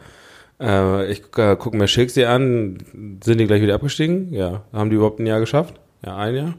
Äh, 0.61 1.11
ich 1.11 1.23
äh, 1.37 1.57
gucke 1.57 1.77
mir 1.77 1.89
Schilksee 1.89 2.27
an, 2.27 2.79
sind 3.25 3.39
die 3.39 3.47
gleich 3.47 3.63
wieder 3.63 3.75
abgestiegen? 3.75 4.33
Ja. 4.33 4.65
Haben 4.73 4.91
die 4.91 4.97
überhaupt 4.97 5.21
ein 5.21 5.27
Jahr 5.27 5.41
geschafft? 5.41 5.75
Ja, 6.05 6.17
ein 6.17 6.35
Jahr. 6.35 6.55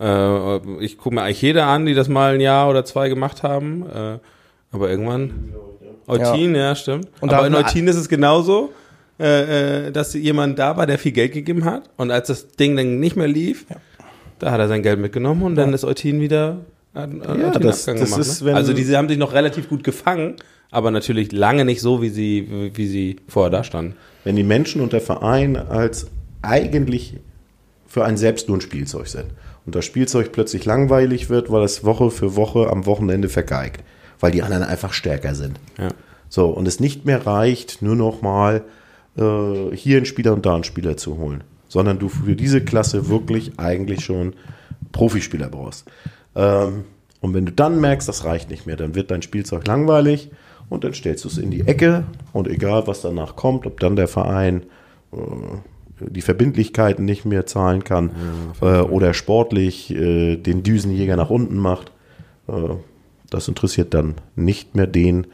Äh, 0.00 0.84
ich 0.84 0.98
gucke 0.98 1.14
mir 1.14 1.22
eigentlich 1.22 1.40
jeder 1.40 1.66
an, 1.66 1.86
die 1.86 1.94
das 1.94 2.08
mal 2.08 2.34
ein 2.34 2.40
Jahr 2.40 2.68
oder 2.68 2.84
zwei 2.84 3.08
gemacht 3.08 3.42
haben. 3.42 3.86
Äh, 3.88 4.18
aber 4.70 4.90
irgendwann. 4.90 5.54
Eutin, 6.06 6.54
ja, 6.54 6.74
stimmt. 6.74 7.08
Und 7.20 7.32
aber 7.32 7.46
in 7.46 7.54
Eutin 7.54 7.86
ist 7.86 7.96
es 7.96 8.08
genauso, 8.08 8.70
äh, 9.20 9.86
äh, 9.88 9.92
dass 9.92 10.14
jemand 10.14 10.58
da 10.58 10.76
war, 10.76 10.86
der 10.86 10.98
viel 10.98 11.12
Geld 11.12 11.32
gegeben 11.32 11.64
hat. 11.64 11.90
Und 11.96 12.10
als 12.10 12.28
das 12.28 12.48
Ding 12.48 12.76
dann 12.76 13.00
nicht 13.00 13.16
mehr 13.16 13.28
lief, 13.28 13.66
da 14.38 14.50
hat 14.52 14.60
er 14.60 14.68
sein 14.68 14.82
Geld 14.82 15.00
mitgenommen 15.00 15.42
und 15.42 15.56
dann 15.56 15.72
ist 15.72 15.84
Eutin 15.84 16.20
wieder 16.20 16.58
hat, 16.94 17.10
hat 17.26 17.38
Ja, 17.38 17.50
das- 17.50 17.84
das 17.84 17.94
gemacht, 18.00 18.20
ist, 18.20 18.42
ne? 18.42 18.54
Also 18.54 18.72
diese 18.72 18.96
haben 18.96 19.08
sich 19.08 19.18
noch 19.18 19.32
relativ 19.32 19.68
gut 19.68 19.82
gefangen, 19.84 20.36
aber 20.70 20.90
natürlich 20.90 21.32
lange 21.32 21.64
nicht 21.64 21.80
so, 21.80 22.00
wie 22.02 22.08
sie, 22.10 22.70
wie 22.74 22.86
sie 22.86 23.16
vorher 23.28 23.50
da 23.50 23.64
standen. 23.64 23.94
Wenn 24.24 24.36
die 24.36 24.42
Menschen 24.44 24.80
und 24.80 24.92
der 24.92 25.00
Verein 25.00 25.56
als 25.56 26.06
eigentlich 26.42 27.14
für 27.86 28.04
ein 28.04 28.16
selbst 28.16 28.48
nur 28.48 28.58
ein 28.58 28.60
Spielzeug 28.60 29.06
sind 29.08 29.26
und 29.66 29.74
das 29.74 29.84
Spielzeug 29.84 30.32
plötzlich 30.32 30.64
langweilig 30.64 31.30
wird, 31.30 31.50
weil 31.50 31.62
es 31.64 31.84
Woche 31.84 32.10
für 32.10 32.36
Woche 32.36 32.68
am 32.70 32.86
Wochenende 32.86 33.28
vergeigt, 33.28 33.82
weil 34.20 34.30
die 34.30 34.42
anderen 34.42 34.62
einfach 34.64 34.92
stärker 34.92 35.34
sind. 35.34 35.58
Ja. 35.78 35.88
So, 36.28 36.46
und 36.50 36.68
es 36.68 36.80
nicht 36.80 37.06
mehr 37.06 37.26
reicht, 37.26 37.80
nur 37.82 37.96
noch 37.96 38.20
mal 38.22 38.62
äh, 39.18 39.76
hier 39.76 39.96
einen 39.98 40.06
Spieler 40.06 40.32
und 40.32 40.46
da 40.46 40.54
einen 40.54 40.64
Spieler 40.64 40.96
zu 40.96 41.18
holen. 41.18 41.42
sondern 41.68 41.98
du 41.98 42.08
für 42.08 42.34
diese 42.34 42.64
Klasse 42.64 43.08
wirklich 43.08 43.58
eigentlich 43.58 44.04
schon 44.04 44.34
Profispieler 44.92 45.48
brauchst. 45.48 45.86
Ähm, 46.34 46.84
und 47.20 47.34
wenn 47.34 47.46
du 47.46 47.52
dann 47.52 47.80
merkst, 47.80 48.08
das 48.08 48.24
reicht 48.24 48.50
nicht 48.50 48.66
mehr, 48.66 48.76
dann 48.76 48.94
wird 48.94 49.10
dein 49.10 49.22
Spielzeug 49.22 49.66
langweilig 49.66 50.30
und 50.68 50.84
dann 50.84 50.94
stellst 50.94 51.24
du 51.24 51.28
es 51.28 51.38
in 51.38 51.50
die 51.50 51.66
Ecke 51.66 52.04
und 52.32 52.48
egal, 52.48 52.86
was 52.86 53.02
danach 53.02 53.36
kommt, 53.36 53.66
ob 53.66 53.80
dann 53.80 53.96
der 53.96 54.08
Verein 54.08 54.62
äh, 55.12 55.16
die 56.00 56.22
Verbindlichkeiten 56.22 57.04
nicht 57.04 57.24
mehr 57.24 57.44
zahlen 57.46 57.82
kann 57.82 58.12
ja, 58.60 58.80
äh, 58.80 58.82
oder 58.82 59.14
sportlich 59.14 59.90
äh, 59.90 60.36
den 60.36 60.62
Düsenjäger 60.62 61.16
nach 61.16 61.30
unten 61.30 61.56
macht, 61.56 61.92
äh, 62.46 62.52
das 63.30 63.48
interessiert 63.48 63.94
dann 63.94 64.14
nicht 64.36 64.74
mehr 64.74 64.86
den, 64.86 65.26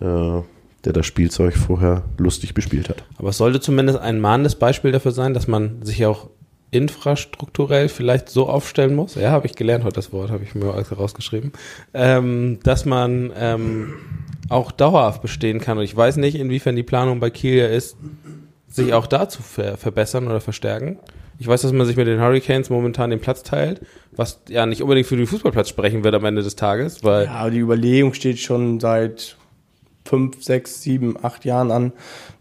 äh, 0.00 0.40
der 0.84 0.92
das 0.92 1.06
Spielzeug 1.06 1.56
vorher 1.56 2.04
lustig 2.18 2.54
bespielt 2.54 2.88
hat. 2.88 3.04
Aber 3.18 3.30
es 3.30 3.38
sollte 3.38 3.60
zumindest 3.60 3.98
ein 3.98 4.20
mahnendes 4.20 4.54
Beispiel 4.54 4.92
dafür 4.92 5.12
sein, 5.12 5.34
dass 5.34 5.48
man 5.48 5.82
sich 5.82 6.06
auch 6.06 6.28
infrastrukturell 6.70 7.88
vielleicht 7.88 8.28
so 8.28 8.48
aufstellen 8.48 8.94
muss, 8.94 9.14
ja, 9.14 9.30
habe 9.30 9.46
ich 9.46 9.54
gelernt 9.54 9.84
heute 9.84 9.94
das 9.94 10.12
Wort, 10.12 10.30
habe 10.30 10.44
ich 10.44 10.54
mir 10.54 10.66
rausgeschrieben, 10.66 11.52
ähm, 11.94 12.58
dass 12.62 12.84
man 12.84 13.32
ähm, 13.36 13.94
auch 14.48 14.72
dauerhaft 14.72 15.22
bestehen 15.22 15.60
kann. 15.60 15.78
Und 15.78 15.84
ich 15.84 15.96
weiß 15.96 16.16
nicht, 16.16 16.36
inwiefern 16.36 16.76
die 16.76 16.82
Planung 16.82 17.20
bei 17.20 17.30
Kiel 17.30 17.54
ja 17.54 17.66
ist, 17.66 17.96
sich 18.68 18.92
auch 18.92 19.06
da 19.06 19.28
zu 19.28 19.42
ver 19.42 19.76
verbessern 19.76 20.26
oder 20.26 20.40
verstärken. 20.40 20.98
Ich 21.38 21.46
weiß, 21.46 21.62
dass 21.62 21.72
man 21.72 21.86
sich 21.86 21.96
mit 21.96 22.06
den 22.06 22.20
Hurricanes 22.20 22.70
momentan 22.70 23.10
den 23.10 23.20
Platz 23.20 23.42
teilt, 23.42 23.80
was 24.12 24.40
ja 24.48 24.66
nicht 24.66 24.82
unbedingt 24.82 25.06
für 25.06 25.16
den 25.16 25.26
Fußballplatz 25.26 25.68
sprechen 25.68 26.02
wird 26.02 26.14
am 26.14 26.24
Ende 26.24 26.42
des 26.42 26.56
Tages, 26.56 27.04
weil. 27.04 27.26
Ja, 27.26 27.48
die 27.50 27.58
Überlegung 27.58 28.14
steht 28.14 28.38
schon 28.38 28.80
seit 28.80 29.36
fünf, 30.06 30.42
sechs, 30.42 30.80
sieben, 30.82 31.16
acht 31.22 31.44
Jahren 31.44 31.70
an, 31.70 31.92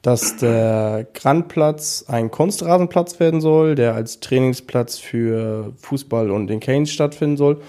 dass 0.01 0.37
der 0.37 1.07
Grandplatz 1.13 2.05
ein 2.07 2.31
Kunstrasenplatz 2.31 3.19
werden 3.19 3.41
soll, 3.41 3.75
der 3.75 3.95
als 3.95 4.19
Trainingsplatz 4.19 4.97
für 4.97 5.73
Fußball 5.77 6.31
und 6.31 6.47
den 6.47 6.59
Canes 6.59 6.91
stattfinden 6.91 7.37
soll. 7.37 7.61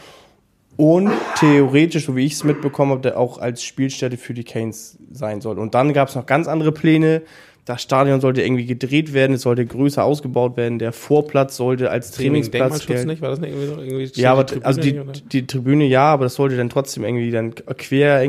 Und 0.77 1.11
theoretisch, 1.39 2.05
so 2.05 2.17
wie 2.17 2.27
ich 2.27 2.35
es 2.35 2.45
mitbekommen 2.45 2.93
habe, 2.93 3.01
der 3.01 3.19
auch 3.19 3.39
als 3.39 3.63
Spielstätte 3.63 4.19
für 4.19 4.35
die 4.35 4.45
Canes 4.45 4.99
sein 5.11 5.41
soll. 5.41 5.59
Und 5.59 5.75
dann 5.75 5.95
gab 5.95 6.09
es 6.09 6.15
noch 6.15 6.27
ganz 6.27 6.49
andere 6.49 6.71
Pläne, 6.71 7.23
das 7.67 7.83
Stadion 7.83 8.21
sollte 8.21 8.43
irgendwie 8.43 8.65
gedreht 8.65 9.13
werden, 9.13 9.35
es 9.35 9.43
sollte 9.43 9.67
größer 9.67 10.05
ausgebaut 10.05 10.57
werden, 10.57 10.79
der 10.79 10.93
Vorplatz 10.93 11.57
sollte 11.57 11.91
als 11.91 12.13
Trainingsplatz 12.13 12.87
gelten. 12.87 13.09
nicht, 13.09 13.21
war 13.21 13.31
das 13.31 13.41
nicht 13.41 13.51
irgendwie 13.51 13.67
so 13.67 13.81
irgendwie 13.81 14.21
Ja, 14.21 14.33
aber 14.33 14.45
die 14.45 14.63
also 14.63 14.81
die, 14.81 15.03
die 15.33 15.49
Tribüne 15.49 15.85
ja, 15.85 16.05
aber 16.05 16.27
das 16.27 16.37
sollte 16.37 16.57
dann 16.57 16.71
trotzdem 16.71 17.03
irgendwie 17.03 17.33
dann 17.33 17.57
quer, 17.57 18.25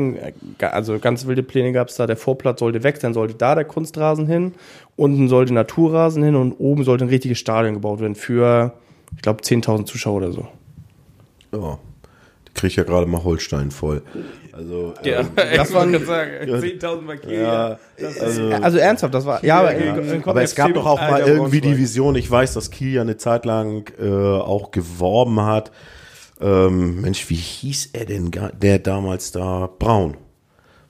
also 0.58 0.98
ganz 0.98 1.24
wilde 1.26 1.44
Pläne 1.44 1.70
gab 1.70 1.88
es 1.88 1.94
da, 1.94 2.08
der 2.08 2.16
Vorplatz 2.16 2.58
sollte 2.58 2.82
weg, 2.82 2.98
dann 2.98 3.14
sollte 3.14 3.34
da 3.34 3.54
der 3.54 3.64
Kunstrasen 3.64 4.26
hin, 4.26 4.54
unten 4.96 5.28
sollte 5.28 5.54
Naturrasen 5.54 6.24
hin 6.24 6.34
und 6.34 6.54
oben 6.54 6.82
sollte 6.82 7.04
ein 7.04 7.08
richtiges 7.08 7.38
Stadion 7.38 7.74
gebaut 7.74 8.00
werden 8.00 8.16
für, 8.16 8.74
ich 9.14 9.22
glaube, 9.22 9.42
10.000 9.42 9.84
Zuschauer 9.84 10.16
oder 10.16 10.32
so. 10.32 10.48
Ja, 11.52 11.78
kriege 12.54 12.66
ich 12.66 12.76
ja 12.76 12.82
gerade 12.82 13.06
mal 13.06 13.22
Holstein 13.22 13.70
voll. 13.70 14.02
Also, 14.58 14.92
ja, 15.04 15.20
ähm, 15.20 15.28
das 15.36 15.72
waren 15.72 15.94
10.000 15.94 17.00
Markier. 17.02 17.40
Ja, 17.40 17.78
also, 17.96 18.50
also, 18.50 18.78
ernsthaft, 18.78 19.14
das 19.14 19.24
war. 19.24 19.44
Ja, 19.44 19.60
aber, 19.60 19.78
ja. 19.78 19.96
aber 20.24 20.42
es 20.42 20.56
gab 20.56 20.74
doch 20.74 20.84
auch 20.84 21.00
mal 21.00 21.20
irgendwie 21.20 21.60
die 21.60 21.78
Vision. 21.78 22.16
Ich 22.16 22.28
weiß, 22.28 22.54
dass 22.54 22.72
Kiel 22.72 22.94
ja 22.94 23.02
eine 23.02 23.16
Zeit 23.16 23.44
lang 23.44 23.88
äh, 24.00 24.08
auch 24.08 24.72
geworben 24.72 25.42
hat. 25.42 25.70
Ähm, 26.40 27.02
Mensch, 27.02 27.30
wie 27.30 27.36
hieß 27.36 27.90
er 27.92 28.06
denn, 28.06 28.32
der 28.60 28.80
damals 28.80 29.30
da? 29.30 29.70
Braun. 29.78 30.16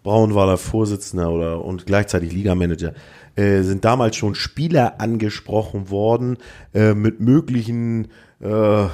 Braun 0.03 0.35
war 0.35 0.47
der 0.47 0.57
Vorsitzender 0.57 1.31
oder 1.31 1.63
und 1.63 1.85
gleichzeitig 1.85 2.33
Ligamanager. 2.33 2.95
Äh, 3.37 3.61
sind 3.65 3.85
damals 3.85 4.17
schon 4.17 4.35
Spieler 4.35 4.99
angesprochen 4.99 5.91
worden 5.91 6.39
äh, 6.73 6.95
mit 6.95 7.21
möglichen 7.21 8.09
äh, 8.41 8.87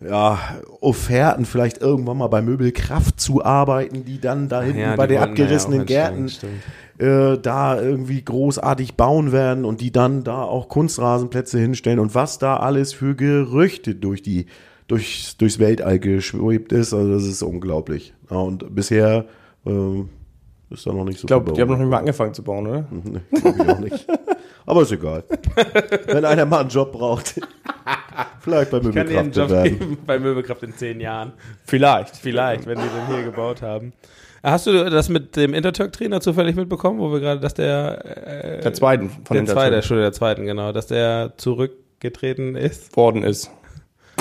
ja, 0.00 0.38
Offerten 0.80 1.44
vielleicht 1.44 1.78
irgendwann 1.78 2.18
mal 2.18 2.28
bei 2.28 2.40
Möbelkraft 2.40 3.20
zu 3.20 3.44
arbeiten, 3.44 4.04
die 4.04 4.20
dann 4.20 4.48
da 4.48 4.62
hinten 4.62 4.80
ja, 4.80 4.96
bei 4.96 5.06
den 5.06 5.18
abgerissenen 5.18 5.80
ja 5.80 5.84
Gärten 5.84 6.30
äh, 6.98 7.38
da 7.38 7.80
irgendwie 7.80 8.22
großartig 8.22 8.94
bauen 8.94 9.32
werden 9.32 9.64
und 9.64 9.80
die 9.80 9.92
dann 9.92 10.24
da 10.24 10.42
auch 10.42 10.68
Kunstrasenplätze 10.68 11.58
hinstellen 11.58 11.98
und 11.98 12.14
was 12.14 12.38
da 12.38 12.56
alles 12.56 12.92
für 12.92 13.14
Gerüchte 13.14 13.94
durch 13.94 14.22
die 14.22 14.46
durchs, 14.88 15.36
durchs 15.36 15.58
Weltall 15.58 15.98
geschwebt 15.98 16.72
ist, 16.72 16.92
also 16.92 17.12
das 17.12 17.24
ist 17.24 17.42
unglaublich. 17.42 18.12
Ja, 18.30 18.38
und 18.38 18.74
bisher 18.74 19.26
äh, 19.64 20.00
ist 20.70 20.86
da 20.86 20.92
noch 20.92 21.04
nicht 21.04 21.18
so 21.18 21.24
Ich 21.24 21.28
glaube, 21.28 21.52
die 21.52 21.60
haben 21.60 21.70
noch 21.70 21.78
nicht 21.78 21.88
mal 21.88 21.98
angefangen 21.98 22.34
zu 22.34 22.42
bauen, 22.42 22.66
oder? 22.66 22.86
nee, 22.90 23.20
glaube 23.40 23.62
ich 23.62 23.68
auch 23.68 23.78
nicht. 23.78 24.06
Aber 24.66 24.82
ist 24.82 24.92
egal. 24.92 25.24
Wenn 26.06 26.24
einer 26.24 26.46
mal 26.46 26.60
einen 26.60 26.70
Job 26.70 26.92
braucht. 26.92 27.40
Vielleicht 28.40 28.70
bei 28.70 28.80
Möbelkraft. 28.80 29.14
Kann 29.14 29.32
Job 29.32 29.50
werden. 29.50 29.78
geben 29.78 29.98
bei 30.06 30.18
Möbelkraft 30.18 30.62
in 30.62 30.74
zehn 30.74 31.00
Jahren. 31.00 31.32
Vielleicht. 31.64 32.16
Vielleicht, 32.16 32.66
wenn 32.66 32.78
die 32.78 32.84
den 32.84 33.14
hier 33.14 33.24
gebaut 33.24 33.62
haben. 33.62 33.92
Hast 34.42 34.66
du 34.66 34.88
das 34.88 35.08
mit 35.10 35.36
dem 35.36 35.52
Interturk-Trainer 35.52 36.20
zufällig 36.20 36.56
mitbekommen, 36.56 36.98
wo 36.98 37.12
wir 37.12 37.20
gerade, 37.20 37.40
dass 37.40 37.52
der 37.52 38.58
äh, 38.58 38.60
der 38.62 38.72
zweiten 38.72 39.10
von 39.24 39.36
der 39.36 39.44
zweite, 39.44 39.76
Entschuldigung, 39.76 40.06
der 40.06 40.12
zweiten, 40.12 40.46
genau, 40.46 40.72
dass 40.72 40.86
der 40.86 41.34
zurückgetreten 41.36 42.56
ist? 42.56 42.96
Worden 42.96 43.22
ist. 43.22 43.50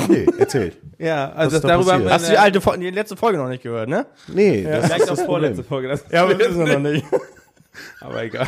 Nee, 0.10 0.28
erzählt. 0.38 0.78
ja, 0.98 1.32
also 1.32 1.56
das 1.58 1.62
darüber 1.62 1.94
haben 1.94 2.04
wir 2.04 2.12
Hast 2.12 2.28
du 2.28 2.32
die 2.32 2.38
alte 2.38 2.62
die 2.80 2.90
letzte 2.90 3.16
Folge 3.16 3.38
noch 3.38 3.48
nicht 3.48 3.64
gehört, 3.64 3.88
ne? 3.88 4.08
Nee, 4.28 4.64
ja. 4.64 4.78
das 4.78 4.86
Vielleicht 4.88 5.02
ist 5.04 5.12
das 5.12 5.22
vorletzte 5.22 5.64
Folge. 5.64 5.88
Das 5.88 6.04
ja, 6.12 6.24
aber 6.24 6.38
wissen 6.38 6.66
wir 6.66 6.80
noch 6.80 6.92
nicht. 6.92 7.06
aber 8.02 8.24
egal 8.24 8.48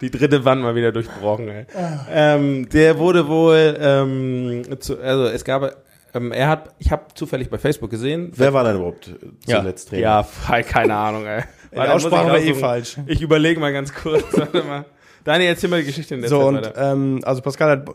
die 0.00 0.10
dritte 0.10 0.44
Wand 0.44 0.62
mal 0.62 0.74
wieder 0.74 0.92
durchbrochen. 0.92 1.48
Ey. 1.48 1.66
Ähm, 2.10 2.68
der 2.68 2.98
wurde 2.98 3.28
wohl, 3.28 3.76
ähm, 3.80 4.62
zu, 4.80 5.00
also 5.00 5.26
es 5.26 5.44
gab, 5.44 5.76
ähm, 6.14 6.32
er 6.32 6.48
hat, 6.48 6.74
ich 6.78 6.90
habe 6.90 7.04
zufällig 7.14 7.50
bei 7.50 7.58
Facebook 7.58 7.90
gesehen. 7.90 8.32
Wer 8.34 8.52
war 8.52 8.64
denn 8.64 8.76
überhaupt 8.76 9.10
zuletzt 9.46 9.90
Trainer? 9.90 10.26
Ja, 10.48 10.62
keine 10.62 10.94
Ahnung. 10.94 11.26
Ey. 11.26 11.42
Weil 11.72 11.86
Die 11.86 11.92
Aussprache 11.92 12.28
war 12.28 12.38
eh 12.38 12.54
falsch. 12.54 12.96
Ich 13.06 13.22
überlege 13.22 13.60
mal 13.60 13.72
ganz 13.72 13.94
kurz. 13.94 14.24
Warte 14.32 14.62
mal. 14.64 14.84
Daniel, 15.22 15.50
erzähl 15.50 15.70
mal 15.70 15.80
die 15.80 15.86
Geschichte 15.86 16.14
in 16.14 16.22
der 16.22 16.30
so, 16.30 16.50
Zeit 16.50 16.66
und, 16.66 16.72
ähm, 16.76 17.20
also 17.24 17.42
Pascal 17.42 17.70
hat 17.70 17.88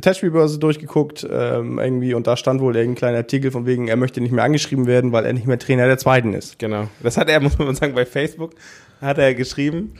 Testspielbörse 0.00 0.58
durchgeguckt 0.58 1.26
ähm, 1.30 1.78
irgendwie 1.78 2.14
und 2.14 2.26
da 2.26 2.36
stand 2.36 2.60
wohl 2.60 2.74
irgendein 2.74 2.98
kleiner 2.98 3.18
Artikel 3.18 3.50
von 3.50 3.66
wegen, 3.66 3.88
er 3.88 3.96
möchte 3.96 4.20
nicht 4.20 4.32
mehr 4.32 4.44
angeschrieben 4.44 4.86
werden, 4.86 5.12
weil 5.12 5.26
er 5.26 5.32
nicht 5.32 5.46
mehr 5.46 5.58
Trainer 5.58 5.86
der 5.86 5.98
Zweiten 5.98 6.32
ist. 6.32 6.58
Genau. 6.58 6.88
Das 7.02 7.16
hat 7.16 7.28
er, 7.28 7.40
muss 7.42 7.58
man 7.58 7.74
sagen, 7.74 7.94
bei 7.94 8.06
Facebook 8.06 8.54
hat 9.00 9.18
er 9.18 9.34
geschrieben 9.34 9.94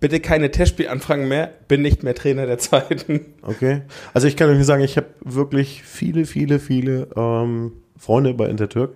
bitte 0.00 0.20
keine 0.20 0.50
Testspielanfragen 0.50 1.28
mehr, 1.28 1.50
bin 1.68 1.82
nicht 1.82 2.02
mehr 2.02 2.14
Trainer 2.14 2.46
der 2.46 2.58
zweiten. 2.58 3.26
Okay. 3.42 3.82
Also 4.14 4.26
ich 4.26 4.36
kann 4.36 4.50
euch 4.50 4.64
sagen, 4.64 4.82
ich 4.82 4.96
habe 4.96 5.08
wirklich 5.22 5.82
viele, 5.82 6.24
viele, 6.24 6.58
viele 6.58 7.08
ähm, 7.14 7.72
Freunde 7.96 8.34
bei 8.34 8.46
Intertürk. 8.46 8.94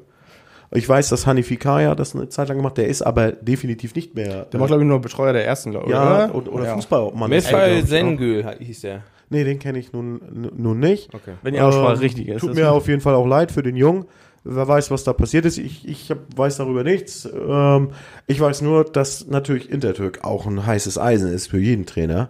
Ich 0.71 0.89
weiß, 0.89 1.11
dass 1.11 1.27
Hani 1.27 1.45
Fikaya 1.45 1.95
das 1.95 2.17
eine 2.17 2.29
Zeit 2.31 2.49
lang 2.49 2.57
gemacht, 2.57 2.77
der 2.79 2.89
ist 2.89 3.03
aber 3.03 3.31
definitiv 3.31 3.95
nicht 3.95 4.17
mehr. 4.17 4.47
Der 4.47 4.59
war, 4.59 4.67
glaube 4.67 4.83
ich, 4.83 4.89
nur 4.89 5.01
Betreuer 5.01 5.33
der 5.33 5.47
ersten, 5.47 5.71
glaube 5.71 5.87
ich. 5.87 5.93
Ja, 5.93 6.31
oder, 6.33 6.53
oder 6.53 6.65
ja. 6.65 6.75
Fußballmann. 6.75 7.31
Mesfal 7.31 7.87
Sengül 7.87 8.45
hieß 8.59 8.81
der. 8.81 9.03
Nee, 9.31 9.45
den 9.45 9.59
kenne 9.59 9.79
ich 9.79 9.93
nun, 9.93 10.21
nun 10.57 10.81
nicht. 10.81 11.15
Okay. 11.15 11.35
Wenn 11.43 11.55
die 11.55 11.61
Aussprache 11.61 11.95
ähm, 11.95 12.01
richtig 12.01 12.29
ist. 12.29 12.41
Tut 12.41 12.55
mir 12.55 12.73
auf 12.73 12.89
jeden 12.89 13.01
Fall 13.01 13.15
auch 13.15 13.27
leid 13.27 13.53
für 13.53 13.63
den 13.63 13.77
Jungen. 13.77 14.07
Wer 14.47 14.69
weiß, 14.69 14.91
was 14.91 15.05
da 15.05 15.15
passiert 15.15 15.47
ist. 15.47 15.57
Ich, 15.57 15.89
ich 15.89 16.11
hab, 16.11 16.19
weiß 16.37 16.59
darüber 16.59 16.85
nichts. 16.85 17.27
Ähm, 17.27 17.91
ich 18.27 18.39
weiß 18.39 18.61
nur, 18.61 18.85
dass 18.85 19.27
natürlich 19.27 19.71
Intertürk 19.71 20.23
auch 20.23 20.47
ein 20.47 20.67
heißes 20.67 20.99
Eisen 20.99 21.33
ist 21.33 21.47
für 21.47 21.59
jeden 21.59 21.87
Trainer. 21.87 22.29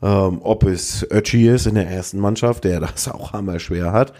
Ähm, 0.00 0.40
ob 0.42 0.62
es 0.62 1.04
Ötchi 1.10 1.48
ist 1.48 1.66
in 1.66 1.74
der 1.74 1.88
ersten 1.88 2.20
Mannschaft, 2.20 2.64
der 2.64 2.80
das 2.80 3.08
auch 3.08 3.32
hammer 3.32 3.58
schwer 3.58 3.92
hat. 3.92 4.12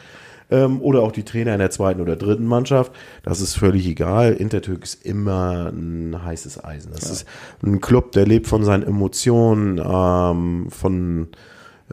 Ähm, 0.51 0.80
oder 0.80 1.03
auch 1.03 1.12
die 1.12 1.24
Trainer 1.24 1.53
in 1.53 1.61
der 1.61 1.70
zweiten 1.70 2.01
oder 2.01 2.16
dritten 2.16 2.47
Mannschaft. 2.47 2.90
Das 3.22 3.40
ist 3.40 3.55
völlig 3.55 3.86
egal. 3.86 4.32
Intertürk 4.32 4.82
ist 4.82 5.05
immer 5.05 5.70
ein 5.72 6.24
heißes 6.24 6.64
Eisen. 6.64 6.92
Das 6.92 7.05
ja. 7.05 7.12
ist 7.12 7.26
ein 7.62 7.80
Club, 7.80 8.11
der 8.11 8.26
lebt 8.26 8.49
von 8.49 8.64
seinen 8.64 8.82
Emotionen, 8.82 9.78
ähm, 9.78 10.66
von, 10.70 11.28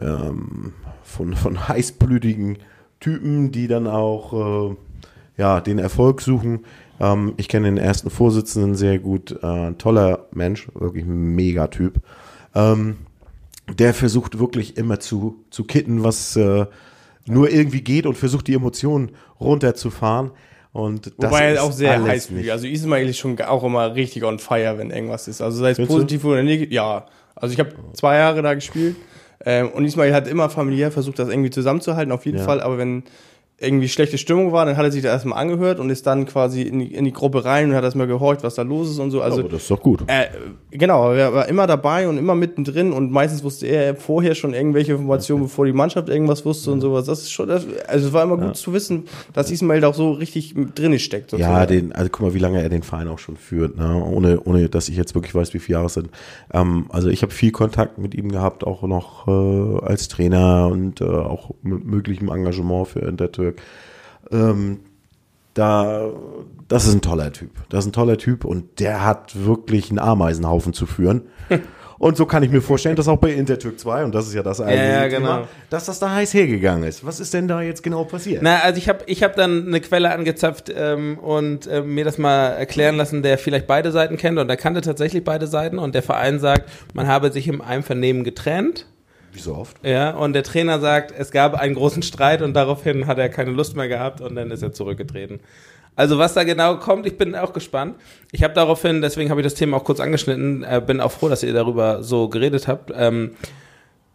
ähm, 0.00 0.72
von, 1.04 1.34
von 1.34 1.68
heißblütigen 1.68 2.58
Typen, 2.98 3.52
die 3.52 3.68
dann 3.68 3.86
auch 3.86 4.72
äh, 4.72 4.76
ja, 5.36 5.60
den 5.60 5.78
Erfolg 5.78 6.20
suchen. 6.20 6.64
Ähm, 7.00 7.34
ich 7.36 7.48
kenne 7.48 7.66
den 7.66 7.78
ersten 7.78 8.10
Vorsitzenden 8.10 8.74
sehr 8.74 8.98
gut, 8.98 9.32
äh, 9.42 9.72
toller 9.72 10.26
Mensch, 10.32 10.68
wirklich 10.74 11.04
ein 11.04 11.34
Megatyp. 11.34 12.00
Ähm, 12.54 12.96
der 13.78 13.94
versucht 13.94 14.38
wirklich 14.38 14.76
immer 14.76 15.00
zu, 15.00 15.44
zu 15.50 15.64
kitten, 15.64 16.04
was 16.04 16.36
äh, 16.36 16.66
nur 17.26 17.50
irgendwie 17.50 17.80
geht 17.80 18.06
und 18.06 18.16
versucht 18.16 18.46
die 18.46 18.54
Emotionen 18.54 19.12
runterzufahren. 19.40 20.30
Und 20.72 21.06
das 21.06 21.30
Wobei 21.30 21.52
er 21.52 21.62
auch 21.62 21.72
sehr 21.72 22.02
heiß 22.02 22.30
nicht. 22.30 22.50
Also 22.50 22.66
Ismail 22.66 23.08
ist 23.08 23.18
schon 23.18 23.40
auch 23.40 23.62
immer 23.62 23.94
richtig 23.94 24.24
on 24.24 24.40
fire, 24.40 24.76
wenn 24.76 24.90
irgendwas 24.90 25.28
ist. 25.28 25.40
Also 25.40 25.58
sei 25.58 25.70
es 25.70 25.76
Findest 25.76 25.96
positiv 25.96 26.22
du? 26.22 26.32
oder 26.32 26.42
negativ. 26.42 26.72
Ja, 26.72 27.06
also 27.36 27.52
ich 27.52 27.60
habe 27.60 27.70
zwei 27.92 28.16
Jahre 28.16 28.42
da 28.42 28.54
gespielt 28.54 28.96
ähm, 29.44 29.70
und 29.70 29.84
Ismail 29.84 30.12
hat 30.12 30.26
immer 30.26 30.50
familiär 30.50 30.90
versucht, 30.90 31.18
das 31.18 31.28
irgendwie 31.28 31.50
zusammenzuhalten, 31.50 32.12
auf 32.12 32.26
jeden 32.26 32.38
ja. 32.38 32.44
Fall. 32.44 32.60
Aber 32.60 32.76
wenn 32.78 33.04
irgendwie 33.60 33.88
schlechte 33.88 34.18
Stimmung 34.18 34.50
war, 34.50 34.66
dann 34.66 34.76
hat 34.76 34.84
er 34.84 34.90
sich 34.90 35.02
das 35.02 35.12
erstmal 35.12 35.38
angehört 35.38 35.78
und 35.78 35.88
ist 35.88 36.06
dann 36.06 36.26
quasi 36.26 36.62
in 36.62 36.80
die, 36.80 36.92
in 36.92 37.04
die 37.04 37.12
Gruppe 37.12 37.44
rein 37.44 37.70
und 37.70 37.76
hat 37.76 37.84
erstmal 37.84 38.08
gehorcht, 38.08 38.42
was 38.42 38.56
da 38.56 38.62
los 38.62 38.90
ist 38.90 38.98
und 38.98 39.12
so. 39.12 39.22
Also, 39.22 39.40
aber 39.40 39.48
das 39.48 39.62
ist 39.62 39.70
doch 39.70 39.80
gut. 39.80 40.02
Äh, 40.08 40.26
genau, 40.72 41.12
er 41.12 41.32
war 41.32 41.48
immer 41.48 41.68
dabei 41.68 42.08
und 42.08 42.18
immer 42.18 42.34
mittendrin 42.34 42.92
und 42.92 43.12
meistens 43.12 43.44
wusste 43.44 43.66
er 43.66 43.94
vorher 43.94 44.34
schon 44.34 44.54
irgendwelche 44.54 44.92
Informationen, 44.92 45.44
bevor 45.44 45.66
die 45.66 45.72
Mannschaft 45.72 46.08
irgendwas 46.08 46.44
wusste 46.44 46.72
und 46.72 46.80
sowas. 46.80 47.06
Das 47.06 47.20
ist 47.20 47.30
schon, 47.30 47.48
das, 47.48 47.64
also 47.86 48.08
es 48.08 48.12
war 48.12 48.24
immer 48.24 48.36
gut 48.36 48.46
ja. 48.46 48.52
zu 48.54 48.72
wissen, 48.72 49.04
dass 49.32 49.52
Ismail 49.52 49.84
auch 49.84 49.94
so 49.94 50.12
richtig 50.12 50.54
drin 50.74 50.98
steckt. 50.98 51.30
Sozusagen. 51.30 51.54
Ja, 51.54 51.66
den, 51.66 51.92
also 51.92 52.10
guck 52.10 52.26
mal, 52.26 52.34
wie 52.34 52.40
lange 52.40 52.60
er 52.60 52.68
den 52.68 52.82
Verein 52.82 53.06
auch 53.06 53.20
schon 53.20 53.36
führt, 53.36 53.76
ne? 53.76 54.04
ohne, 54.04 54.40
ohne 54.40 54.68
dass 54.68 54.88
ich 54.88 54.96
jetzt 54.96 55.14
wirklich 55.14 55.34
weiß, 55.34 55.54
wie 55.54 55.60
viele 55.60 55.76
Jahre 55.76 55.86
es 55.86 55.94
sind. 55.94 56.10
Ähm, 56.52 56.86
also 56.88 57.08
ich 57.08 57.22
habe 57.22 57.32
viel 57.32 57.52
Kontakt 57.52 57.98
mit 57.98 58.16
ihm 58.16 58.32
gehabt, 58.32 58.64
auch 58.64 58.82
noch 58.82 59.28
äh, 59.28 59.86
als 59.86 60.08
Trainer 60.08 60.68
und 60.72 61.00
äh, 61.00 61.04
auch 61.04 61.50
mit 61.62 61.84
möglichem 61.84 62.28
Engagement 62.28 62.88
für 62.88 63.00
Intertürk. 63.44 63.62
Ähm, 64.30 64.80
da, 65.54 66.10
das 66.68 66.86
ist 66.86 66.94
ein 66.94 67.00
toller 67.00 67.32
Typ. 67.32 67.50
Das 67.68 67.80
ist 67.84 67.90
ein 67.90 67.92
toller 67.92 68.18
Typ 68.18 68.44
und 68.44 68.80
der 68.80 69.04
hat 69.04 69.44
wirklich 69.44 69.90
einen 69.90 70.00
Ameisenhaufen 70.00 70.72
zu 70.72 70.86
führen. 70.86 71.22
Und 71.96 72.16
so 72.16 72.26
kann 72.26 72.42
ich 72.42 72.50
mir 72.50 72.60
vorstellen, 72.60 72.96
dass 72.96 73.06
auch 73.06 73.18
bei 73.18 73.32
Intertürk 73.32 73.78
2, 73.78 74.04
und 74.04 74.14
das 74.14 74.26
ist 74.26 74.34
ja 74.34 74.42
das 74.42 74.60
eigentliche 74.60 74.92
ja, 74.92 75.06
genau. 75.06 75.34
Thema, 75.36 75.48
dass 75.70 75.86
das 75.86 76.00
da 76.00 76.12
heiß 76.12 76.34
hergegangen 76.34 76.82
ist. 76.86 77.06
Was 77.06 77.20
ist 77.20 77.32
denn 77.32 77.46
da 77.46 77.62
jetzt 77.62 77.84
genau 77.84 78.02
passiert? 78.04 78.42
Na, 78.42 78.58
also 78.58 78.78
ich 78.78 78.88
habe 78.88 79.04
ich 79.06 79.22
hab 79.22 79.36
dann 79.36 79.68
eine 79.68 79.80
Quelle 79.80 80.10
angezapft 80.10 80.70
ähm, 80.76 81.18
und 81.18 81.68
äh, 81.68 81.82
mir 81.82 82.04
das 82.04 82.18
mal 82.18 82.48
erklären 82.48 82.96
lassen, 82.96 83.22
der 83.22 83.38
vielleicht 83.38 83.68
beide 83.68 83.92
Seiten 83.92 84.16
kennt 84.16 84.38
und 84.38 84.48
der 84.48 84.56
kannte 84.56 84.80
tatsächlich 84.80 85.22
beide 85.22 85.46
Seiten 85.46 85.78
und 85.78 85.94
der 85.94 86.02
Verein 86.02 86.40
sagt, 86.40 86.68
man 86.94 87.06
habe 87.06 87.30
sich 87.30 87.46
im 87.46 87.62
Einvernehmen 87.62 88.24
getrennt 88.24 88.86
wie 89.34 89.40
so 89.40 89.54
oft. 89.54 89.76
Ja, 89.84 90.10
und 90.10 90.32
der 90.32 90.42
Trainer 90.42 90.80
sagt, 90.80 91.12
es 91.16 91.30
gab 91.30 91.54
einen 91.54 91.74
großen 91.74 92.02
Streit 92.02 92.42
und 92.42 92.54
daraufhin 92.54 93.06
hat 93.06 93.18
er 93.18 93.28
keine 93.28 93.50
Lust 93.50 93.76
mehr 93.76 93.88
gehabt 93.88 94.20
und 94.20 94.36
dann 94.36 94.50
ist 94.50 94.62
er 94.62 94.72
zurückgetreten. 94.72 95.40
Also 95.96 96.18
was 96.18 96.34
da 96.34 96.44
genau 96.44 96.76
kommt, 96.76 97.06
ich 97.06 97.16
bin 97.16 97.36
auch 97.36 97.52
gespannt. 97.52 97.96
Ich 98.32 98.42
habe 98.42 98.54
daraufhin, 98.54 99.00
deswegen 99.00 99.30
habe 99.30 99.40
ich 99.40 99.46
das 99.46 99.54
Thema 99.54 99.76
auch 99.76 99.84
kurz 99.84 100.00
angeschnitten, 100.00 100.64
äh, 100.64 100.82
bin 100.84 101.00
auch 101.00 101.12
froh, 101.12 101.28
dass 101.28 101.42
ihr 101.42 101.52
darüber 101.52 102.02
so 102.02 102.28
geredet 102.28 102.66
habt. 102.66 102.92
Ähm, 102.96 103.36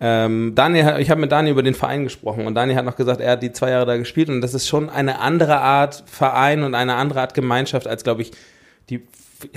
ähm, 0.01 0.53
Daniel, 0.55 0.95
ich 0.99 1.09
habe 1.09 1.22
mit 1.22 1.32
Daniel 1.32 1.53
über 1.53 1.63
den 1.63 1.76
Verein 1.76 2.05
gesprochen 2.05 2.47
und 2.47 2.55
Daniel 2.55 2.78
hat 2.78 2.86
noch 2.86 2.95
gesagt, 2.95 3.22
er 3.22 3.32
hat 3.32 3.43
die 3.43 3.51
zwei 3.51 3.72
Jahre 3.72 3.86
da 3.86 3.97
gespielt 3.97 4.30
und 4.30 4.41
das 4.41 4.53
ist 4.53 4.67
schon 4.67 4.89
eine 4.89 5.20
andere 5.20 5.59
Art 5.59 6.03
Verein 6.05 6.63
und 6.63 6.74
eine 6.76 6.95
andere 6.95 7.22
Art 7.22 7.34
Gemeinschaft 7.34 7.88
als, 7.88 8.03
glaube 8.03 8.22
ich, 8.22 8.32
die 8.89 9.01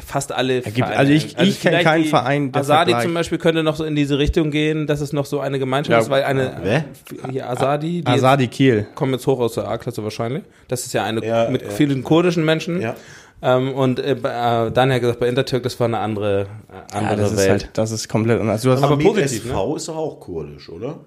fast 0.04 0.32
alle 0.32 0.62
Vereine. 0.62 0.96
Also 0.96 1.12
ich, 1.12 1.36
also 1.38 1.50
ich 1.50 1.60
kenne 1.60 1.82
keinen 1.82 2.04
Verein, 2.04 2.52
der 2.52 2.62
Asadi 2.62 2.94
zum 3.00 3.14
Beispiel 3.14 3.38
könnte 3.38 3.62
noch 3.62 3.76
so 3.76 3.84
in 3.84 3.96
diese 3.96 4.18
Richtung 4.18 4.50
gehen, 4.50 4.86
dass 4.86 5.00
es 5.00 5.12
noch 5.12 5.26
so 5.26 5.40
eine 5.40 5.58
Gemeinschaft 5.58 5.92
ja, 5.92 5.98
ist, 5.98 6.10
weil 6.10 6.24
eine 6.24 6.56
wer? 6.62 6.84
hier 7.30 7.48
Asadi, 7.48 8.02
die 8.02 8.06
Asadi 8.06 8.48
Kiel 8.48 8.86
kommen 8.94 9.12
jetzt 9.12 9.26
hoch 9.26 9.40
aus 9.40 9.54
der 9.54 9.68
A-Klasse 9.68 10.04
wahrscheinlich. 10.04 10.44
Das 10.68 10.86
ist 10.86 10.92
ja 10.92 11.04
eine 11.04 11.24
ja, 11.24 11.50
mit 11.50 11.62
ja. 11.62 11.70
vielen 11.70 12.04
kurdischen 12.04 12.44
Menschen. 12.44 12.80
Ja. 12.80 12.94
Ähm, 13.42 13.74
und 13.74 13.98
äh, 13.98 14.12
äh, 14.12 14.70
Daniel 14.70 14.94
hat 14.94 15.00
gesagt, 15.00 15.20
bei 15.20 15.28
Intertürk, 15.28 15.64
das 15.64 15.78
war 15.80 15.88
eine 15.88 15.98
andere, 15.98 16.46
äh, 16.92 16.96
andere 16.96 17.16
ja, 17.16 17.16
das 17.16 17.36
Welt. 17.36 17.40
Ist 17.40 17.50
halt, 17.50 17.70
das 17.74 17.90
ist 17.90 18.08
komplett 18.08 18.40
anders. 18.40 18.62
Du 18.62 18.70
hast 18.70 18.82
aber, 18.82 18.92
aber 18.92 19.02
positiv, 19.02 19.44
SV 19.44 19.70
ne? 19.70 19.76
ist 19.76 19.88
doch 19.88 19.96
auch 19.96 20.20
kurdisch, 20.20 20.68
oder? 20.68 21.00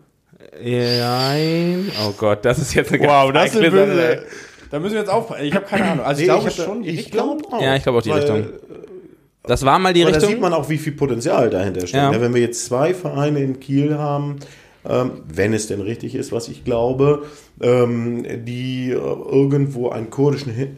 Nein. 0.62 1.92
Oh 2.06 2.12
Gott, 2.18 2.44
das 2.44 2.60
ist 2.60 2.74
jetzt 2.74 2.92
eine 2.92 3.08
wow, 3.08 3.32
ganz 3.32 3.54
das 3.54 3.62
ist 3.62 3.72
böse. 3.72 4.26
Da 4.76 4.82
müssen 4.82 4.96
wir 4.96 5.00
jetzt 5.00 5.10
aufpassen. 5.10 5.46
Ich 5.46 5.56
habe 5.56 5.66
keine 5.66 5.86
Ahnung. 5.86 6.06
Also 6.06 6.20
nee, 6.20 6.28
ich 6.28 6.34
glaube 6.34 6.52
schon. 6.52 6.84
Ich 6.84 7.10
glaube 7.10 7.44
auch. 7.50 7.62
Ja, 7.62 7.78
ich 7.78 7.84
glaube 7.84 8.00
auch 8.00 8.02
die 8.02 8.10
weil, 8.10 8.20
Richtung. 8.20 8.44
Das 9.44 9.64
war 9.64 9.80
mal 9.80 9.94
die 9.94 10.04
Richtung. 10.04 10.22
Da 10.22 10.28
sieht 10.28 10.42
man 10.42 10.54
auch, 10.54 10.68
wie 10.68 10.78
viel 10.78 10.92
Potenzial 10.92 11.50
dahinter 11.50 11.88
steckt. 11.88 11.94
Ja. 11.94 12.12
Ja, 12.12 12.20
wenn 12.20 12.34
wir 12.34 12.42
jetzt 12.42 12.66
zwei 12.66 12.94
Vereine 12.94 13.40
in 13.40 13.62
Kiel 13.62 13.98
haben, 13.98 14.36
ähm, 14.86 15.22
wenn 15.34 15.54
es 15.54 15.68
denn 15.68 15.80
richtig 15.80 16.14
ist, 16.14 16.34
was 16.34 16.50
ich 16.50 16.66
glaube, 16.66 17.24
ähm, 17.62 18.26
die 18.44 18.92
äh, 18.92 18.96
irgendwo 18.96 19.92
einen 19.92 20.10
kurdischen 20.10 20.52
äh, 20.52 20.76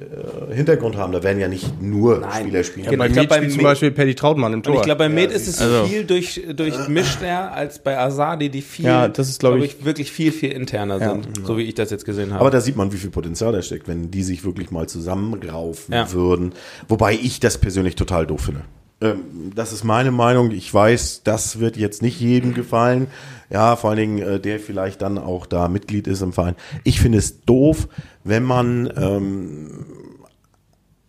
Hintergrund 0.50 0.98
haben. 0.98 1.14
Da 1.14 1.24
werden 1.24 1.40
ja 1.40 1.48
nicht 1.48 1.82
nur 1.82 2.20
Nein. 2.20 2.44
Spieler 2.44 2.64
spielen. 2.64 2.86
Ja, 2.86 2.92
genau, 2.92 3.04
bei 3.04 3.10
Med 3.10 3.32
spielt 3.32 3.52
zum 3.54 3.64
Beispiel 3.64 3.92
Paddy 3.92 4.16
Trautmann 4.16 4.54
im 4.54 4.64
Tor. 4.64 4.74
Und 4.74 4.80
ich 4.80 4.86
glaube, 4.86 5.00
bei 5.00 5.10
Med 5.10 5.32
ist 5.32 5.48
es 5.48 5.62
also. 5.62 5.86
viel 5.86 6.04
durch, 6.04 6.42
durchmischter 6.56 7.52
als 7.52 7.80
bei 7.80 7.98
Asadi, 7.98 8.50
die 8.50 8.62
viel, 8.62 8.86
ja, 8.86 9.08
das 9.08 9.30
ist, 9.30 9.40
glaube 9.40 9.60
ich, 9.60 9.78
ich, 9.80 9.86
wirklich 9.86 10.12
viel, 10.12 10.32
viel 10.32 10.52
interner 10.52 11.00
ja. 11.00 11.12
sind, 11.12 11.46
so 11.46 11.58
wie 11.58 11.64
ich 11.64 11.76
das 11.76 11.92
jetzt 11.92 12.06
gesehen 12.06 12.32
habe. 12.32 12.42
Aber 12.42 12.52
da 12.52 12.62
sieht 12.62 12.76
man, 12.76 12.92
wie 12.92 12.98
viel 12.98 13.10
Potenzial 13.10 13.52
da 13.52 13.62
steckt, 13.62 13.88
wenn 13.88 14.12
die 14.12 14.24
sich 14.24 14.44
wirklich 14.44 14.72
mal 14.72 14.88
zusammenraufen 14.88 15.94
würden. 16.12 16.54
Wobei 16.88 17.14
ich 17.14 17.40
das 17.40 17.58
persönlich 17.58 17.96
total 17.96 18.26
doof 18.26 18.42
finde. 18.42 18.62
Ähm, 19.00 19.52
das 19.54 19.74
ist 19.74 19.84
meine 19.84 20.12
Meinung. 20.12 20.52
Ich 20.52 20.74
weiß, 20.74 21.22
das 21.24 21.60
wird 21.60 21.78
jetzt 21.78 22.02
nicht 22.02 22.20
jedem 22.20 22.54
gefallen. 22.54 23.08
Ja, 23.50 23.76
vor 23.76 23.92
allen 23.92 24.00
Dingen, 24.00 24.18
äh, 24.20 24.40
der 24.40 24.60
vielleicht 24.60 25.02
dann 25.02 25.18
auch 25.18 25.46
da 25.46 25.68
Mitglied 25.68 26.08
ist 26.08 26.22
im 26.22 26.34
Verein. 26.34 26.56
Ich 26.84 27.00
finde 27.00 27.20
es 27.20 27.42
doof, 27.42 27.88
wenn 28.24 28.44
man 28.44 28.92
ähm, 28.98 29.86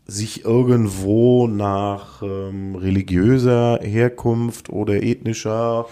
sich 0.08 0.44
irgendwo 0.44 1.46
nach 1.46 2.22
ähm, 2.22 2.74
religiöser 2.74 3.78
Herkunft 3.82 4.70
oder 4.70 5.02
ethnischer 5.02 5.86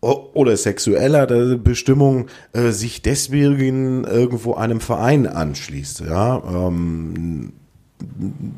oder 0.00 0.56
sexueller 0.56 1.26
Bestimmung 1.58 2.26
äh, 2.54 2.70
sich 2.70 3.02
deswegen 3.02 4.02
irgendwo 4.04 4.54
einem 4.54 4.80
Verein 4.80 5.28
anschließt. 5.28 6.00
Ja, 6.00 6.42
ähm, 6.44 7.52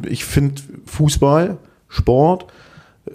ich 0.09 0.24
finde 0.24 0.62
Fußball, 0.86 1.59
Sport 1.88 2.47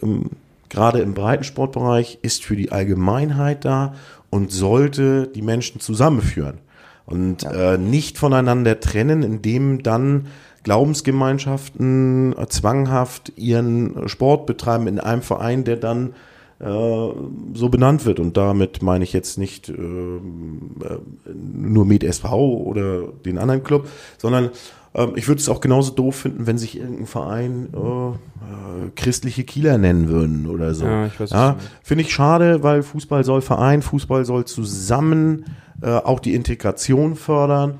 ähm, 0.03 0.29
gerade 0.69 0.99
im 0.99 1.13
Breitensportbereich 1.13 2.19
ist 2.21 2.43
für 2.43 2.55
die 2.55 2.71
Allgemeinheit 2.71 3.65
da 3.65 3.95
und 4.29 4.51
sollte 4.51 5.27
die 5.27 5.41
Menschen 5.41 5.79
zusammenführen 5.79 6.59
und 7.07 7.43
äh, 7.43 7.79
nicht 7.79 8.19
voneinander 8.19 8.79
trennen, 8.79 9.23
indem 9.23 9.81
dann 9.81 10.27
Glaubensgemeinschaften 10.63 12.35
äh, 12.37 12.47
zwanghaft 12.47 13.33
ihren 13.35 14.07
Sport 14.07 14.45
betreiben 14.45 14.87
in 14.87 14.99
einem 14.99 15.21
Verein, 15.21 15.63
der 15.63 15.77
dann 15.77 16.13
äh, 16.59 16.65
so 16.65 17.69
benannt 17.69 18.05
wird. 18.05 18.19
Und 18.19 18.35
damit 18.37 18.81
meine 18.81 19.03
ich 19.03 19.13
jetzt 19.13 19.37
nicht 19.37 19.69
äh, 19.69 19.73
äh 19.73 20.99
nur 21.33 21.85
Med 21.85 22.03
SV 22.03 22.37
oder 22.37 23.03
den 23.25 23.37
anderen 23.37 23.63
Club, 23.63 23.87
sondern 24.17 24.49
ähm, 24.93 25.13
ich 25.15 25.27
würde 25.27 25.39
es 25.39 25.49
auch 25.49 25.61
genauso 25.61 25.93
doof 25.93 26.15
finden, 26.15 26.47
wenn 26.47 26.57
sich 26.57 26.77
irgendein 26.77 27.05
Verein 27.05 27.69
äh, 27.73 28.09
äh, 28.09 28.89
christliche 28.95 29.43
Kieler 29.43 29.77
nennen 29.77 30.09
würden 30.09 30.47
oder 30.47 30.73
so. 30.73 30.85
Ja, 30.85 31.05
ich 31.05 31.19
weiß 31.19 31.29
ja, 31.31 31.55
Finde 31.83 32.03
ich 32.03 32.11
schade, 32.11 32.63
weil 32.63 32.83
Fußball 32.83 33.23
soll 33.23 33.41
Verein, 33.41 33.81
Fußball 33.81 34.25
soll 34.25 34.45
zusammen 34.45 35.45
äh, 35.81 35.89
auch 35.89 36.19
die 36.19 36.33
Integration 36.33 37.15
fördern. 37.15 37.79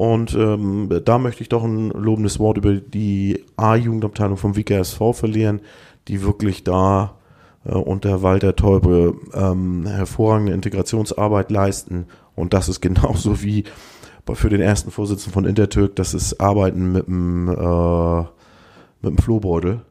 Und 0.00 0.34
ähm, 0.34 0.88
da 1.04 1.18
möchte 1.18 1.42
ich 1.42 1.50
doch 1.50 1.62
ein 1.62 1.90
lobendes 1.90 2.38
Wort 2.38 2.56
über 2.56 2.72
die 2.72 3.44
A-Jugendabteilung 3.58 4.38
vom 4.38 4.56
WKSV 4.56 4.98
verlieren, 5.12 5.60
die 6.08 6.22
wirklich 6.22 6.64
da 6.64 7.16
äh, 7.66 7.72
unter 7.72 8.22
Walter 8.22 8.56
Teube 8.56 9.14
ähm, 9.34 9.84
hervorragende 9.84 10.54
Integrationsarbeit 10.54 11.50
leisten. 11.50 12.06
Und 12.34 12.54
das 12.54 12.70
ist 12.70 12.80
genauso 12.80 13.42
wie 13.42 13.64
für 14.32 14.48
den 14.48 14.62
ersten 14.62 14.90
Vorsitzenden 14.90 15.34
von 15.34 15.44
Intertürk, 15.44 15.96
das 15.96 16.14
ist 16.14 16.40
Arbeiten 16.40 16.92
mit 16.92 17.06
dem, 17.06 17.48
äh, 17.48 18.20
mit 19.02 19.10
dem 19.10 19.18
Flohbeutel. 19.18 19.82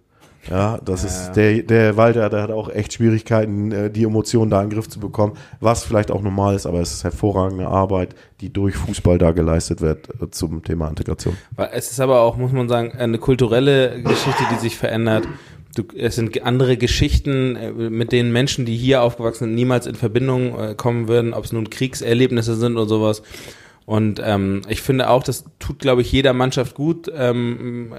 Ja, 0.49 0.79
das 0.83 1.03
ja, 1.03 1.09
ist 1.09 1.31
der, 1.33 1.63
der 1.63 1.97
Walter, 1.97 2.29
der 2.29 2.43
hat 2.43 2.51
auch 2.51 2.69
echt 2.69 2.93
Schwierigkeiten, 2.93 3.71
äh, 3.71 3.91
die 3.91 4.03
Emotionen 4.03 4.49
da 4.49 4.61
in 4.61 4.69
den 4.69 4.75
Griff 4.75 4.87
zu 4.87 4.99
bekommen, 4.99 5.33
was 5.59 5.83
vielleicht 5.83 6.11
auch 6.11 6.21
normal 6.21 6.55
ist, 6.55 6.65
aber 6.65 6.79
es 6.79 6.93
ist 6.93 7.03
hervorragende 7.03 7.67
Arbeit, 7.67 8.15
die 8.41 8.51
durch 8.51 8.75
Fußball 8.75 9.17
da 9.17 9.31
geleistet 9.31 9.81
wird 9.81 10.09
äh, 10.21 10.29
zum 10.31 10.63
Thema 10.63 10.87
Integration. 10.87 11.35
Es 11.71 11.91
ist 11.91 11.99
aber 11.99 12.21
auch, 12.21 12.37
muss 12.37 12.51
man 12.51 12.69
sagen, 12.69 12.93
eine 12.93 13.17
kulturelle 13.17 14.01
Geschichte, 14.01 14.43
die 14.51 14.59
sich 14.59 14.77
verändert. 14.77 15.27
Du, 15.75 15.83
es 15.95 16.15
sind 16.15 16.41
andere 16.43 16.77
Geschichten, 16.77 17.55
äh, 17.55 17.71
mit 17.71 18.11
denen 18.11 18.31
Menschen, 18.31 18.65
die 18.65 18.77
hier 18.77 19.03
aufgewachsen 19.03 19.45
sind, 19.45 19.55
niemals 19.55 19.87
in 19.87 19.95
Verbindung 19.95 20.77
kommen 20.77 21.07
würden, 21.07 21.33
ob 21.33 21.45
es 21.45 21.51
nun 21.51 21.69
Kriegserlebnisse 21.69 22.55
sind 22.55 22.77
oder 22.77 22.87
sowas. 22.87 23.21
Und 23.89 24.21
ähm, 24.23 24.61
ich 24.69 24.83
finde 24.83 25.09
auch, 25.09 25.23
das 25.23 25.45
tut, 25.57 25.79
glaube 25.79 26.01
ich, 26.03 26.11
jeder 26.11 26.31
Mannschaft 26.31 26.75
gut, 26.75 27.11
ähm, 27.11 27.95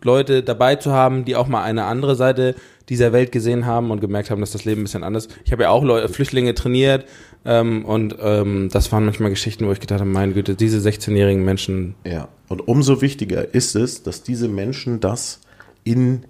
Leute 0.00 0.44
dabei 0.44 0.76
zu 0.76 0.92
haben, 0.92 1.24
die 1.24 1.34
auch 1.34 1.48
mal 1.48 1.64
eine 1.64 1.86
andere 1.86 2.14
Seite 2.14 2.54
dieser 2.88 3.12
Welt 3.12 3.32
gesehen 3.32 3.66
haben 3.66 3.90
und 3.90 3.98
gemerkt 3.98 4.30
haben, 4.30 4.40
dass 4.40 4.52
das 4.52 4.64
Leben 4.64 4.82
ein 4.82 4.84
bisschen 4.84 5.02
anders 5.02 5.26
ist. 5.26 5.36
Ich 5.44 5.50
habe 5.50 5.64
ja 5.64 5.70
auch 5.70 5.82
Leute, 5.82 6.08
Flüchtlinge 6.08 6.54
trainiert 6.54 7.04
ähm, 7.44 7.84
und 7.84 8.14
ähm, 8.20 8.68
das 8.70 8.92
waren 8.92 9.04
manchmal 9.04 9.30
Geschichten, 9.30 9.66
wo 9.66 9.72
ich 9.72 9.80
gedacht 9.80 9.98
habe, 9.98 10.08
meine 10.08 10.34
Güte, 10.34 10.54
diese 10.54 10.78
16-jährigen 10.78 11.44
Menschen. 11.44 11.96
Ja, 12.06 12.28
und 12.46 12.68
umso 12.68 13.02
wichtiger 13.02 13.52
ist 13.52 13.74
es, 13.74 14.04
dass 14.04 14.22
diese 14.22 14.46
Menschen 14.46 15.00
das 15.00 15.40
in 15.82 16.26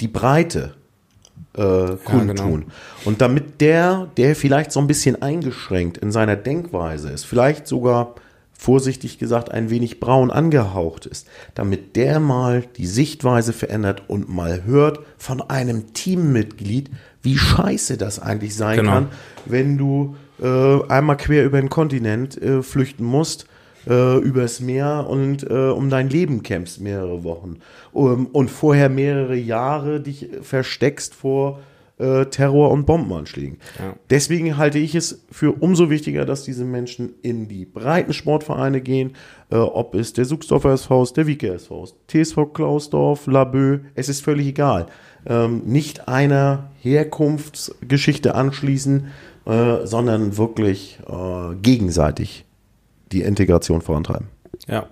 die 0.00 0.06
Breite 0.06 0.74
äh, 1.58 1.96
kundtun. 2.04 2.28
Ja, 2.28 2.34
genau. 2.34 2.60
Und 3.04 3.20
damit 3.20 3.60
der, 3.60 4.08
der 4.16 4.36
vielleicht 4.36 4.72
so 4.72 4.80
ein 4.80 4.86
bisschen 4.86 5.20
eingeschränkt 5.20 5.98
in 5.98 6.12
seiner 6.12 6.36
Denkweise 6.36 7.10
ist, 7.10 7.24
vielleicht 7.24 7.66
sogar 7.66 8.14
vorsichtig 8.52 9.18
gesagt 9.18 9.52
ein 9.52 9.70
wenig 9.70 10.00
braun 10.00 10.30
angehaucht 10.30 11.06
ist, 11.06 11.28
damit 11.54 11.94
der 11.94 12.18
mal 12.18 12.64
die 12.76 12.86
Sichtweise 12.86 13.52
verändert 13.52 14.02
und 14.08 14.28
mal 14.28 14.64
hört 14.64 15.00
von 15.16 15.40
einem 15.40 15.92
Teammitglied, 15.92 16.90
wie 17.22 17.38
scheiße 17.38 17.96
das 17.96 18.18
eigentlich 18.18 18.56
sein 18.56 18.78
genau. 18.78 18.92
kann, 18.92 19.08
wenn 19.44 19.78
du 19.78 20.16
äh, 20.42 20.82
einmal 20.88 21.16
quer 21.16 21.44
über 21.44 21.60
den 21.60 21.70
Kontinent 21.70 22.40
äh, 22.40 22.62
flüchten 22.62 23.04
musst 23.04 23.46
äh, 23.88 24.18
übers 24.18 24.60
Meer 24.60 25.06
und 25.08 25.48
äh, 25.48 25.70
um 25.70 25.90
dein 25.90 26.08
Leben 26.10 26.42
kämpfst 26.42 26.80
mehrere 26.80 27.24
Wochen 27.24 27.56
um, 27.92 28.26
und 28.26 28.50
vorher 28.50 28.88
mehrere 28.88 29.36
Jahre 29.36 30.00
dich 30.00 30.28
versteckst 30.42 31.14
vor 31.14 31.60
äh, 31.98 32.26
Terror 32.26 32.70
und 32.70 32.86
Bombenanschlägen. 32.86 33.58
Ja. 33.78 33.94
Deswegen 34.10 34.56
halte 34.56 34.78
ich 34.78 34.94
es 34.94 35.24
für 35.30 35.52
umso 35.52 35.90
wichtiger, 35.90 36.24
dass 36.24 36.44
diese 36.44 36.64
Menschen 36.64 37.14
in 37.22 37.48
die 37.48 37.64
breiten 37.64 38.12
Sportvereine 38.12 38.80
gehen, 38.80 39.14
äh, 39.50 39.56
ob 39.56 39.94
es 39.94 40.12
der 40.12 40.24
Suchsdorfer 40.24 40.72
SV 40.72 41.02
ist, 41.02 41.16
der 41.16 41.26
Wieke 41.26 41.52
SV 41.52 41.84
ist, 41.84 41.96
TSV 42.08 42.52
Klausdorf, 42.52 43.26
Labö, 43.26 43.80
es 43.94 44.08
ist 44.08 44.22
völlig 44.22 44.46
egal. 44.48 44.86
Ähm, 45.26 45.62
nicht 45.64 46.08
einer 46.08 46.70
Herkunftsgeschichte 46.80 48.34
anschließen, 48.34 49.08
äh, 49.46 49.84
sondern 49.84 50.36
wirklich 50.36 51.00
äh, 51.08 51.54
gegenseitig 51.56 52.44
die 53.12 53.22
Integration 53.22 53.80
vorantreiben. 53.80 54.28
Ja. 54.66 54.86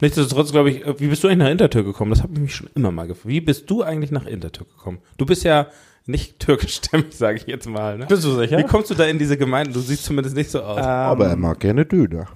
Nichtsdestotrotz 0.00 0.50
glaube 0.50 0.70
ich, 0.70 0.84
wie 0.98 1.06
bist 1.06 1.22
du 1.22 1.28
eigentlich 1.28 1.38
nach 1.38 1.50
Intertür 1.50 1.84
gekommen? 1.84 2.10
Das 2.10 2.22
habe 2.22 2.32
ich 2.34 2.40
mich 2.40 2.54
schon 2.54 2.68
immer 2.74 2.90
mal 2.90 3.06
gefragt. 3.06 3.28
Wie 3.28 3.40
bist 3.40 3.70
du 3.70 3.82
eigentlich 3.82 4.10
nach 4.10 4.26
Intertür 4.26 4.66
gekommen? 4.66 4.98
Du 5.16 5.26
bist 5.26 5.44
ja 5.44 5.68
nicht 6.06 6.38
türkischstämmig, 6.40 7.14
sage 7.14 7.36
ich 7.36 7.46
jetzt 7.46 7.68
mal. 7.68 7.98
Ne? 7.98 8.06
Bist 8.06 8.24
du 8.24 8.32
sicher? 8.32 8.58
Wie 8.58 8.64
kommst 8.64 8.90
du 8.90 8.94
da 8.94 9.04
in 9.04 9.18
diese 9.18 9.36
Gemeinde? 9.36 9.72
Du 9.72 9.80
siehst 9.80 10.04
zumindest 10.04 10.36
nicht 10.36 10.50
so 10.50 10.60
aus. 10.62 10.78
Ähm, 10.78 10.84
Aber 10.84 11.28
er 11.28 11.36
mag 11.36 11.60
gerne 11.60 11.86
Döner. 11.86 12.26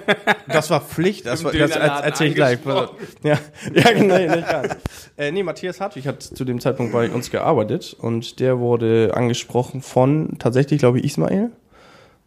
das 0.48 0.70
war 0.70 0.80
Pflicht, 0.80 1.26
das, 1.26 1.42
war, 1.44 1.52
das 1.52 1.76
erzähl 1.76 2.28
ich 2.28 2.34
gleich. 2.34 2.58
Ja, 2.64 2.84
ja 3.74 3.92
genau, 3.92 4.18
nicht 4.18 4.48
ganz. 4.48 4.76
Äh, 5.16 5.32
nee, 5.32 5.42
Matthias 5.42 5.80
Hartwig 5.80 6.06
hat 6.06 6.22
zu 6.22 6.44
dem 6.44 6.60
Zeitpunkt 6.60 6.92
bei 6.92 7.08
uns 7.08 7.30
gearbeitet 7.30 7.96
und 7.98 8.40
der 8.40 8.58
wurde 8.58 9.12
angesprochen 9.14 9.80
von 9.80 10.36
tatsächlich, 10.38 10.80
glaube 10.80 10.98
ich, 10.98 11.04
Ismail. 11.04 11.50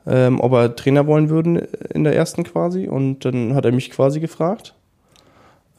Ähm, 0.08 0.40
ob 0.40 0.54
er 0.54 0.76
Trainer 0.76 1.06
wollen 1.06 1.30
würden 1.30 1.58
in 1.94 2.04
der 2.04 2.16
ersten 2.16 2.44
quasi. 2.44 2.88
Und 2.88 3.26
dann 3.26 3.56
hat 3.56 3.66
er 3.66 3.72
mich 3.72 3.92
quasi 3.92 4.20
gefragt. 4.20 4.74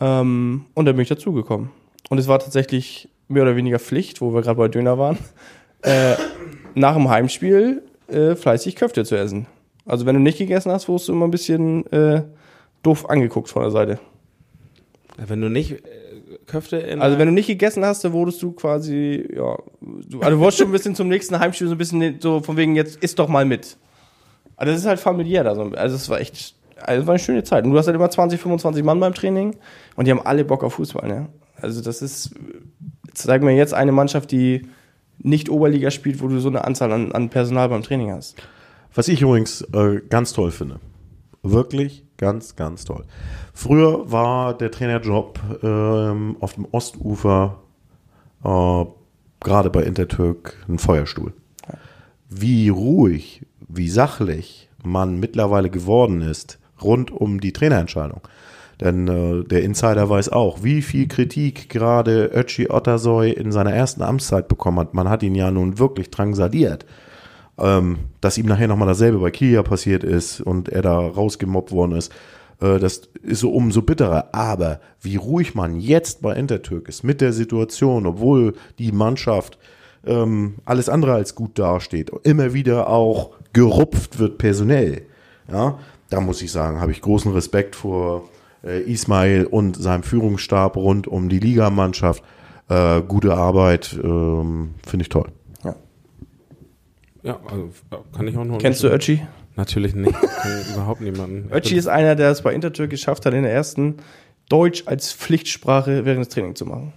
Ähm, 0.01 0.67
und 0.75 0.85
dann 0.85 0.97
bin 0.97 1.03
ich 1.03 1.09
dazugekommen. 1.09 1.71
Und 2.11 2.19
es 2.19 2.29
war 2.29 2.39
tatsächlich 2.39 3.09
mehr 3.29 3.43
oder 3.43 3.57
weniger 3.57 3.79
Pflicht, 3.79 4.21
wo 4.21 4.35
wir 4.35 4.43
gerade 4.43 4.59
bei 4.59 4.69
Döner 4.69 4.99
waren, 4.99 5.19
äh, 5.83 6.15
nach 6.75 6.95
dem 6.95 7.09
Heimspiel 7.09 7.83
äh, 8.09 8.35
fleißig 8.35 8.77
Köfte 8.77 9.05
zu 9.05 9.17
essen. 9.17 9.47
Also 9.87 10.05
wenn 10.05 10.15
du 10.15 10.21
nicht 10.21 10.39
gegessen 10.39 10.71
hast, 10.71 10.89
wurdest 10.89 11.09
du 11.09 11.13
immer 11.13 11.27
ein 11.27 11.31
bisschen 11.31 11.91
äh, 11.93 12.23
doof 12.83 13.09
angeguckt 13.09 13.49
von 13.49 13.63
der 13.63 13.71
Seite. 13.71 13.99
Wenn 15.17 15.41
du 15.41 15.49
nicht 15.49 15.73
äh, 15.73 15.79
Köfte 16.47 16.77
in 16.77 17.01
Also 17.01 17.19
wenn 17.19 17.27
du 17.27 17.35
nicht 17.35 17.47
gegessen 17.47 17.85
hast, 17.85 18.05
dann 18.05 18.13
wurdest 18.13 18.43
du 18.43 18.53
quasi, 18.53 19.27
ja, 19.35 19.57
du, 19.81 20.21
also 20.21 20.31
du 20.31 20.39
wurdest 20.39 20.59
schon 20.59 20.69
ein 20.69 20.73
bisschen 20.73 20.95
zum 20.95 21.09
nächsten 21.09 21.39
Heimspiel 21.39 21.69
so 21.69 21.75
ein 21.75 21.79
bisschen 21.79 22.21
so 22.21 22.41
von 22.41 22.57
wegen, 22.57 22.77
jetzt 22.77 22.97
isst 23.03 23.19
doch 23.19 23.29
mal 23.29 23.45
mit. 23.45 23.77
Also 24.59 24.73
das 24.73 24.81
ist 24.83 24.87
halt 24.87 25.01
familiär 25.01 25.45
da 25.45 25.55
so. 25.55 25.63
Also 25.63 25.95
es 25.95 26.11
war 26.11 26.21
echt, 26.21 26.55
also 26.83 27.01
es 27.01 27.07
war 27.07 27.15
eine 27.15 27.19
schöne 27.19 27.45
Zeit. 27.45 27.65
Und 27.65 27.71
du 27.71 27.79
hast 27.79 27.87
halt 27.87 27.95
immer 27.95 28.11
20, 28.11 28.41
25 28.41 28.85
Mann 28.85 29.01
beim 29.01 29.15
Training 29.15 29.57
und 29.97 30.07
die 30.07 30.11
haben 30.11 30.21
alle 30.21 30.45
Bock 30.45 30.65
auf 30.65 30.75
Fußball, 30.75 31.09
ne? 31.09 31.29
Also 31.61 31.81
das 31.81 32.03
ist, 32.03 32.35
zeig 33.15 33.43
mir 33.43 33.57
jetzt 33.57 33.73
eine 33.73 33.93
Mannschaft, 33.93 34.31
die 34.31 34.69
nicht 35.19 35.49
Oberliga 35.49 35.91
spielt, 35.91 36.21
wo 36.21 36.29
du 36.29 36.39
so 36.39 36.49
eine 36.49 36.65
Anzahl 36.65 36.93
an, 36.93 37.13
an 37.13 37.31
Personal 37.31 37.69
beim 37.69 37.83
Training 37.83 38.13
hast. 38.13 38.37
Was 38.95 39.09
ich 39.09 39.23
übrigens 39.23 39.63
äh, 39.73 40.01
ganz 40.09 40.33
toll 40.33 40.51
finde. 40.51 40.81
Wirklich 41.43 42.05
ganz, 42.17 42.57
ganz 42.57 42.85
toll. 42.85 43.05
Früher 43.55 44.11
war 44.11 44.57
der 44.57 44.71
Trainerjob 44.71 45.41
ähm, 45.63 46.37
auf 46.41 46.55
dem 46.55 46.67
Ostufer, 46.71 47.61
äh, 48.45 48.85
gerade 49.41 49.71
bei 49.71 49.83
Intertürk, 49.83 50.57
ein 50.69 50.79
Feuerstuhl. 50.79 51.33
Wie 52.29 52.69
ruhig, 52.69 53.47
wie 53.79 53.89
sachlich 53.89 54.69
man 54.85 55.19
mittlerweile 55.19 55.71
geworden 55.71 56.21
ist 56.21 56.59
rund 56.83 57.11
um 57.11 57.41
die 57.41 57.53
Trainerentscheidung. 57.53 58.21
Denn 58.81 59.09
äh, 59.09 59.45
der 59.45 59.63
Insider 59.63 60.09
weiß 60.09 60.29
auch, 60.29 60.63
wie 60.63 60.83
viel 60.83 61.09
Kritik 61.09 61.69
gerade 61.69 62.27
Ötchi 62.27 62.71
Ottersoy 62.71 63.33
in 63.33 63.51
seiner 63.51 63.73
ersten 63.73 64.03
Amtszeit 64.03 64.47
bekommen 64.47 64.79
hat. 64.79 64.95
Man 64.95 65.09
hat 65.09 65.23
ihn 65.23 65.35
ja 65.35 65.51
nun 65.51 65.79
wirklich 65.79 66.11
drangsaliert. 66.11 66.87
Ähm, 67.59 67.99
dass 68.21 68.39
ihm 68.39 68.47
nachher 68.47 68.69
nochmal 68.69 68.87
dasselbe 68.87 69.19
bei 69.19 69.33
Kilia 69.33 69.65
passiert 69.65 70.05
ist 70.05 70.41
und 70.41 70.69
er 70.69 70.83
da 70.83 70.97
rausgemobbt 71.01 71.73
worden 71.73 71.97
ist, 71.97 72.13
äh, 72.61 72.79
das 72.79 73.09
ist 73.21 73.41
so 73.41 73.51
umso 73.51 73.83
bitterer. 73.83 74.29
Aber 74.33 74.79
wie 75.01 75.17
ruhig 75.17 75.57
man 75.57 75.81
jetzt 75.81 76.23
bei 76.23 76.35
Intertürk 76.35 76.89
ist 76.89 77.03
mit 77.03 77.21
der 77.21 77.33
Situation, 77.33 78.07
obwohl 78.07 78.55
die 78.79 78.93
Mannschaft 78.93 79.59
ähm, 80.07 80.55
alles 80.65 80.89
andere 80.89 81.15
als 81.15 81.35
gut 81.35 81.59
dasteht, 81.59 82.13
immer 82.23 82.53
wieder 82.55 82.89
auch 82.89 83.33
gerupft 83.53 84.19
wird 84.19 84.39
personell. 84.39 85.03
Ja, 85.51 85.79
da 86.11 86.21
muss 86.21 86.43
ich 86.43 86.53
sagen, 86.53 86.81
habe 86.81 86.93
ich 86.93 87.01
großen 87.01 87.33
Respekt 87.33 87.77
vor 87.77 88.29
äh, 88.65 88.81
Ismail 88.83 89.47
und 89.47 89.77
seinem 89.77 90.03
Führungsstab 90.03 90.77
rund 90.77 91.07
um 91.07 91.29
die 91.29 91.39
Ligamannschaft. 91.39 92.23
Äh, 92.69 93.03
gute 93.03 93.35
Arbeit, 93.35 93.99
ähm, 94.03 94.75
finde 94.87 95.03
ich 95.03 95.09
toll. 95.09 95.31
Ja. 95.65 95.77
Ja, 97.23 97.41
also 97.51 97.71
kann 98.15 98.29
ich 98.29 98.37
auch 98.37 98.45
noch. 98.45 98.59
Kennst 98.59 98.83
du 98.83 98.89
Ötchi? 98.89 99.27
Natürlich 99.57 99.95
nicht. 99.95 100.15
überhaupt 100.75 101.01
niemanden. 101.01 101.51
Ötchi 101.51 101.77
ist 101.77 101.89
einer, 101.89 102.15
der 102.15 102.31
es 102.31 102.43
bei 102.43 102.53
Intertürk 102.53 102.91
geschafft 102.91 103.27
hat, 103.27 103.35
in 103.35 103.43
der 103.43 103.53
ersten 103.53 103.97
Deutsch 104.49 104.85
als 104.87 105.13
Pflichtsprache 105.13 106.05
während 106.05 106.27
des 106.27 106.29
Trainings 106.29 106.59
zu 106.59 106.67
machen. 106.67 106.93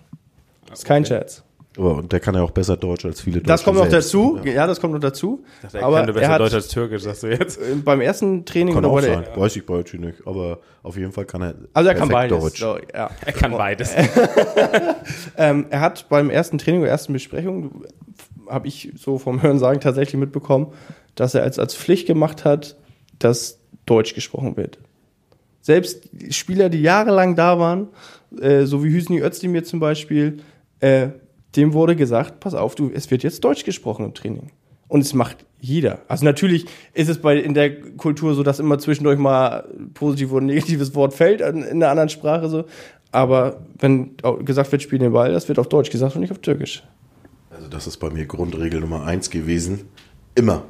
Das 0.68 0.80
ist 0.80 0.86
kein 0.86 1.02
okay. 1.04 1.10
Scherz. 1.10 1.44
Oh, 1.78 1.84
und 1.84 2.12
der 2.12 2.20
kann 2.20 2.36
ja 2.36 2.42
auch 2.42 2.52
besser 2.52 2.76
Deutsch 2.76 3.06
als 3.06 3.22
viele 3.22 3.38
Deutsche. 3.38 3.48
Das 3.48 3.64
kommt 3.64 3.78
noch 3.78 3.88
dazu. 3.88 4.40
Ja. 4.44 4.52
ja. 4.52 4.68
das 4.68 4.82
kommt 4.82 4.94
noch 4.94 5.00
dazu. 5.00 5.46
Dachte, 5.62 5.78
er 5.78 5.86
aber 5.86 6.04
besser 6.06 6.22
er 6.22 6.30
hat, 6.30 6.42
Deutsch 6.42 6.54
als 6.54 6.68
Türkisch, 6.68 7.04
sagst 7.04 7.24
du 7.24 7.28
jetzt. 7.28 7.62
Äh, 7.62 7.76
beim 7.76 8.02
ersten 8.02 8.44
Training 8.44 8.76
kann 8.76 8.84
oder 8.84 8.94
auch 8.94 9.02
sein. 9.02 9.26
Weiß 9.36 9.56
ich 9.56 9.66
bei 9.66 9.76
Deutsch 9.76 9.94
nicht, 9.94 10.28
aber 10.28 10.60
auf 10.84 10.98
jeden 10.98 11.14
Fall 11.14 11.24
kann 11.24 11.42
er. 11.42 11.56
Also 11.74 11.90
er 11.90 11.96
kann 11.96 12.10
beides. 12.10 12.38
Deutsch. 12.38 12.60
So, 12.60 12.78
ja. 12.94 13.10
Er 13.26 13.34
kann 13.34 13.52
beides. 13.52 13.96
ähm, 15.38 15.68
er 15.70 15.80
hat 15.80 16.10
beim 16.10 16.30
ersten 16.30 16.58
Training 16.58 16.82
oder 16.82 16.90
ersten 16.90 17.14
Besprechung, 17.14 17.86
habe 18.50 18.68
ich 18.68 18.92
so 18.98 19.18
vom 19.18 19.42
Hören 19.42 19.58
sagen 19.58 19.80
tatsächlich 19.80 20.20
mitbekommen, 20.20 20.74
dass 21.16 21.36
er 21.36 21.44
als, 21.44 21.58
als 21.58 21.74
Pflicht 21.74 22.06
gemacht 22.06 22.44
hat, 22.44 22.76
dass 23.18 23.60
Deutsch 23.86 24.14
gesprochen 24.14 24.58
wird. 24.58 24.78
Selbst 25.62 26.10
Spieler, 26.32 26.68
die 26.68 26.82
jahrelang 26.82 27.38
da 27.38 27.60
waren, 27.60 27.88
äh, 28.42 28.66
so 28.66 28.84
wie 28.84 28.90
Hüsni 28.90 29.22
Özdemir 29.22 29.64
zum 29.64 29.80
Beispiel, 29.80 30.40
äh, 30.82 31.10
dem 31.56 31.74
wurde 31.74 31.96
gesagt, 31.96 32.40
pass 32.40 32.54
auf, 32.54 32.76
du, 32.76 32.92
es 32.94 33.12
wird 33.12 33.24
jetzt 33.24 33.44
Deutsch 33.44 33.66
gesprochen 33.66 34.06
im 34.06 34.14
Training. 34.14 34.52
Und 34.88 35.02
es 35.02 35.14
macht 35.14 35.46
jeder. 35.60 36.00
Also 36.08 36.26
natürlich 36.26 36.66
ist 36.94 37.08
es 37.08 37.20
bei 37.20 37.38
in 37.38 37.54
der 37.54 37.80
Kultur 37.98 38.34
so, 38.34 38.44
dass 38.44 38.60
immer 38.60 38.78
zwischendurch 38.78 39.18
mal 39.18 39.68
positiv 39.94 40.32
oder 40.32 40.46
negatives 40.46 40.96
Wort 40.96 41.14
fällt 41.14 41.42
in, 41.42 41.64
in 41.64 41.78
einer 41.78 41.90
anderen 41.90 42.10
Sprache 42.10 42.50
so. 42.50 42.66
Aber 43.12 43.62
wenn 43.80 44.18
gesagt 44.44 44.72
wird, 44.72 44.82
spiel 44.82 45.00
den 45.00 45.14
Ball, 45.14 45.32
das 45.32 45.48
wird 45.48 45.60
auf 45.60 45.70
Deutsch 45.70 45.92
gesagt 45.92 46.16
und 46.16 46.22
nicht 46.22 46.32
auf 46.32 46.40
Türkisch. 46.40 46.84
Also 47.52 47.68
das 47.68 47.88
ist 47.88 47.98
bei 47.98 48.10
mir 48.10 48.26
Grundregel 48.26 48.80
Nummer 48.80 49.06
eins 49.06 49.30
gewesen. 49.30 49.86
Immer. 50.36 50.64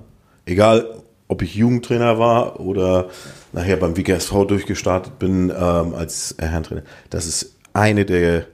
Egal, 0.46 1.02
ob 1.28 1.42
ich 1.42 1.56
Jugendtrainer 1.56 2.20
war 2.20 2.60
oder 2.60 3.10
nachher 3.54 3.78
beim 3.78 3.96
WGSV 3.96 4.46
durchgestartet 4.48 5.18
bin 5.18 5.50
ähm, 5.50 5.94
als 5.96 6.36
Herrentrainer. 6.38 6.84
Das 7.10 7.26
ist 7.26 7.56
eine 7.74 8.06
der, 8.06 8.46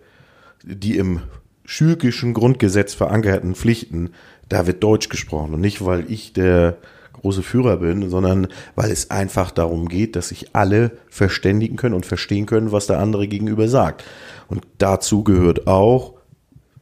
die 0.64 0.98
im 0.98 1.22
schülkischen 1.68 2.34
Grundgesetz 2.34 2.94
verankerten 2.94 3.54
Pflichten, 3.54 4.12
da 4.48 4.66
wird 4.66 4.82
Deutsch 4.82 5.10
gesprochen. 5.10 5.54
Und 5.54 5.62
nicht, 5.62 5.86
weil 5.86 6.10
ich 6.10 6.32
der 6.32 6.78
große 7.12 7.44
Führer 7.44 7.78
bin, 7.78 8.10
sondern 8.10 8.48
weil 8.76 8.90
es 8.90 9.12
einfach 9.12 9.52
darum 9.52 9.90
geht, 9.90 10.16
dass 10.16 10.30
sich 10.30 10.56
alle 10.56 10.92
verständigen 11.10 11.76
können 11.76 11.94
und 11.94 12.06
verstehen 12.06 12.46
können, 12.46 12.72
was 12.72 12.88
der 12.88 13.00
andere 13.00 13.28
gegenüber 13.28 13.68
sagt. 13.68 14.06
Und 14.48 14.66
dazu 14.78 15.26
gehört 15.26 15.68
auch, 15.68 16.14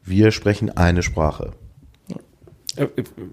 wir 0.04 0.32
sprechen 0.32 0.70
eine 0.78 1.02
Sprache. 1.02 1.54
Äh, 2.76 2.88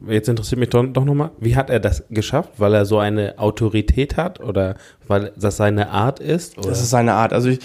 jetzt 0.09 0.31
interessiert 0.31 0.59
mich 0.59 0.71
doch, 0.71 0.87
doch 0.87 1.05
nochmal, 1.05 1.33
wie 1.39 1.55
hat 1.55 1.69
er 1.69 1.81
das 1.81 2.05
geschafft? 2.09 2.53
Weil 2.57 2.73
er 2.73 2.87
so 2.87 2.99
eine 2.99 3.39
Autorität 3.39 4.17
hat 4.17 4.41
oder 4.41 4.77
weil 5.07 5.33
das 5.37 5.59
seine 5.59 5.91
Art 5.91 6.19
ist? 6.19 6.57
Oder? 6.57 6.71
Das 6.71 6.81
ist 6.81 6.89
seine 6.89 7.13
Art. 7.13 7.35
Also 7.35 7.51
ich, 7.51 7.59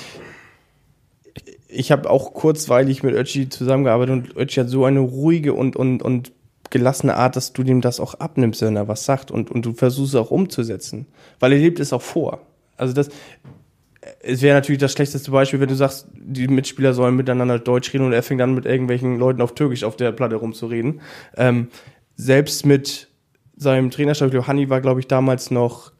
ich 1.68 1.92
habe 1.92 2.10
auch 2.10 2.34
kurzweilig 2.34 3.04
mit 3.04 3.14
Ötchi 3.14 3.50
zusammengearbeitet 3.50 4.14
und 4.14 4.38
Ötchi 4.38 4.62
hat 4.62 4.70
so 4.70 4.86
eine 4.86 5.00
ruhige 5.00 5.54
und, 5.54 5.76
und, 5.76 6.02
und 6.02 6.32
gelassene 6.70 7.16
Art, 7.16 7.36
dass 7.36 7.54
du 7.54 7.64
dem 7.64 7.82
das 7.82 8.00
auch 8.00 8.16
abnimmst, 8.16 8.62
wenn 8.62 8.76
er 8.76 8.88
was 8.88 9.06
sagt 9.06 9.32
und, 9.32 9.52
und 9.52 9.66
du 9.66 9.74
versuchst 9.74 10.14
es 10.14 10.20
auch 10.20 10.32
umzusetzen. 10.32 11.08
Weil 11.40 11.54
er 11.54 11.60
lebt 11.60 11.80
es 11.80 11.94
auch 11.94 12.02
vor. 12.02 12.42
Also 12.78 12.94
das, 12.94 13.10
es 14.22 14.42
wäre 14.42 14.56
natürlich 14.56 14.80
das 14.80 14.94
schlechteste 14.94 15.32
Beispiel, 15.32 15.60
wenn 15.60 15.70
du 15.70 15.76
sagst, 15.76 16.08
die 16.14 16.48
Mitspieler 16.48 16.94
sollen 16.94 17.16
miteinander 17.16 17.60
Deutsch 17.60 17.94
reden 17.94 18.06
und 18.06 18.14
er 18.14 18.24
fängt 18.24 18.42
dann 18.42 18.54
mit 18.54 18.66
irgendwelchen 18.66 19.18
Leuten 19.18 19.42
auf 19.42 19.56
Türkisch 19.56 19.84
auf 19.84 19.98
der 19.98 20.12
Platte 20.12 20.36
rumzureden. 20.36 21.02
Ähm, 21.36 21.70
selbst 22.16 22.66
mit 22.66 23.10
seinem 23.56 23.92
Trainerstab, 23.92 24.48
Hanni 24.48 24.70
war, 24.70 24.82
glaube 24.82 25.00
ich, 25.00 25.08
damals 25.08 25.52
noch 25.52 25.92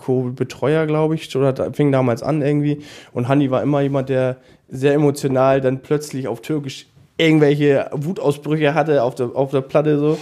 Co-Betreuer, 0.00 0.86
glaube 0.86 1.14
ich, 1.14 1.34
oder 1.36 1.72
fing 1.72 1.92
damals 1.92 2.22
an 2.22 2.42
irgendwie. 2.42 2.82
Und 3.12 3.28
Hanni 3.28 3.50
war 3.50 3.62
immer 3.62 3.80
jemand, 3.80 4.08
der 4.08 4.36
sehr 4.68 4.94
emotional 4.94 5.60
dann 5.60 5.80
plötzlich 5.80 6.28
auf 6.28 6.40
Türkisch 6.40 6.86
irgendwelche 7.16 7.90
Wutausbrüche 7.92 8.74
hatte 8.74 9.02
auf 9.02 9.14
der, 9.14 9.30
auf 9.34 9.50
der 9.50 9.60
Platte 9.60 9.98
so. 9.98 10.18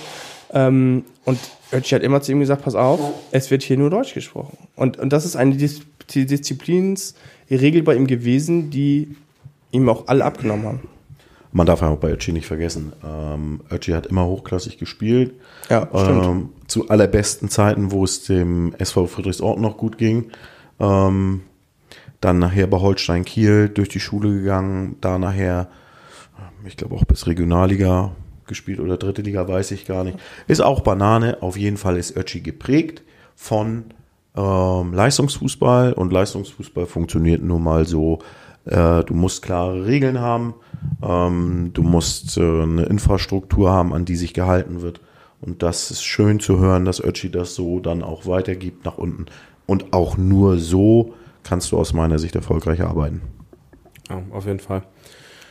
Ähm, 0.52 1.04
und 1.24 1.38
Ötchi 1.72 1.94
hat 1.94 2.02
immer 2.02 2.20
zu 2.20 2.32
ihm 2.32 2.40
gesagt, 2.40 2.62
pass 2.64 2.74
auf, 2.74 2.98
es 3.30 3.50
wird 3.50 3.62
hier 3.62 3.76
nur 3.76 3.90
Deutsch 3.90 4.14
gesprochen. 4.14 4.56
Und, 4.74 4.98
und 4.98 5.12
das 5.12 5.24
ist 5.24 5.36
eine 5.36 5.56
Dis 5.56 5.82
Disziplinsregel 6.14 7.82
bei 7.82 7.94
ihm 7.94 8.06
gewesen, 8.06 8.70
die 8.70 9.14
ihm 9.72 9.88
auch 9.90 10.08
alle 10.08 10.24
abgenommen 10.24 10.66
haben. 10.66 10.80
Man 11.52 11.66
darf 11.66 11.82
auch 11.82 11.96
bei 11.96 12.10
Ötchi 12.10 12.32
nicht 12.32 12.46
vergessen, 12.46 12.92
ähm, 13.04 13.60
Ötchi 13.70 13.92
hat 13.92 14.06
immer 14.06 14.26
hochklassig 14.26 14.78
gespielt. 14.78 15.34
Ja, 15.70 15.88
stimmt. 15.94 16.24
Ähm, 16.24 16.48
zu 16.66 16.88
allerbesten 16.88 17.48
Zeiten, 17.48 17.90
wo 17.90 18.04
es 18.04 18.24
dem 18.24 18.74
SV 18.78 19.06
Friedrichsort 19.06 19.58
noch 19.58 19.76
gut 19.78 19.96
ging. 19.96 20.30
Ähm, 20.78 21.42
dann 22.20 22.38
nachher 22.38 22.66
bei 22.66 22.78
Holstein 22.78 23.24
Kiel 23.24 23.68
durch 23.68 23.88
die 23.88 24.00
Schule 24.00 24.30
gegangen, 24.30 24.96
da 25.00 25.18
nachher, 25.18 25.68
ich 26.66 26.76
glaube 26.76 26.96
auch 26.96 27.04
bis 27.04 27.26
Regionalliga 27.26 28.12
gespielt 28.46 28.80
oder 28.80 28.96
dritte 28.96 29.22
Liga, 29.22 29.46
weiß 29.46 29.70
ich 29.70 29.86
gar 29.86 30.04
nicht. 30.04 30.18
Ist 30.48 30.60
auch 30.60 30.80
Banane, 30.80 31.42
auf 31.42 31.56
jeden 31.56 31.76
Fall 31.76 31.96
ist 31.96 32.16
Ötchi 32.16 32.40
geprägt 32.40 33.02
von 33.36 33.84
ähm, 34.36 34.92
Leistungsfußball 34.92 35.92
und 35.92 36.12
Leistungsfußball 36.12 36.86
funktioniert 36.86 37.42
nun 37.42 37.62
mal 37.62 37.86
so, 37.86 38.18
äh, 38.68 39.04
du 39.04 39.14
musst 39.14 39.42
klare 39.42 39.86
Regeln 39.86 40.20
haben, 40.20 40.54
ähm, 41.02 41.70
du 41.72 41.82
musst 41.82 42.36
äh, 42.36 42.40
eine 42.62 42.84
Infrastruktur 42.84 43.70
haben, 43.70 43.92
an 43.94 44.04
die 44.04 44.16
sich 44.16 44.34
gehalten 44.34 44.82
wird. 44.82 45.00
Und 45.40 45.62
das 45.62 45.90
ist 45.90 46.02
schön 46.02 46.40
zu 46.40 46.58
hören, 46.58 46.84
dass 46.84 47.02
Ötchi 47.02 47.30
das 47.30 47.54
so 47.54 47.80
dann 47.80 48.02
auch 48.02 48.26
weitergibt 48.26 48.84
nach 48.84 48.98
unten. 48.98 49.26
Und 49.66 49.92
auch 49.92 50.16
nur 50.16 50.58
so 50.58 51.14
kannst 51.44 51.72
du 51.72 51.78
aus 51.78 51.92
meiner 51.92 52.18
Sicht 52.18 52.34
erfolgreich 52.34 52.82
arbeiten. 52.82 53.20
Ja, 54.08 54.22
auf 54.32 54.46
jeden 54.46 54.58
Fall. 54.58 54.82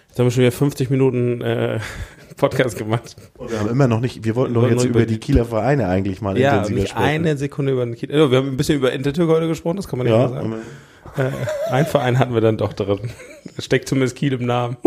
Jetzt 0.10 0.20
haben 0.20 0.26
wir 0.26 0.32
schon 0.32 0.42
wieder 0.42 0.52
50 0.52 0.90
Minuten 0.90 1.42
äh, 1.42 1.80
Podcast 2.38 2.78
gemacht. 2.78 3.16
Und 3.38 3.52
wir 3.52 3.60
haben 3.60 3.70
immer 3.70 3.88
noch 3.88 4.00
nicht, 4.00 4.24
wir 4.24 4.36
wollten 4.36 4.54
doch 4.54 4.64
Wir 4.64 4.72
jetzt 4.72 4.84
über 4.86 5.06
die 5.06 5.20
Kieler 5.20 5.46
Vereine 5.46 5.88
eigentlich 5.88 6.22
mal 6.22 6.38
Ja, 6.38 6.58
intensiver 6.58 6.80
nicht 6.80 6.90
sprechen. 6.90 7.06
eine 7.06 7.38
Sekunde 7.38 7.72
über 7.72 7.86
den 7.86 7.96
Kiel. 7.96 8.10
Oh, 8.12 8.30
wir 8.30 8.40
haben 8.40 8.50
ein 8.50 8.58
bisschen 8.58 8.78
über 8.78 8.92
Intertürk 8.92 9.30
heute 9.30 9.48
gesprochen, 9.48 9.78
das 9.78 9.88
kann 9.88 10.00
man 10.00 10.08
nicht 10.08 10.16
ja, 10.16 10.28
mal 10.28 10.30
sagen. 10.30 10.56
Äh, 11.18 11.32
ein 11.72 11.86
Verein 11.86 12.20
hatten 12.20 12.34
wir 12.34 12.42
dann 12.42 12.58
doch 12.58 12.74
drin. 12.74 13.00
Da 13.56 13.62
steckt 13.62 13.88
zumindest 13.90 14.16
Kiel 14.16 14.34
im 14.34 14.46
Namen. 14.46 14.78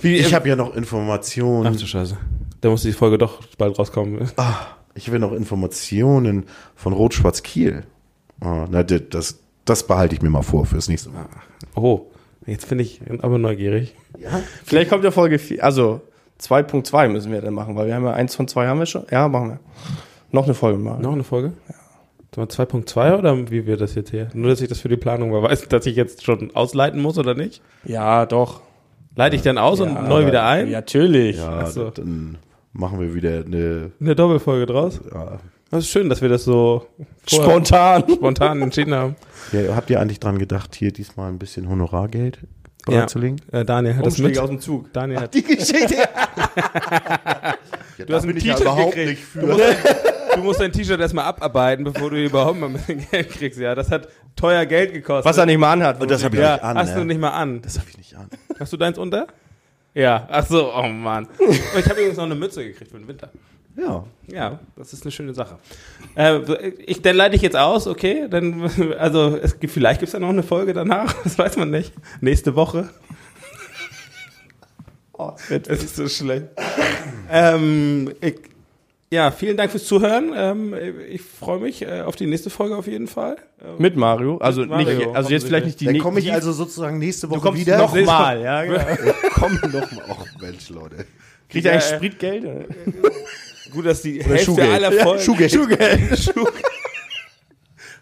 Wie, 0.00 0.16
ich 0.16 0.34
habe 0.34 0.48
ja 0.48 0.56
noch 0.56 0.74
Informationen. 0.76 1.66
Ach 1.74 1.78
du 1.78 1.86
Scheiße. 1.86 2.16
Da 2.60 2.68
muss 2.70 2.82
die 2.82 2.92
Folge 2.92 3.16
doch 3.18 3.42
bald 3.58 3.78
rauskommen. 3.78 4.28
Ah, 4.36 4.54
ich 4.94 5.10
will 5.10 5.18
noch 5.18 5.32
Informationen 5.32 6.44
von 6.74 6.92
Rot-Schwarz 6.92 7.42
Kiel. 7.42 7.84
Ah, 8.40 8.66
na, 8.70 8.82
das- 8.82 9.38
das, 9.64 9.86
behalte 9.86 10.14
ich 10.14 10.22
mir 10.22 10.30
mal 10.30 10.42
vor 10.42 10.66
fürs 10.66 10.88
nächste 10.88 11.08
Mal. 11.10 11.26
Oh, 11.74 12.06
jetzt 12.46 12.68
bin 12.68 12.78
ich 12.78 13.00
aber 13.20 13.38
neugierig. 13.38 13.94
Vielleicht 14.64 14.90
kommt 14.90 15.04
ja 15.04 15.10
Folge 15.10 15.38
4, 15.38 15.64
also 15.64 16.00
2.2 16.40 17.08
müssen 17.08 17.32
wir 17.32 17.40
dann 17.40 17.54
machen, 17.54 17.76
weil 17.76 17.86
wir 17.86 17.94
haben 17.94 18.04
ja 18.04 18.12
eins 18.12 18.34
von 18.34 18.46
zwei 18.46 18.66
haben 18.66 18.78
wir 18.78 18.86
schon. 18.86 19.04
Ja, 19.10 19.26
machen 19.28 19.48
wir. 19.48 19.58
Noch 20.32 20.44
eine 20.44 20.54
Folge 20.54 20.78
machen. 20.78 21.02
Noch 21.02 21.12
eine 21.12 21.24
Folge? 21.24 21.52
Ja. 21.68 21.74
2.2 22.34 23.18
oder 23.18 23.50
wie 23.50 23.66
wird 23.66 23.80
das 23.80 23.94
jetzt 23.94 24.10
hier? 24.10 24.28
Nur, 24.34 24.50
dass 24.50 24.60
ich 24.60 24.68
das 24.68 24.80
für 24.80 24.88
die 24.88 24.96
Planung 24.96 25.30
mal 25.30 25.42
weiß, 25.42 25.68
dass 25.68 25.86
ich 25.86 25.96
jetzt 25.96 26.24
schon 26.24 26.54
ausleiten 26.54 27.00
muss 27.00 27.18
oder 27.18 27.34
nicht? 27.34 27.62
Ja, 27.84 28.26
doch. 28.26 28.60
Leite 29.14 29.36
ich 29.36 29.42
dann 29.42 29.56
aus 29.58 29.78
Ja, 29.78 29.86
und 29.86 30.08
neu 30.08 30.26
wieder 30.26 30.44
ein? 30.46 30.66
Ja, 30.68 30.78
natürlich. 30.80 31.38
Ja, 31.38 31.60
Ach 31.64 31.66
so. 31.68 31.90
dann 31.90 32.36
machen 32.72 33.00
wir 33.00 33.14
wieder 33.14 33.44
eine. 33.46 33.92
Eine 34.00 34.14
Doppelfolge 34.14 34.66
draus? 34.66 35.00
Ja. 35.12 35.38
Das 35.70 35.84
ist 35.84 35.90
schön, 35.90 36.08
dass 36.10 36.20
wir 36.22 36.28
das 36.28 36.44
so 36.44 36.86
Spontan. 37.26 38.04
spontan 38.14 38.62
entschieden 38.62 38.94
haben. 38.94 39.16
Ja, 39.52 39.74
habt 39.74 39.90
ihr 39.90 40.00
eigentlich 40.00 40.20
dran 40.20 40.38
gedacht, 40.38 40.74
hier 40.76 40.92
diesmal 40.92 41.28
ein 41.30 41.38
bisschen 41.38 41.68
Honorargeld 41.68 42.38
Ja. 42.86 42.98
bereitzulegen? 42.98 43.40
Äh, 43.50 43.64
Daniel 43.64 43.96
hat 43.96 44.06
das 44.06 44.14
Umstieg 44.18 44.36
mit. 44.36 44.38
aus 44.38 44.48
dem 44.50 44.60
Zug. 44.60 44.92
Daniel 44.92 45.20
hat, 45.20 45.34
Die 45.34 45.42
Geschichte. 45.42 45.96
du 48.06 48.14
hast 48.14 48.22
ein 48.24 48.28
bin 48.28 48.36
ich 48.36 48.44
ja 48.44 48.52
T-Shirt 48.54 48.60
überhaupt 48.60 48.94
gekriegt. 48.94 49.10
nicht 49.10 49.24
für. 49.24 50.15
Du 50.36 50.42
musst, 50.42 50.60
dein 50.60 50.70
T-Shirt 50.72 51.00
erstmal 51.00 51.24
abarbeiten, 51.24 51.84
bevor 51.84 52.10
du 52.10 52.22
überhaupt 52.22 52.58
mal 52.60 52.66
ein 52.66 52.74
bisschen 52.74 53.06
Geld 53.10 53.30
kriegst. 53.30 53.58
Ja, 53.58 53.74
das 53.74 53.90
hat 53.90 54.08
teuer 54.36 54.66
Geld 54.66 54.92
gekostet. 54.92 55.24
Was 55.24 55.38
er 55.38 55.46
nicht 55.46 55.58
mal 55.58 55.72
anhat. 55.72 56.00
Und 56.00 56.10
das 56.10 56.22
hab 56.22 56.32
ich 56.34 56.40
ja, 56.40 56.54
nicht 56.54 56.64
an, 56.64 56.78
hast 56.78 56.90
ne? 56.94 57.00
du 57.00 57.04
nicht 57.04 57.20
mal 57.20 57.30
an. 57.30 57.62
Das 57.62 57.78
habe 57.78 57.88
ich 57.88 57.96
nicht 57.96 58.14
an. 58.14 58.28
Hast 58.58 58.72
du 58.72 58.76
deins 58.76 58.98
unter? 58.98 59.26
Ja. 59.94 60.28
Ach 60.30 60.46
so, 60.46 60.72
oh 60.74 60.86
Mann. 60.88 61.26
Aber 61.38 61.78
ich 61.78 61.86
habe 61.88 61.98
übrigens 62.00 62.18
noch 62.18 62.24
eine 62.24 62.34
Mütze 62.34 62.62
gekriegt 62.64 62.90
für 62.90 62.98
den 62.98 63.08
Winter. 63.08 63.30
Ja. 63.76 64.04
Ja, 64.26 64.58
das 64.76 64.92
ist 64.92 65.02
eine 65.02 65.12
schöne 65.12 65.34
Sache. 65.34 65.58
Äh, 66.14 66.68
ich, 66.86 67.02
dann 67.02 67.16
leite 67.16 67.36
ich 67.36 67.42
jetzt 67.42 67.56
aus, 67.56 67.86
okay? 67.86 68.26
Dann, 68.28 68.62
also 68.98 69.36
es, 69.36 69.58
gibt- 69.58 69.72
vielleicht 69.72 70.00
gibt 70.00 70.08
es 70.08 70.12
ja 70.14 70.18
noch 70.18 70.28
eine 70.30 70.42
Folge 70.42 70.72
danach, 70.72 71.12
das 71.24 71.38
weiß 71.38 71.56
man 71.56 71.70
nicht. 71.70 71.92
Nächste 72.20 72.56
Woche. 72.56 72.88
Oh, 75.12 75.32
das 75.48 75.82
ist 75.82 75.96
so 75.96 76.08
schlecht. 76.08 76.46
ähm, 77.30 78.12
ich, 78.20 78.36
ja, 79.12 79.30
vielen 79.30 79.56
Dank 79.56 79.70
fürs 79.70 79.84
Zuhören. 79.84 80.32
Ähm, 80.34 80.74
ich 81.08 81.22
freue 81.22 81.60
mich 81.60 81.82
äh, 81.82 82.00
auf 82.02 82.16
die 82.16 82.26
nächste 82.26 82.50
Folge 82.50 82.76
auf 82.76 82.86
jeden 82.86 83.06
Fall. 83.06 83.36
Ähm, 83.64 83.74
Mit 83.78 83.96
Mario. 83.96 84.38
Also, 84.38 84.62
Mit 84.62 84.70
Mario, 84.70 84.98
nicht, 84.98 85.06
also 85.14 85.30
jetzt 85.30 85.46
vielleicht 85.46 85.66
nicht 85.66 85.80
die 85.80 85.84
Dann 85.86 85.98
komme 85.98 86.18
ich 86.20 86.32
also 86.32 86.52
sozusagen 86.52 86.98
nächste 86.98 87.28
Woche 87.30 87.38
Du 87.38 87.42
kommst 87.44 87.60
wieder. 87.60 87.78
nochmal, 87.78 88.40
ja, 88.42 88.64
genau. 88.64 88.84
Komm 89.34 89.52
noch 89.54 89.92
mal. 89.92 90.04
Och, 90.10 90.26
Mensch, 90.40 90.68
Leute. 90.70 91.06
Kriegt 91.48 91.66
er 91.66 91.72
eigentlich 91.72 91.84
Ja, 91.90 91.92
äh, 91.92 91.96
Spritgeld? 91.98 92.44
oder? 92.44 92.64
gut, 93.72 93.86
dass 93.86 94.02
die 94.02 94.22
Hälfte 94.22 94.44
Schuhgeld. 94.46 94.70
aller 94.72 94.92
Ja, 94.92 95.02
Folgen. 95.04 95.22
Schuhgeld. 95.22 95.52
Schuhgeld. 95.52 96.34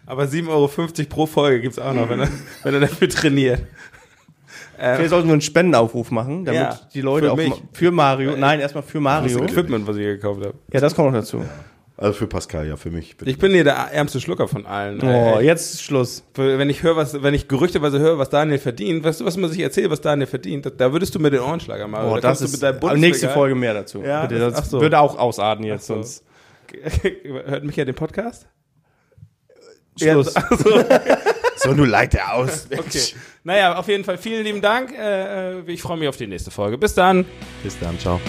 Aber 0.07 0.23
7,50 0.25 0.47
Euro 0.49 0.69
pro 1.09 1.25
Folge 1.25 1.61
gibt's 1.61 1.79
auch 1.79 1.93
noch, 1.93 2.09
wenn 2.09 2.19
er, 2.19 2.29
wenn 2.63 2.73
er 2.75 2.79
dafür 2.81 3.09
trainiert. 3.09 3.61
Vielleicht 4.77 5.09
sollten 5.09 5.27
wir 5.27 5.33
einen 5.33 5.41
Spendenaufruf 5.41 6.11
machen, 6.11 6.45
damit 6.45 6.61
Ja, 6.61 6.79
die 6.93 7.01
Leute 7.01 7.27
für 7.27 7.31
auch 7.33 7.37
mich. 7.37 7.53
für 7.73 7.91
Mario, 7.91 8.35
nein, 8.37 8.59
erstmal 8.59 8.83
für 8.83 8.97
Das 8.97 9.03
Mario. 9.03 9.43
Equipment, 9.43 9.87
was 9.87 9.95
ich 9.97 10.01
hier 10.03 10.15
gekauft 10.15 10.41
habe. 10.41 10.53
Ja, 10.73 10.79
das 10.81 10.95
kommt 10.95 11.11
noch 11.11 11.19
dazu. 11.19 11.43
Also 11.97 12.11
für 12.11 12.27
Pascal, 12.27 12.67
ja, 12.67 12.75
für 12.75 12.91
mich. 12.91 13.15
bitte. 13.15 13.31
Ich 13.31 13.37
bin 13.37 13.53
hier 13.53 13.63
der 13.63 13.75
ärmste 13.75 14.19
Schlucker 14.19 14.49
von 14.49 14.65
allen. 14.65 14.99
Oh, 15.01 15.39
Äh, 15.39 15.45
jetzt 15.45 15.75
ist 15.75 15.81
Schluss. 15.83 16.23
wenn 16.35 16.69
ich 16.69 16.83
höre, 16.83 16.97
was, 16.97 17.23
wenn 17.23 17.33
ich 17.33 17.47
gerüchteweise 17.47 17.99
höre, 17.99 18.17
was 18.17 18.29
Daniel 18.29 18.57
verdient, 18.59 19.05
weißt 19.05 19.21
du, 19.21 19.25
was 19.25 19.37
man 19.37 19.49
sich 19.49 19.61
erzählt, 19.61 19.89
was 19.89 20.01
Daniel 20.01 20.27
verdient, 20.27 20.65
da, 20.65 20.71
da 20.71 20.91
würdest 20.91 21.15
du 21.15 21.19
mir 21.19 21.29
den 21.31 21.39
Ohrenschlager 21.39 21.87
machen. 21.87 22.07
Oh, 22.09 22.15
Da 22.15 22.19
das 22.21 22.39
kommst 22.39 22.41
du 22.41 22.45
ist 22.47 22.51
mit 22.51 22.63
deinem 22.63 22.75
aber 22.77 22.87
Bundesliga- 22.89 22.99
nächste 22.99 23.29
Folge 23.29 23.55
mehr 23.55 23.73
dazu. 23.73 24.03
Ja, 24.03 24.25
Bitte, 24.25 24.39
das- 24.41 24.55
das 24.55 24.69
so. 24.71 24.81
würde 24.81 24.99
auch 24.99 25.17
ausarten 25.17 25.63
jetzt 25.63 25.87
so. 25.87 25.93
sonst. 25.93 26.25
Hört 27.45 27.63
mich 27.63 27.77
ja 27.77 27.85
den 27.85 27.95
Podcast? 27.95 28.45
Schluss. 29.97 30.33
Ja, 30.33 30.43
also, 30.49 30.83
So, 31.57 31.73
du 31.75 31.85
leite 31.85 32.19
aus. 32.29 32.67
okay. 32.77 32.99
Naja, 33.45 33.77
auf 33.77 33.87
jeden 33.87 34.03
Fall 34.03 34.17
vielen 34.17 34.43
lieben 34.43 34.61
Dank. 34.61 34.91
Äh, 34.91 35.59
äh, 35.59 35.63
ich 35.67 35.83
freue 35.83 35.97
mich 35.97 36.09
auf 36.09 36.17
die 36.17 36.25
nächste 36.25 36.49
Folge. 36.49 36.79
Bis 36.79 36.95
dann. 36.95 37.25
Bis 37.63 37.77
dann, 37.79 37.97
ciao. 37.99 38.19